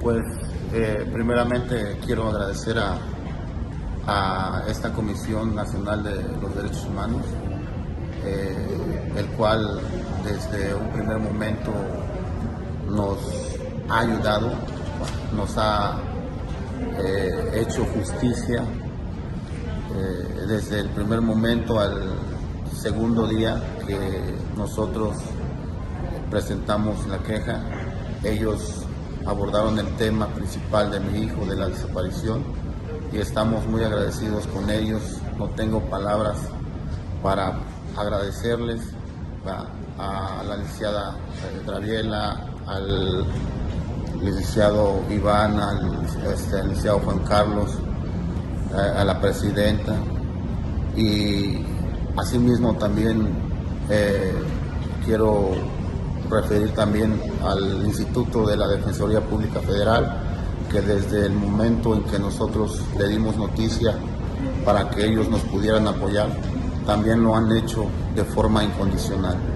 [0.00, 0.24] Pues
[0.72, 2.98] eh, primeramente quiero agradecer a,
[4.68, 7.22] esta Comisión Nacional de los Derechos Humanos,
[8.24, 9.80] eh, el cual
[10.26, 11.72] desde un primer momento
[12.90, 13.18] nos
[13.88, 14.50] ha ayudado,
[15.36, 15.98] nos ha
[16.98, 18.64] eh, hecho justicia
[19.94, 22.18] eh, desde el primer momento al
[22.74, 25.16] segundo día que nosotros
[26.28, 27.62] presentamos la queja.
[28.24, 28.84] Ellos
[29.24, 32.42] abordaron el tema principal de mi hijo, de la desaparición
[33.12, 35.02] y estamos muy agradecidos con ellos.
[35.38, 36.38] No tengo palabras
[37.22, 37.60] para
[37.96, 38.80] agradecerles
[39.98, 41.16] a, la licenciada
[41.64, 43.24] Traviela, al
[44.22, 47.78] licenciado Iván, al, este, licenciado Juan Carlos,
[48.74, 49.94] a, la presidenta
[50.96, 51.64] y
[52.16, 53.28] asimismo también
[53.90, 54.32] eh,
[55.04, 55.52] quiero
[56.28, 60.22] referir también al Instituto de la Defensoría Pública Federal
[60.70, 63.94] que desde el momento en que nosotros le dimos noticia
[64.64, 66.28] para que ellos nos pudieran apoyar,
[66.84, 69.55] también lo han hecho de forma incondicional.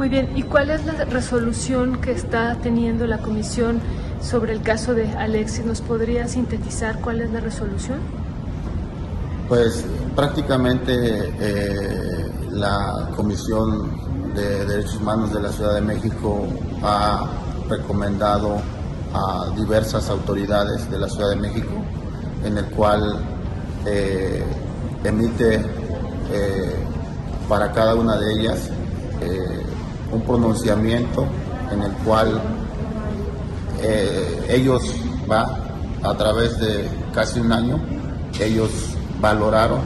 [0.00, 3.82] Muy bien, ¿y cuál es la resolución que está teniendo la comisión
[4.22, 5.66] sobre el caso de Alexis?
[5.66, 7.98] ¿Nos podría sintetizar cuál es la resolución?
[9.46, 9.84] Pues
[10.16, 10.94] prácticamente
[11.38, 16.46] eh, la Comisión de Derechos Humanos de la Ciudad de México
[16.82, 17.28] ha
[17.68, 18.56] recomendado
[19.12, 21.74] a diversas autoridades de la Ciudad de México,
[22.42, 23.22] en el cual
[23.84, 24.42] eh,
[25.04, 25.56] emite
[26.32, 26.74] eh,
[27.46, 28.70] para cada una de ellas
[29.20, 29.66] eh,
[30.12, 31.26] un pronunciamiento
[31.72, 32.40] en el cual
[34.48, 34.82] ellos
[35.30, 35.58] va
[36.02, 37.80] a través de casi un año,
[38.38, 38.70] ellos
[39.20, 39.80] valoraron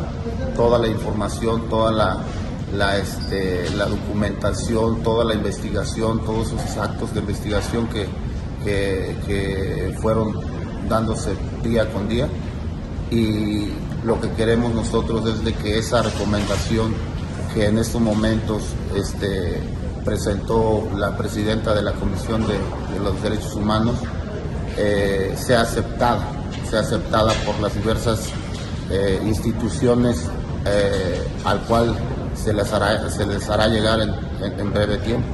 [0.56, 2.18] toda la información, toda la,
[2.72, 8.06] la, este, la documentación, toda la investigación, todos esos actos de investigación que,
[8.64, 10.40] que, fueron
[10.88, 12.28] dándose día con día.
[13.10, 13.68] Y
[14.04, 16.94] lo que queremos nosotros es de que esa recomendación
[17.54, 18.62] que en estos momentos
[18.96, 19.60] este,
[20.04, 22.58] presentó la presidenta de la Comisión de,
[23.02, 23.96] los Derechos Humanos
[24.76, 26.26] eh, sea aceptada,
[26.68, 28.28] sea aceptada por las diversas
[28.90, 30.28] eh, instituciones
[30.66, 31.94] eh, al cual
[32.34, 35.28] se les hará, se les hará llegar en breve tiempo.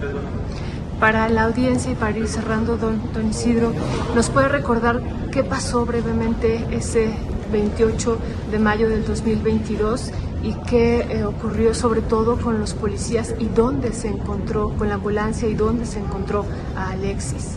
[1.00, 3.72] Para la audiencia y para ir cerrando, don, Isidro,
[4.14, 5.00] ¿nos puede recordar
[5.32, 7.16] qué pasó brevemente ese
[7.50, 8.18] 28
[8.50, 10.10] de mayo del 2022
[10.42, 14.94] y qué eh, ocurrió sobre todo con los policías y dónde se encontró, con la
[14.94, 16.44] ambulancia y dónde se encontró
[16.76, 17.56] a Alexis?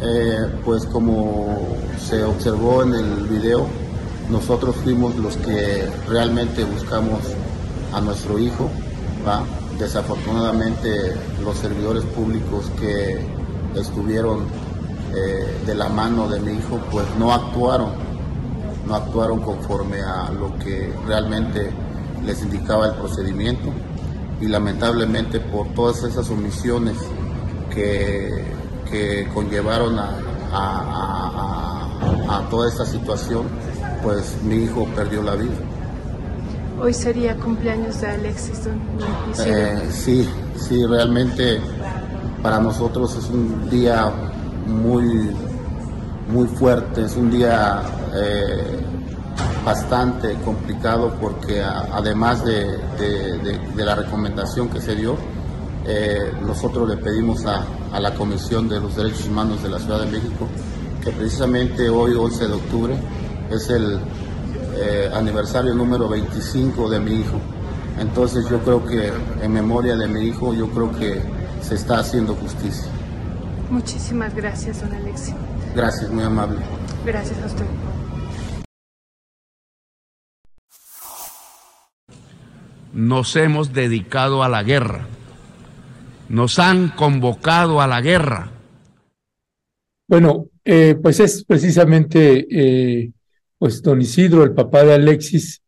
[0.00, 1.58] Eh, pues como
[1.98, 3.66] se observó en el video,
[4.30, 7.20] nosotros fuimos los que realmente buscamos
[7.92, 8.70] a nuestro hijo.
[9.78, 10.88] Desafortunadamente
[11.44, 13.18] los servidores públicos que
[13.78, 14.46] estuvieron
[15.14, 17.90] eh, de la mano de mi hijo pues no actuaron,
[18.86, 21.70] no actuaron conforme a lo que realmente
[22.24, 23.68] les indicaba el procedimiento
[24.40, 26.96] y lamentablemente por todas esas omisiones
[27.74, 28.44] que,
[28.90, 30.18] que conllevaron a,
[32.28, 33.46] a toda esta situación,
[34.02, 35.54] pues mi hijo perdió la vida.
[36.80, 38.60] Hoy sería cumpleaños de Alexis,
[39.44, 41.60] eh, sí, sí, realmente
[42.40, 44.12] para nosotros es un día
[44.64, 45.30] muy,
[46.32, 47.82] muy fuerte, es un día
[48.14, 48.78] eh,
[49.68, 52.78] bastante complicado porque además de,
[53.76, 55.14] la recomendación que se dio,
[55.84, 60.00] eh, nosotros le pedimos a, a, la Comisión de los Derechos Humanos de la Ciudad
[60.00, 60.48] de México
[61.04, 62.94] que precisamente hoy, 11 de octubre,
[63.50, 64.00] es el
[64.76, 67.38] eh, aniversario número 25 de mi hijo.
[68.00, 69.12] Entonces yo creo que
[69.42, 71.20] en memoria de mi hijo, yo creo que
[71.60, 72.90] se está haciendo justicia.
[73.70, 75.34] Muchísimas gracias, don Alexi.
[75.76, 76.56] Gracias, muy amable.
[77.04, 77.66] Gracias a usted.
[82.92, 85.06] Nos hemos dedicado a la guerra.
[86.28, 88.52] Nos han convocado a la guerra.
[90.06, 93.10] Bueno, eh, pues es precisamente eh,
[93.58, 95.62] pues don Isidro, el papá de Alexis,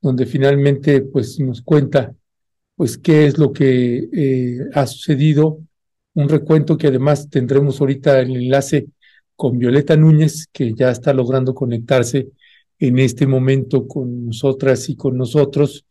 [0.00, 2.14] donde finalmente pues nos cuenta
[2.76, 5.58] pues qué es lo que eh, ha sucedido,
[6.14, 8.86] un recuento que además tendremos ahorita el enlace
[9.36, 12.28] con Violeta Núñez, que ya está logrando conectarse
[12.78, 15.86] en este momento con nosotras y con nosotros,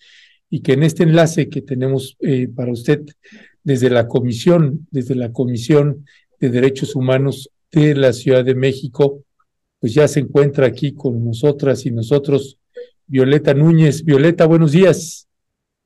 [0.53, 3.03] y que en este enlace que tenemos eh, para usted
[3.63, 6.05] desde la comisión, desde la Comisión
[6.39, 9.23] de Derechos Humanos de la Ciudad de México,
[9.79, 12.59] pues ya se encuentra aquí con nosotras y nosotros
[13.07, 14.03] Violeta Núñez.
[14.03, 15.25] Violeta, buenos días.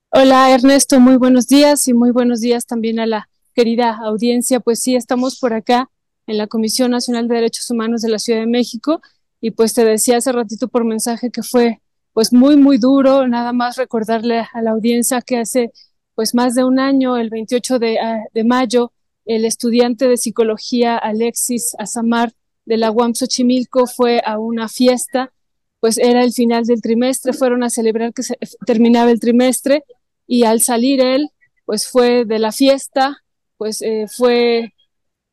[0.09, 4.59] Hola Ernesto, muy buenos días y muy buenos días también a la querida audiencia.
[4.59, 5.91] Pues sí, estamos por acá
[6.25, 8.99] en la Comisión Nacional de Derechos Humanos de la Ciudad de México
[9.41, 11.81] y pues te decía hace ratito por mensaje que fue
[12.15, 13.27] pues muy, muy duro.
[13.27, 15.73] Nada más recordarle a la audiencia que hace
[16.15, 18.93] pues más de un año, el 28 de, ah, de mayo,
[19.25, 22.31] el estudiante de psicología Alexis Azamar
[22.63, 25.33] de la UAM Xochimilco fue a una fiesta,
[25.81, 29.83] pues era el final del trimestre, fueron a celebrar que se terminaba el trimestre
[30.25, 31.31] y al salir él,
[31.65, 33.25] pues fue de la fiesta,
[33.57, 34.73] pues eh, fue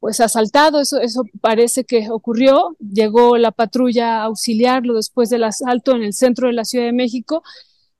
[0.02, 5.94] pues asaltado, eso, eso parece que ocurrió, llegó la patrulla a auxiliarlo después del asalto
[5.94, 7.44] en el centro de la Ciudad de México,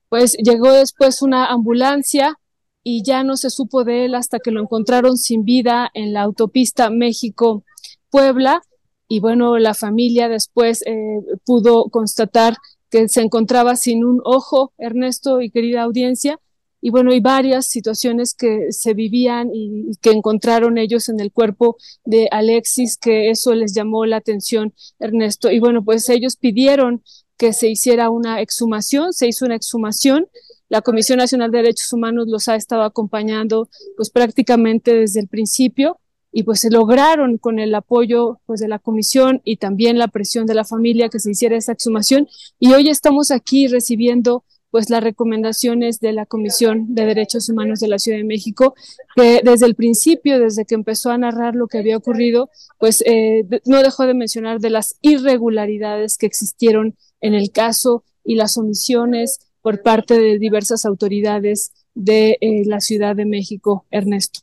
[0.09, 2.37] pues llegó después una ambulancia
[2.83, 6.23] y ya no se supo de él hasta que lo encontraron sin vida en la
[6.23, 8.61] autopista México-Puebla.
[9.07, 12.57] Y bueno, la familia después eh, pudo constatar
[12.89, 16.37] que se encontraba sin un ojo, Ernesto y querida audiencia,
[16.85, 21.77] y bueno, hay varias situaciones que se vivían y, que encontraron ellos en el cuerpo
[22.03, 25.49] de Alexis, que eso les llamó la atención, Ernesto.
[25.49, 27.01] Y bueno, pues ellos pidieron
[27.37, 30.27] que se hiciera una exhumación, se hizo una exhumación.
[30.67, 36.01] La Comisión Nacional de Derechos Humanos los ha estado acompañando pues prácticamente desde el principio
[36.33, 40.47] y pues se lograron con el apoyo pues de la comisión y también la presión
[40.47, 42.27] de la familia que se hiciera esa exhumación
[42.59, 44.43] y hoy estamos aquí recibiendo
[44.73, 48.73] pues las recomendaciones de la Comisión de Derechos Humanos de la Ciudad de México,
[49.15, 53.45] que desde el principio, desde que empezó a narrar lo que había ocurrido, pues eh,
[53.65, 59.41] no dejó de mencionar de las irregularidades que existieron en el caso y las omisiones
[59.61, 64.39] por parte de diversas autoridades de eh, la Ciudad de México, Ernesto.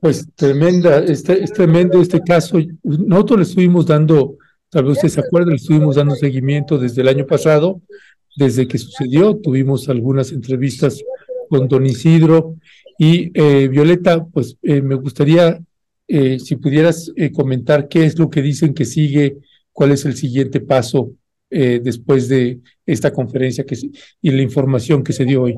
[0.00, 2.58] Pues tremenda, este, es tremendo este caso.
[2.82, 4.34] Nosotros le estuvimos dando,
[4.68, 7.80] tal vez usted se acuerda, le estuvimos dando seguimiento desde el año pasado,
[8.36, 9.36] desde que sucedió.
[9.36, 11.02] Tuvimos algunas entrevistas
[11.48, 12.56] con don Isidro
[12.98, 15.60] y eh, Violeta, pues eh, me gustaría
[16.08, 19.38] eh, si pudieras comentar qué es lo que dicen que sigue,
[19.72, 21.12] cuál es el siguiente paso
[21.48, 23.64] después de esta conferencia
[24.20, 25.54] y la información que se dio hoy.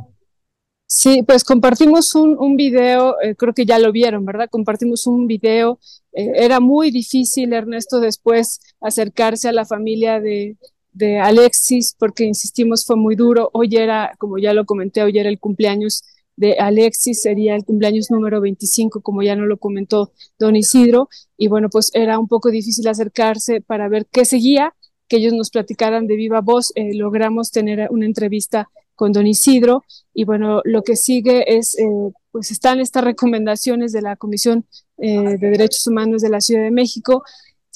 [0.87, 4.49] Sí, pues compartimos un, un video, creo que ya lo vieron, ¿verdad?
[4.51, 5.81] Compartimos un video.
[6.13, 10.57] era muy difícil, Ernesto, después acercarse a la familia de,
[10.93, 13.51] de Alexis, porque insistimos fue muy duro.
[13.53, 16.03] Hoy era, como ya lo comenté, hoy era el cumpleaños
[16.39, 21.49] de Alexis, sería el cumpleaños número 25, como ya no lo comentó don Isidro, y
[21.49, 24.73] bueno, pues era un poco difícil acercarse para ver qué seguía,
[25.09, 26.73] que ellos nos platicaran de viva voz.
[26.77, 29.85] Eh, logramos tener una entrevista con don Isidro,
[30.15, 31.89] y bueno, lo que sigue es, eh,
[32.31, 34.65] pues están estas recomendaciones de la Comisión
[34.99, 37.25] eh, de Derechos Humanos de la Ciudad de México,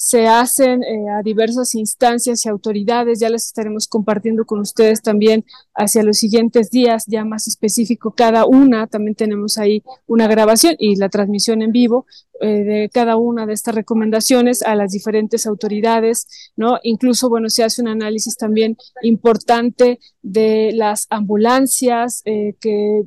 [0.03, 3.21] se hacen eh, a diversas instancias y autoridades.
[3.21, 8.45] Ya les estaremos compartiendo con ustedes también hacia los siguientes días, ya más específico cada
[8.45, 8.87] una.
[8.87, 12.05] También tenemos ahí una grabación y la transmisión en vivo
[12.41, 16.79] eh, de cada una de estas recomendaciones a las diferentes autoridades, ¿no?
[16.83, 23.05] Incluso, bueno, se hace un análisis también importante de las ambulancias eh, que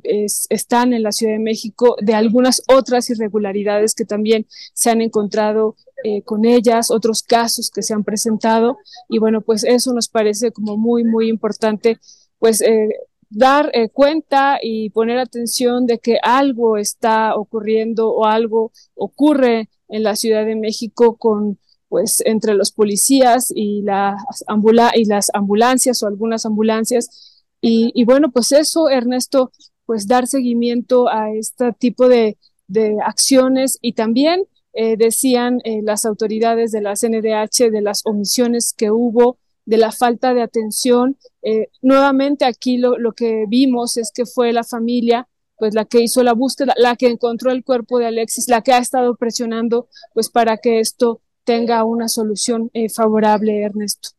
[0.49, 5.75] están en la Ciudad de México, de algunas otras irregularidades que también se han encontrado
[6.07, 8.77] eh, con ellas, otros casos que se han presentado.
[9.09, 11.99] Y bueno, pues eso nos parece como muy, muy importante,
[12.39, 12.89] pues eh,
[13.29, 20.03] dar eh, cuenta y poner atención de que algo está ocurriendo o algo ocurre en
[20.03, 26.03] la Ciudad de México con pues entre los policías y las, ambula y las ambulancias
[26.03, 27.43] o algunas ambulancias.
[27.59, 29.51] Y, y, bueno pues eso Ernesto
[29.85, 32.37] pues dar seguimiento a este tipo de,
[32.67, 34.45] de acciones y también
[34.79, 39.91] eh, decían eh, las autoridades de la CNDH de las omisiones que hubo, de la
[39.91, 41.17] falta de atención.
[41.41, 46.01] Eh, nuevamente aquí lo, lo, que vimos es que fue la familia pues la que
[46.01, 49.87] hizo la búsqueda, la que encontró el cuerpo de Alexis, la que ha estado presionando
[50.13, 54.09] pues para que esto tenga una solución favorable, Ernesto.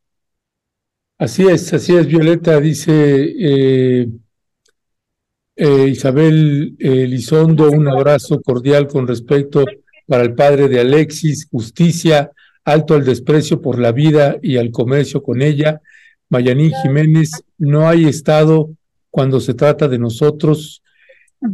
[1.19, 4.09] Así es, así es, Violeta, dice
[5.61, 9.65] Eh, Isabel Elizondo, un abrazo cordial con respecto
[10.09, 12.33] para el padre de Alexis, justicia,
[12.65, 15.83] alto al desprecio por la vida y al comercio con ella.
[16.31, 18.71] Mayanín Jiménez, no hay Estado
[19.11, 20.83] cuando se trata de nosotros.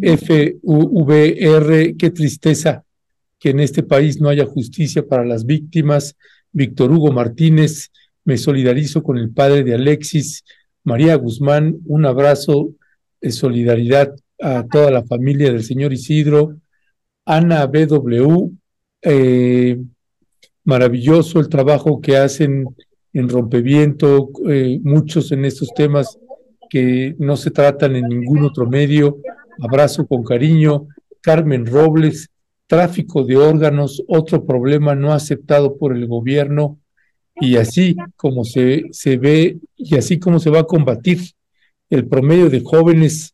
[0.00, 2.84] FVR, qué tristeza
[3.40, 6.16] que en este país no haya justicia para las víctimas.
[6.52, 7.90] Víctor Hugo Martínez,
[8.24, 10.44] me solidarizo con el padre de Alexis.
[10.84, 12.70] María Guzmán, un abrazo
[13.20, 16.56] de solidaridad a toda la familia del señor Isidro.
[17.24, 18.50] Ana BW,
[19.02, 19.78] eh,
[20.64, 22.66] maravilloso el trabajo que hacen
[23.12, 26.18] en Rompeviento, eh, muchos en estos temas
[26.68, 29.18] que no se tratan en ningún otro medio.
[29.60, 30.88] Abrazo con cariño.
[31.20, 32.28] Carmen Robles,
[32.66, 36.78] tráfico de órganos, otro problema no aceptado por el gobierno
[37.36, 41.20] y así como se, se ve y así como se va a combatir
[41.90, 43.33] el promedio de jóvenes,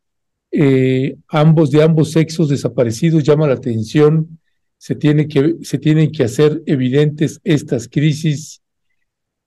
[0.53, 4.39] eh, ambos de ambos sexos desaparecidos llama la atención.
[4.79, 8.63] Se, tiene que, se tienen que hacer evidentes estas crisis.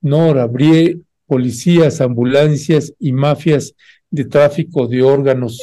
[0.00, 3.74] No Brie, policías, ambulancias y mafias
[4.10, 5.60] de tráfico de órganos,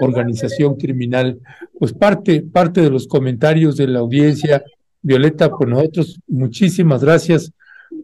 [0.00, 1.38] organización criminal.
[1.78, 4.62] Pues parte, parte de los comentarios de la audiencia,
[5.02, 7.52] Violeta, por nosotros, muchísimas gracias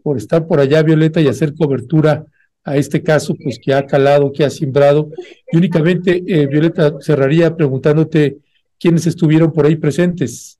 [0.03, 2.25] por estar por allá, Violeta, y hacer cobertura
[2.67, 5.09] a este caso, pues que ha calado, que ha simbrado.
[5.49, 8.39] Y únicamente, eh, Violeta, cerraría preguntándote
[8.77, 10.59] quiénes estuvieron por ahí presentes.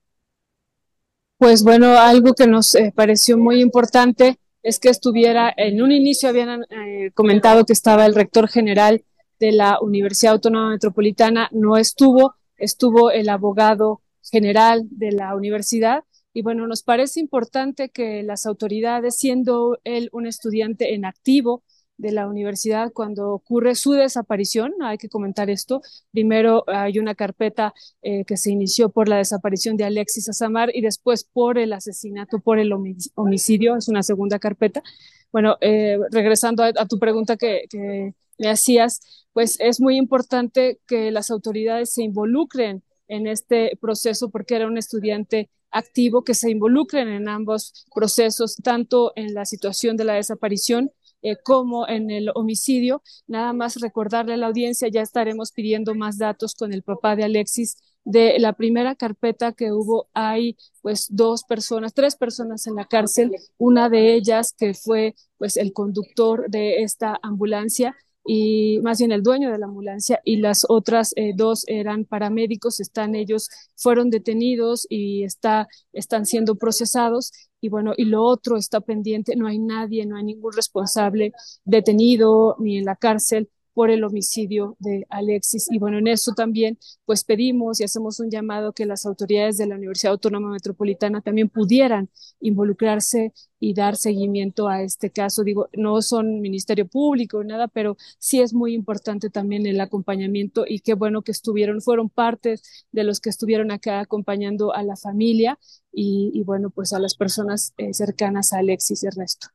[1.37, 6.29] Pues bueno, algo que nos eh, pareció muy importante es que estuviera, en un inicio
[6.29, 9.03] habían eh, comentado que estaba el rector general
[9.37, 16.41] de la Universidad Autónoma Metropolitana, no estuvo, estuvo el abogado general de la universidad y
[16.41, 21.63] bueno, nos parece importante que las autoridades, siendo él un estudiante en activo
[21.97, 27.73] de la universidad, cuando ocurre su desaparición, hay que comentar esto, primero hay una carpeta
[28.01, 32.39] eh, que se inició por la desaparición de Alexis Azamar y después por el asesinato,
[32.39, 32.71] por el
[33.15, 34.83] homicidio, es una segunda carpeta.
[35.31, 41.11] Bueno, eh, regresando a, tu pregunta que, que me hacías, pues es muy importante que
[41.11, 47.07] las autoridades se involucren en este proceso porque era un estudiante activo que se involucren
[47.07, 53.01] en ambos procesos, tanto en la situación de la desaparición eh, como en el homicidio.
[53.27, 57.23] Nada más recordarle a la audiencia, ya estaremos pidiendo más datos con el papá de
[57.23, 57.77] Alexis.
[58.03, 63.31] De la primera carpeta que hubo, hay pues dos personas, tres personas en la cárcel,
[63.57, 67.95] una de ellas que fue pues el conductor de esta ambulancia
[68.27, 72.81] y más bien el dueño de la ambulancia y las otras eh, dos eran paramédicos,
[72.81, 77.31] están ellos, fueron detenidos y está, están siendo procesados
[77.61, 81.31] y bueno, y lo otro está pendiente, no hay nadie, no hay ningún responsable
[81.63, 85.67] detenido ni en la cárcel por el homicidio de Alexis.
[85.69, 89.67] Y bueno, en eso también pues pedimos y hacemos un llamado que las autoridades de
[89.67, 95.43] la Universidad Autónoma Metropolitana también pudieran involucrarse y dar seguimiento a este caso.
[95.43, 100.79] Digo, no son Ministerio Público, nada, pero sí es muy importante también el acompañamiento y
[100.79, 105.59] qué bueno que estuvieron, fueron partes de los que estuvieron acá acompañando a la familia
[105.91, 109.49] y, bueno, pues a las personas eh, cercanas a Alexis y Ernesto.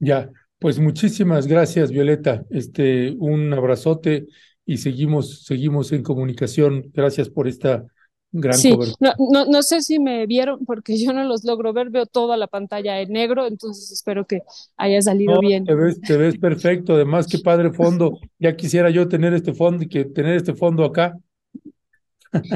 [0.00, 0.28] Ya,
[0.58, 2.44] pues muchísimas gracias, Violeta.
[2.50, 4.26] Este, un abrazote
[4.64, 6.90] y seguimos, seguimos en comunicación.
[6.92, 7.84] Gracias por esta
[8.32, 11.90] gran sí, No, no, no, sé si me vieron porque yo no los logro ver,
[11.90, 14.42] veo toda la pantalla en negro, entonces espero que
[14.76, 15.64] haya salido bien.
[15.64, 18.18] Te ves, te ves perfecto, además qué padre fondo.
[18.38, 21.16] Ya quisiera yo tener este fondo y que tener este fondo acá.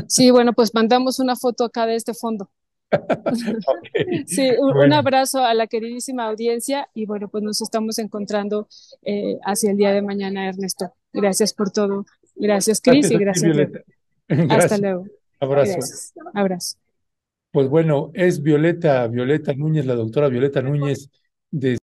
[0.08, 2.50] Sí, bueno, pues mandamos una foto acá de este fondo.
[4.26, 8.68] Sí, un, abrazo a la queridísima audiencia y bueno, pues nos estamos encontrando
[9.02, 10.92] eh, hacia el día de mañana, Ernesto.
[11.12, 12.04] Gracias por todo.
[12.36, 13.68] Gracias, Cris, y gracias.
[14.48, 15.06] Hasta luego.
[15.40, 15.78] Abrazo.
[16.34, 16.76] Abrazo.
[17.52, 21.10] Pues bueno, es Violeta, Violeta Núñez, la doctora Violeta Núñez
[21.50, 21.79] de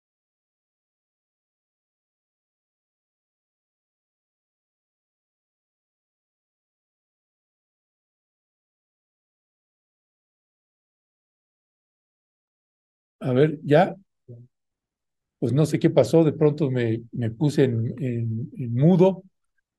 [13.26, 13.96] A ver, ya,
[15.40, 19.24] pues no sé qué pasó, de pronto me, me puse en, en, mudo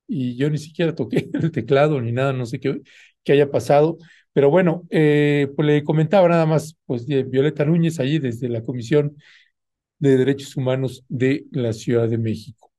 [0.08, 2.80] y yo ni siquiera toqué el teclado ni nada, no sé qué,
[3.24, 3.98] qué haya pasado.
[4.32, 8.62] Pero bueno, eh, pues le comentaba nada más, pues de Violeta Núñez, allí desde la
[8.62, 9.16] Comisión
[9.98, 12.70] de Derechos Humanos de la Ciudad de México.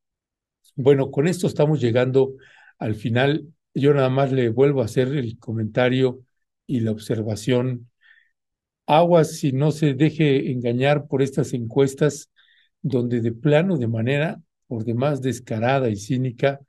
[0.76, 2.36] Bueno, con esto estamos llegando
[2.80, 3.48] al final.
[3.74, 6.22] Yo nada más le vuelvo a hacer el comentario
[6.68, 7.90] y la observación
[8.88, 12.32] aguas si no se deje engañar por estas encuestas
[12.82, 16.60] donde de plano, de manera por demás descarada y cínica,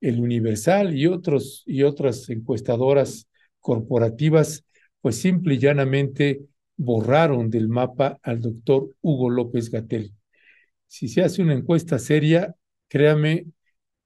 [0.00, 3.28] el Universal y, otros, y otras encuestadoras
[3.60, 4.64] corporativas,
[5.00, 6.40] pues simple y llanamente
[6.76, 10.14] borraron del mapa al doctor Hugo López Gatel.
[10.86, 12.54] Si se hace una encuesta seria,
[12.88, 13.46] créame,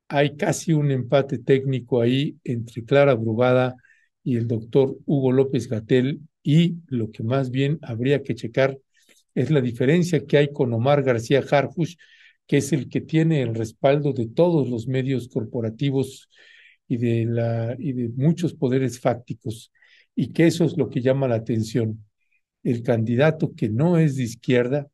[0.08, 3.76] hay casi un empate técnico ahí entre Clara Brugada
[4.24, 8.78] y el doctor Hugo López Gatel y lo que más bien habría que checar
[9.34, 11.96] es la diferencia que hay con Omar García Harfush,
[12.46, 16.28] que es el que tiene el respaldo de todos los medios corporativos
[16.88, 19.72] y de, la, y de muchos poderes fácticos,
[20.14, 22.04] y que eso es lo que llama la atención.
[22.62, 24.88] El candidato que no es de izquierda,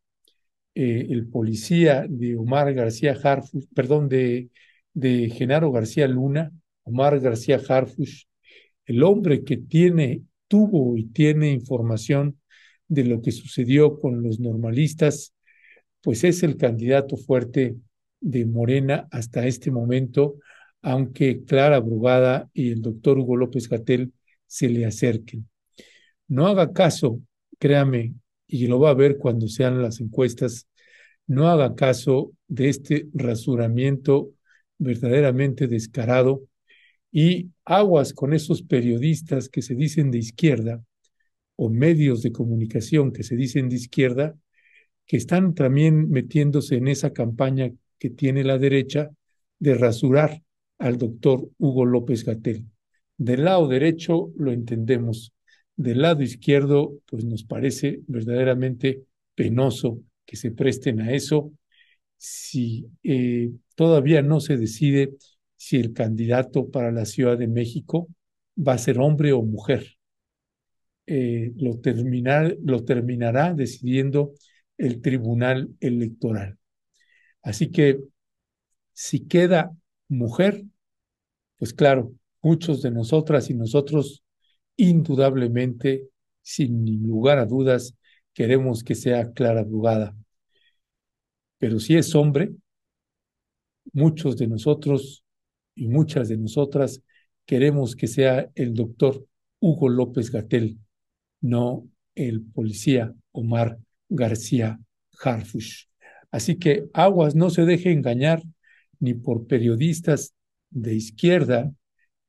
[0.75, 4.51] eh, el policía de Omar García Harfush, perdón, de,
[4.95, 6.53] de Genaro García Luna,
[6.85, 8.25] Omar García Harfush,
[8.87, 12.41] el hombre que tiene, tuvo y tiene información
[12.89, 15.35] de lo que sucedió con los normalistas,
[16.03, 17.77] pues es el candidato fuerte
[18.21, 20.37] de Morena hasta este momento,
[20.83, 24.13] aunque Clara Brugada y el doctor Hugo López Gatel
[24.47, 25.49] se le acerquen.
[26.27, 27.21] No haga caso,
[27.59, 28.15] créame,
[28.47, 30.67] y lo va a ver cuando sean las encuestas,
[31.27, 34.31] no haga caso de este rasuramiento
[34.79, 36.45] verdaderamente descarado
[37.11, 40.83] y aguas con esos periodistas que se dicen de izquierda
[41.57, 44.37] o medios de comunicación que se dicen de izquierda,
[45.07, 49.11] que están también metiéndose en esa campaña que tiene la derecha
[49.59, 50.43] de rasurar
[50.79, 52.67] al doctor Hugo López Gatel.
[53.17, 55.33] Del lado derecho lo entendemos,
[55.77, 59.05] del lado izquierdo pues nos parece verdaderamente
[59.35, 61.53] penoso que se presten a eso
[62.17, 65.15] si eh, todavía no se decide
[65.59, 68.09] si el candidato para la Ciudad de México
[68.57, 69.99] va a ser hombre o mujer.
[71.07, 74.33] Eh, lo, terminar, lo terminará decidiendo
[74.77, 76.59] el Tribunal Electoral.
[77.43, 77.99] Así que
[78.93, 79.75] si queda
[80.09, 80.65] mujer,
[81.57, 84.23] pues claro, muchos de nosotras y nosotros
[84.77, 86.09] indudablemente,
[86.41, 87.97] sin lugar a dudas,
[88.33, 90.17] queremos que sea Clara Brugada.
[91.59, 92.53] Pero si es hombre,
[93.93, 95.25] muchos de nosotros
[95.79, 97.03] y muchas de nosotras
[97.47, 99.25] queremos que sea el doctor
[99.61, 100.79] Hugo López Gatel,
[101.41, 104.81] no el policía Omar García
[105.23, 105.85] Harfush.
[106.31, 108.43] Así que aguas no se deje engañar
[108.99, 110.35] ni por periodistas
[110.71, 111.73] de izquierda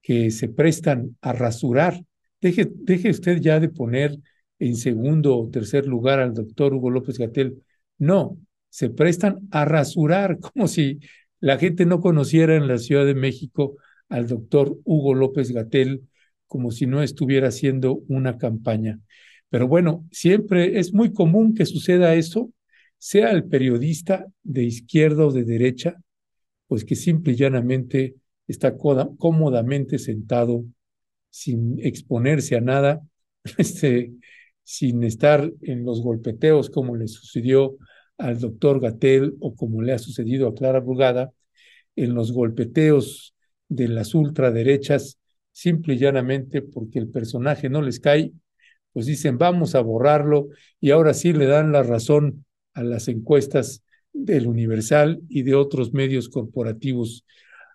[0.02, 2.02] que se prestan a rasurar.
[2.40, 4.18] Deje, deje usted ya de poner
[4.60, 7.64] en segundo o tercer lugar al doctor Hugo López Gatel.
[7.98, 8.38] No,
[8.70, 11.00] se prestan a rasurar como si
[11.40, 13.78] la gente no conociera en la Ciudad de México
[14.10, 16.08] al doctor Hugo López Gatel
[16.48, 19.00] como si no estuviera haciendo una campaña.
[19.50, 22.52] Pero bueno, siempre es muy común que suceda eso,
[22.98, 25.96] sea el periodista de izquierda o de derecha,
[26.68, 28.16] pues que simple y llanamente
[28.48, 30.66] está cómodamente sentado
[31.30, 33.02] sin exponerse a nada,
[33.58, 34.12] este,
[34.64, 37.78] sin estar en los golpeteos como le sucedió
[38.20, 41.32] al doctor Gatel o como le ha sucedido a Clara Brugada,
[41.96, 43.34] en los golpeteos
[43.68, 45.20] de las ultraderechas,
[45.52, 48.32] simple y llanamente porque el personaje no les cae,
[48.94, 50.50] pues dicen vamos a borrarlo
[50.80, 53.84] y ahora sí le dan la razón a las encuestas
[54.14, 57.26] del Universal y de otros medios corporativos.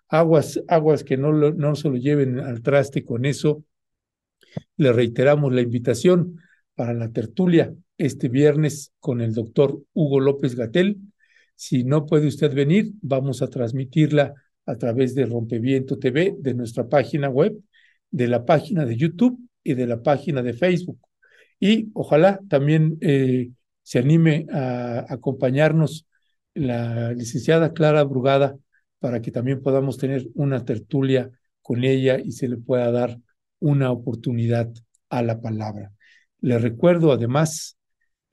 [0.07, 3.63] Aguas, aguas que no, no se lo lleven al traste con eso.
[4.77, 6.39] Le reiteramos la invitación
[6.75, 10.97] para la tertulia este viernes con el doctor Hugo López Gatel.
[11.55, 14.33] Si no puede usted venir, vamos a transmitirla
[14.65, 17.55] a través de Rompeviento TV, de nuestra página web,
[18.11, 20.99] de la página de YouTube y de la página de Facebook.
[21.59, 23.51] Y ojalá también eh,
[23.83, 26.07] se anime a acompañarnos
[26.53, 28.57] la licenciada Clara Brugada
[28.99, 31.29] para que también podamos tener una tertulia
[31.61, 33.19] con ella y se le pueda dar
[33.59, 34.71] una oportunidad
[35.09, 35.91] a la palabra.
[36.41, 37.77] Le recuerdo además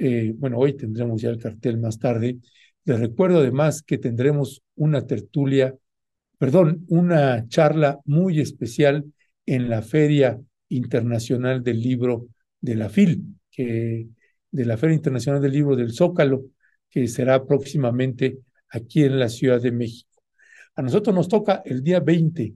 [0.04, 2.38] eh, bueno, hoy tendremos ya el cartel más tarde.
[2.84, 5.76] Les recuerdo además que tendremos una tertulia,
[6.38, 9.04] perdón, una charla muy especial
[9.46, 10.40] en la Feria
[10.70, 12.26] Internacional del Libro
[12.60, 14.08] de la FIL, que,
[14.50, 16.46] de la Feria Internacional del Libro del Zócalo,
[16.90, 18.38] que será próximamente
[18.70, 20.20] aquí en la Ciudad de México.
[20.74, 22.52] A nosotros nos toca el día 20,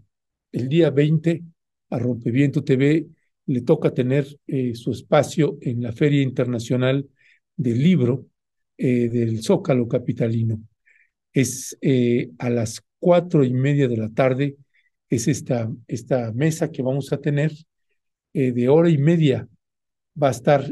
[0.50, 1.44] el día 20
[1.90, 3.06] a Rompeviento TV
[3.46, 7.08] le toca tener eh, su espacio en la Feria Internacional
[7.56, 8.26] del libro
[8.76, 10.60] eh, del Zócalo Capitalino.
[11.32, 14.56] Es eh, a las cuatro y media de la tarde,
[15.08, 17.52] es esta, esta mesa que vamos a tener
[18.32, 19.48] eh, de hora y media.
[20.20, 20.66] Va a estar,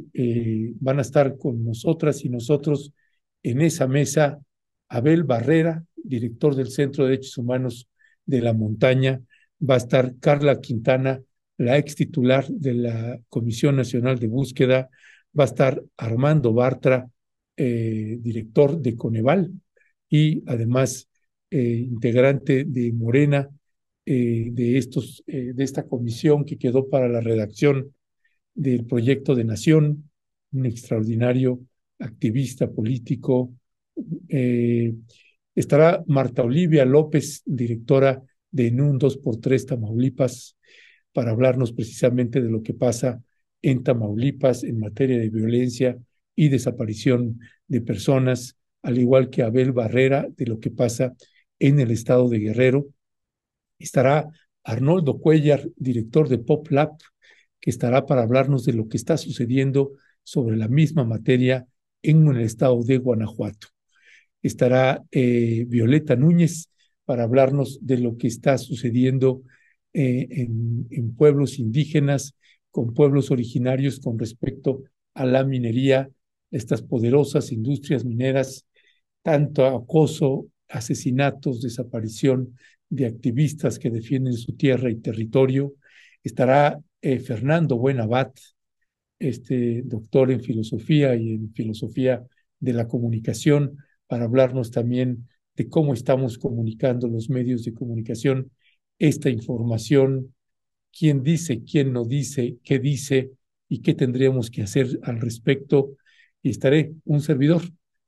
[0.80, 2.94] van a estar con nosotras y nosotros
[3.42, 4.40] en esa mesa
[4.88, 7.88] Abel Barrera, director del Centro de Derechos Humanos
[8.24, 9.20] de la montaña.
[9.60, 11.20] Va a estar Carla Quintana,
[11.58, 14.88] la ex titular de la Comisión Nacional de Búsqueda.
[15.38, 17.10] Va a estar Armando Bartra,
[17.56, 19.52] eh, director de Coneval
[20.08, 21.08] y además
[21.50, 23.48] eh, integrante de Morena,
[24.06, 27.94] eh, de, estos, de esta comisión que quedó para la redacción
[28.54, 30.10] del proyecto de Nación,
[30.52, 31.60] un extraordinario
[31.98, 33.52] activista político.
[35.54, 40.56] estará Marta Olivia López, directora de NUN 2x3 Tamaulipas,
[41.12, 43.22] para hablarnos precisamente de lo que pasa
[43.64, 45.98] en Tamaulipas en materia de violencia
[46.36, 51.14] y desaparición de personas, al igual que Abel Barrera, de lo que pasa
[51.58, 52.86] en el estado de Guerrero.
[53.78, 54.28] Estará
[54.62, 56.90] Arnoldo Cuellar, director de Pop Lab,
[57.58, 61.66] que estará para hablarnos de lo que está sucediendo sobre la misma materia
[62.02, 63.68] en el estado de Guanajuato.
[64.42, 66.68] Estará eh, Violeta Núñez
[67.06, 69.42] para hablarnos de lo que está sucediendo
[69.94, 70.48] eh,
[70.90, 72.34] en pueblos indígenas,
[72.74, 74.82] con pueblos originarios con respecto
[75.14, 76.10] a la minería
[76.50, 78.66] estas poderosas industrias mineras,
[79.22, 85.74] tanto acoso, asesinatos, desaparición de activistas que defienden su tierra y territorio.
[86.24, 88.36] Estará eh, Fernando Buenabat,
[89.20, 92.24] este doctor en filosofía y en filosofía
[92.58, 93.76] de la comunicación,
[94.08, 98.50] para hablarnos también de cómo estamos comunicando los medios de comunicación
[98.98, 100.33] esta información,
[100.96, 103.32] quién dice, quién no dice, qué dice
[103.68, 105.96] y qué tendríamos que hacer al respecto.
[106.42, 107.62] Y estaré un servidor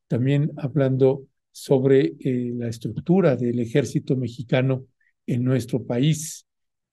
[0.07, 4.87] también hablando sobre eh, la estructura del ejército mexicano
[5.27, 6.47] en nuestro país,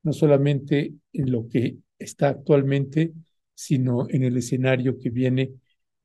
[0.03, 3.13] no solamente en lo que está actualmente,
[3.53, 5.51] sino en el escenario que viene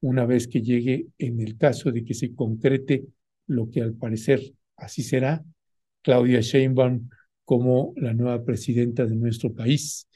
[0.01, 3.05] una vez que llegue en el caso de que se concrete
[3.47, 4.41] lo que al parecer
[4.77, 5.45] así será,
[6.03, 7.09] Claudia Sheinbaum
[7.49, 10.07] como la nueva presidenta de nuestro país,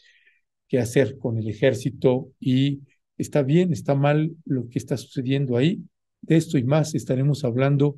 [0.68, 2.82] qué hacer con el ejército y
[3.16, 5.82] está bien, está mal lo que está sucediendo ahí.
[6.20, 7.96] De esto y más estaremos hablando.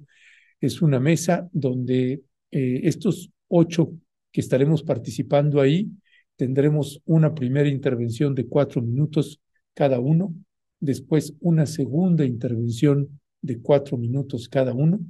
[0.61, 2.23] Es una mesa donde
[2.53, 3.95] eh, estos ocho
[4.31, 5.91] que estaremos participando ahí,
[6.37, 9.41] tendremos una primera intervención de cuatro minutos
[9.75, 10.33] cada uno,
[10.79, 15.01] después una segunda intervención de cuatro minutos cada uno,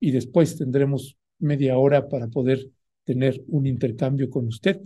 [0.00, 2.70] y después tendremos media hora para poder
[3.08, 4.82] tener un intercambio con usted,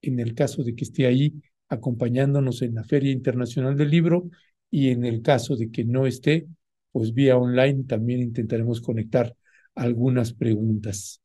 [0.00, 1.34] en el caso de que esté ahí
[1.68, 4.30] acompañándonos en la Feria Internacional del Libro
[4.70, 6.46] y en el caso de que no esté,
[6.90, 9.36] pues vía online también intentaremos conectar
[9.74, 11.20] algunas preguntas.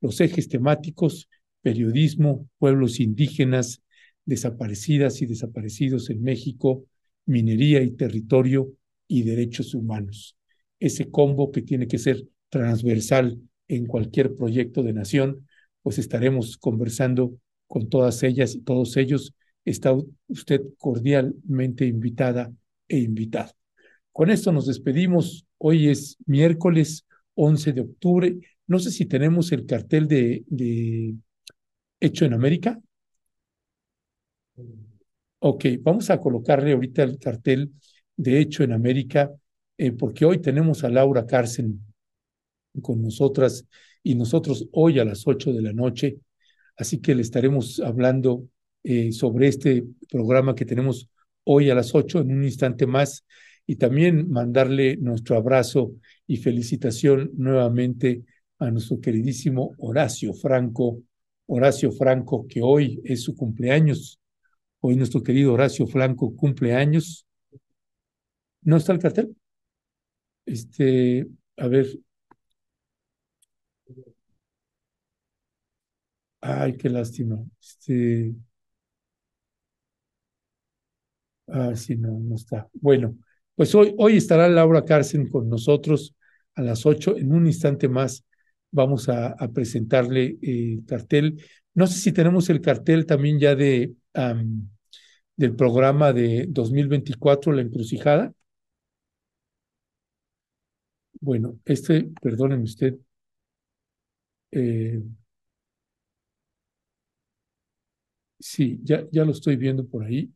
[0.00, 1.28] Los ejes temáticos,
[1.60, 3.82] periodismo, pueblos indígenas,
[4.24, 6.84] desaparecidas y desaparecidos en México,
[7.24, 8.72] minería y territorio
[9.08, 10.36] y derechos humanos.
[10.78, 15.45] Ese combo que tiene que ser transversal en cualquier proyecto de nación,
[15.86, 22.52] pues estaremos conversando con todas ellas y todos ellos está usted cordialmente invitada
[22.88, 23.52] e invitado.
[24.10, 25.46] Con esto nos despedimos.
[25.58, 28.36] Hoy es miércoles 11 de octubre.
[28.66, 31.14] No sé si tenemos el cartel de, de
[32.00, 32.80] Hecho en América.
[35.38, 37.70] Ok, vamos a colocarle ahorita el cartel
[38.16, 39.30] de Hecho en América,
[39.78, 41.80] eh, porque hoy tenemos a Laura Carsen
[42.82, 43.64] con nosotras
[44.06, 46.20] y nosotros hoy a las 8 de la noche.
[46.76, 48.46] Así que le estaremos hablando
[48.84, 51.10] eh, sobre este programa que tenemos
[51.42, 53.26] hoy a las 8 en un instante más
[53.66, 55.90] y también mandarle nuestro abrazo
[56.24, 58.22] y felicitación nuevamente
[58.60, 61.02] a nuestro queridísimo Horacio Franco,
[61.46, 64.20] Horacio Franco, que hoy es su cumpleaños.
[64.78, 67.26] Hoy nuestro querido Horacio Franco cumpleaños.
[68.62, 69.36] ¿No está el cartel?
[70.44, 71.26] Este,
[71.56, 71.88] a ver.
[76.40, 77.38] Ay, qué lástima.
[77.60, 78.34] Este,
[81.48, 82.68] Ah, sí, no, no está.
[82.74, 83.16] Bueno,
[83.54, 86.14] pues hoy, hoy estará Laura Carcen con nosotros
[86.54, 87.16] a las ocho.
[87.16, 88.24] En un instante más
[88.70, 91.40] vamos a, presentarle el cartel.
[91.74, 93.94] No sé si tenemos el cartel también ya de
[95.36, 98.32] del programa de 2024, La Encrucijada.
[101.20, 102.94] Bueno, este, perdónenme usted.
[104.50, 105.02] Eh,
[108.38, 110.30] sí, ya, ya lo estoy viendo por ahí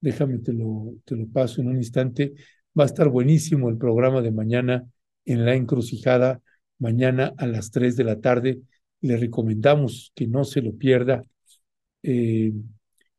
[0.00, 2.34] déjame te lo, te lo paso en un instante.
[2.78, 4.86] Va a estar buenísimo el programa de mañana
[5.26, 6.40] en la encrucijada,
[6.78, 8.60] mañana a las 3 de la tarde.
[9.02, 11.22] Le recomendamos que no se lo pierda.
[12.02, 12.52] Eh,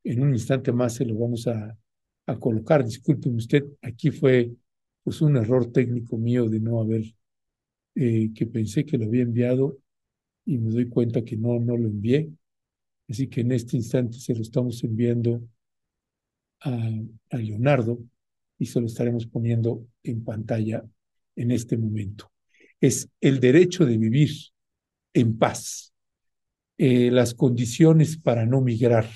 [0.04, 1.78] en un instante más se lo vamos a,
[2.28, 2.86] a colocar.
[2.86, 4.52] Disculpen usted, aquí fue
[5.04, 7.04] pues un error técnico mío de no haber,
[7.96, 9.78] eh, que pensé que lo había enviado
[10.46, 12.32] y me doy cuenta que no, no lo envié.
[13.14, 15.48] Así que en este instante se lo estamos enviando
[16.62, 16.90] a,
[17.30, 18.00] Leonardo
[18.58, 20.84] y se lo estaremos poniendo en pantalla
[21.36, 22.32] en este momento.
[22.82, 24.32] Es el derecho de vivir
[25.14, 25.94] en paz,
[26.80, 29.08] eh, las condiciones para no migrar.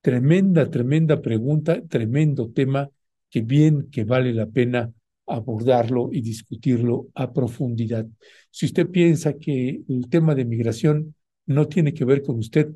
[0.00, 2.90] Tremenda, tremenda pregunta, tremendo tema
[3.30, 4.92] que bien que vale la pena
[5.28, 8.04] abordarlo y discutirlo a profundidad.
[8.50, 11.14] Si usted piensa que el tema de migración
[11.46, 12.74] no tiene que ver con usted,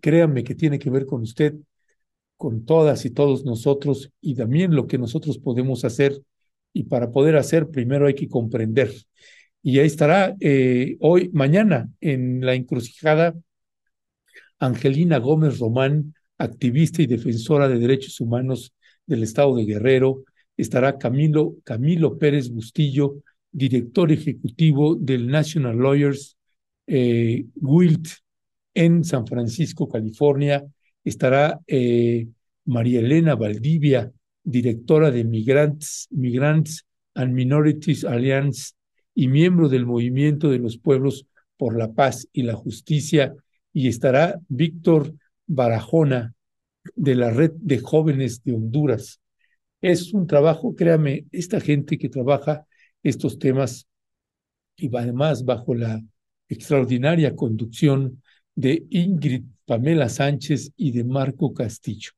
[0.00, 1.54] créanme que tiene que ver con usted,
[2.36, 6.20] con todas y todos nosotros y también lo que nosotros podemos hacer.
[6.72, 8.92] Y para poder hacer, primero hay que comprender.
[9.62, 13.34] Y ahí estará eh, hoy, mañana, en la encrucijada,
[14.60, 18.72] Angelina Gómez Román, activista y defensora de derechos humanos
[19.06, 20.24] del Estado de Guerrero,
[20.56, 26.36] estará Camilo, Camilo Pérez Bustillo, director ejecutivo del National Lawyers
[26.86, 28.08] eh, Guild
[28.78, 30.64] en San Francisco, California.
[31.02, 32.28] Estará eh,
[32.64, 34.12] María Elena Valdivia,
[34.44, 38.74] directora de Migrants, Migrants and Minorities Alliance
[39.16, 41.26] y miembro del Movimiento de los Pueblos
[41.56, 43.34] por la Paz y la Justicia.
[43.72, 45.12] Y estará Víctor
[45.48, 46.34] Barajona,
[46.94, 49.20] de la Red de Jóvenes de Honduras.
[49.80, 52.64] Es un trabajo, créame, esta gente que trabaja
[53.02, 53.88] estos temas
[54.76, 56.00] y además bajo la
[56.48, 58.22] extraordinaria conducción
[58.58, 62.10] de Ingrid Pamela Sánchez y de Marco Castillo.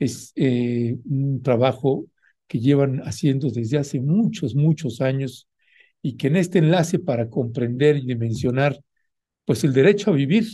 [0.00, 2.06] Es eh, un trabajo
[2.48, 5.46] que llevan haciendo desde hace muchos, muchos años
[6.02, 8.80] y que en este enlace para comprender y dimensionar
[9.44, 10.48] pues el derecho a vivir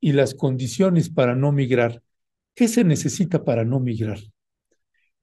[0.00, 2.02] y las condiciones para no migrar.
[2.52, 4.18] ¿Qué se necesita para no migrar?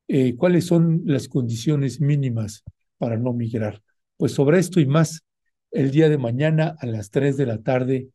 [0.07, 2.63] Eh, cuáles son las condiciones mínimas
[2.97, 3.81] para no migrar.
[4.15, 5.25] Pues sobre esto y más,
[5.69, 8.07] el día de mañana a las 3 de la tarde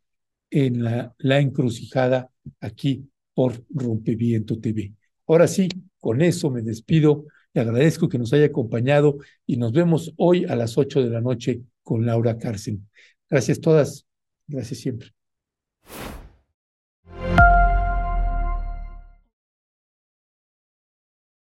[0.50, 4.92] en la, encrucijada aquí por Rompeviento TV.
[5.26, 5.68] Ahora sí,
[5.98, 7.26] con eso me despido.
[7.52, 11.20] Le agradezco que nos haya acompañado y nos vemos hoy a las 8 de la
[11.20, 12.80] noche con Laura Cárcel.
[13.28, 14.06] Gracias todas.
[14.46, 15.12] Gracias siempre.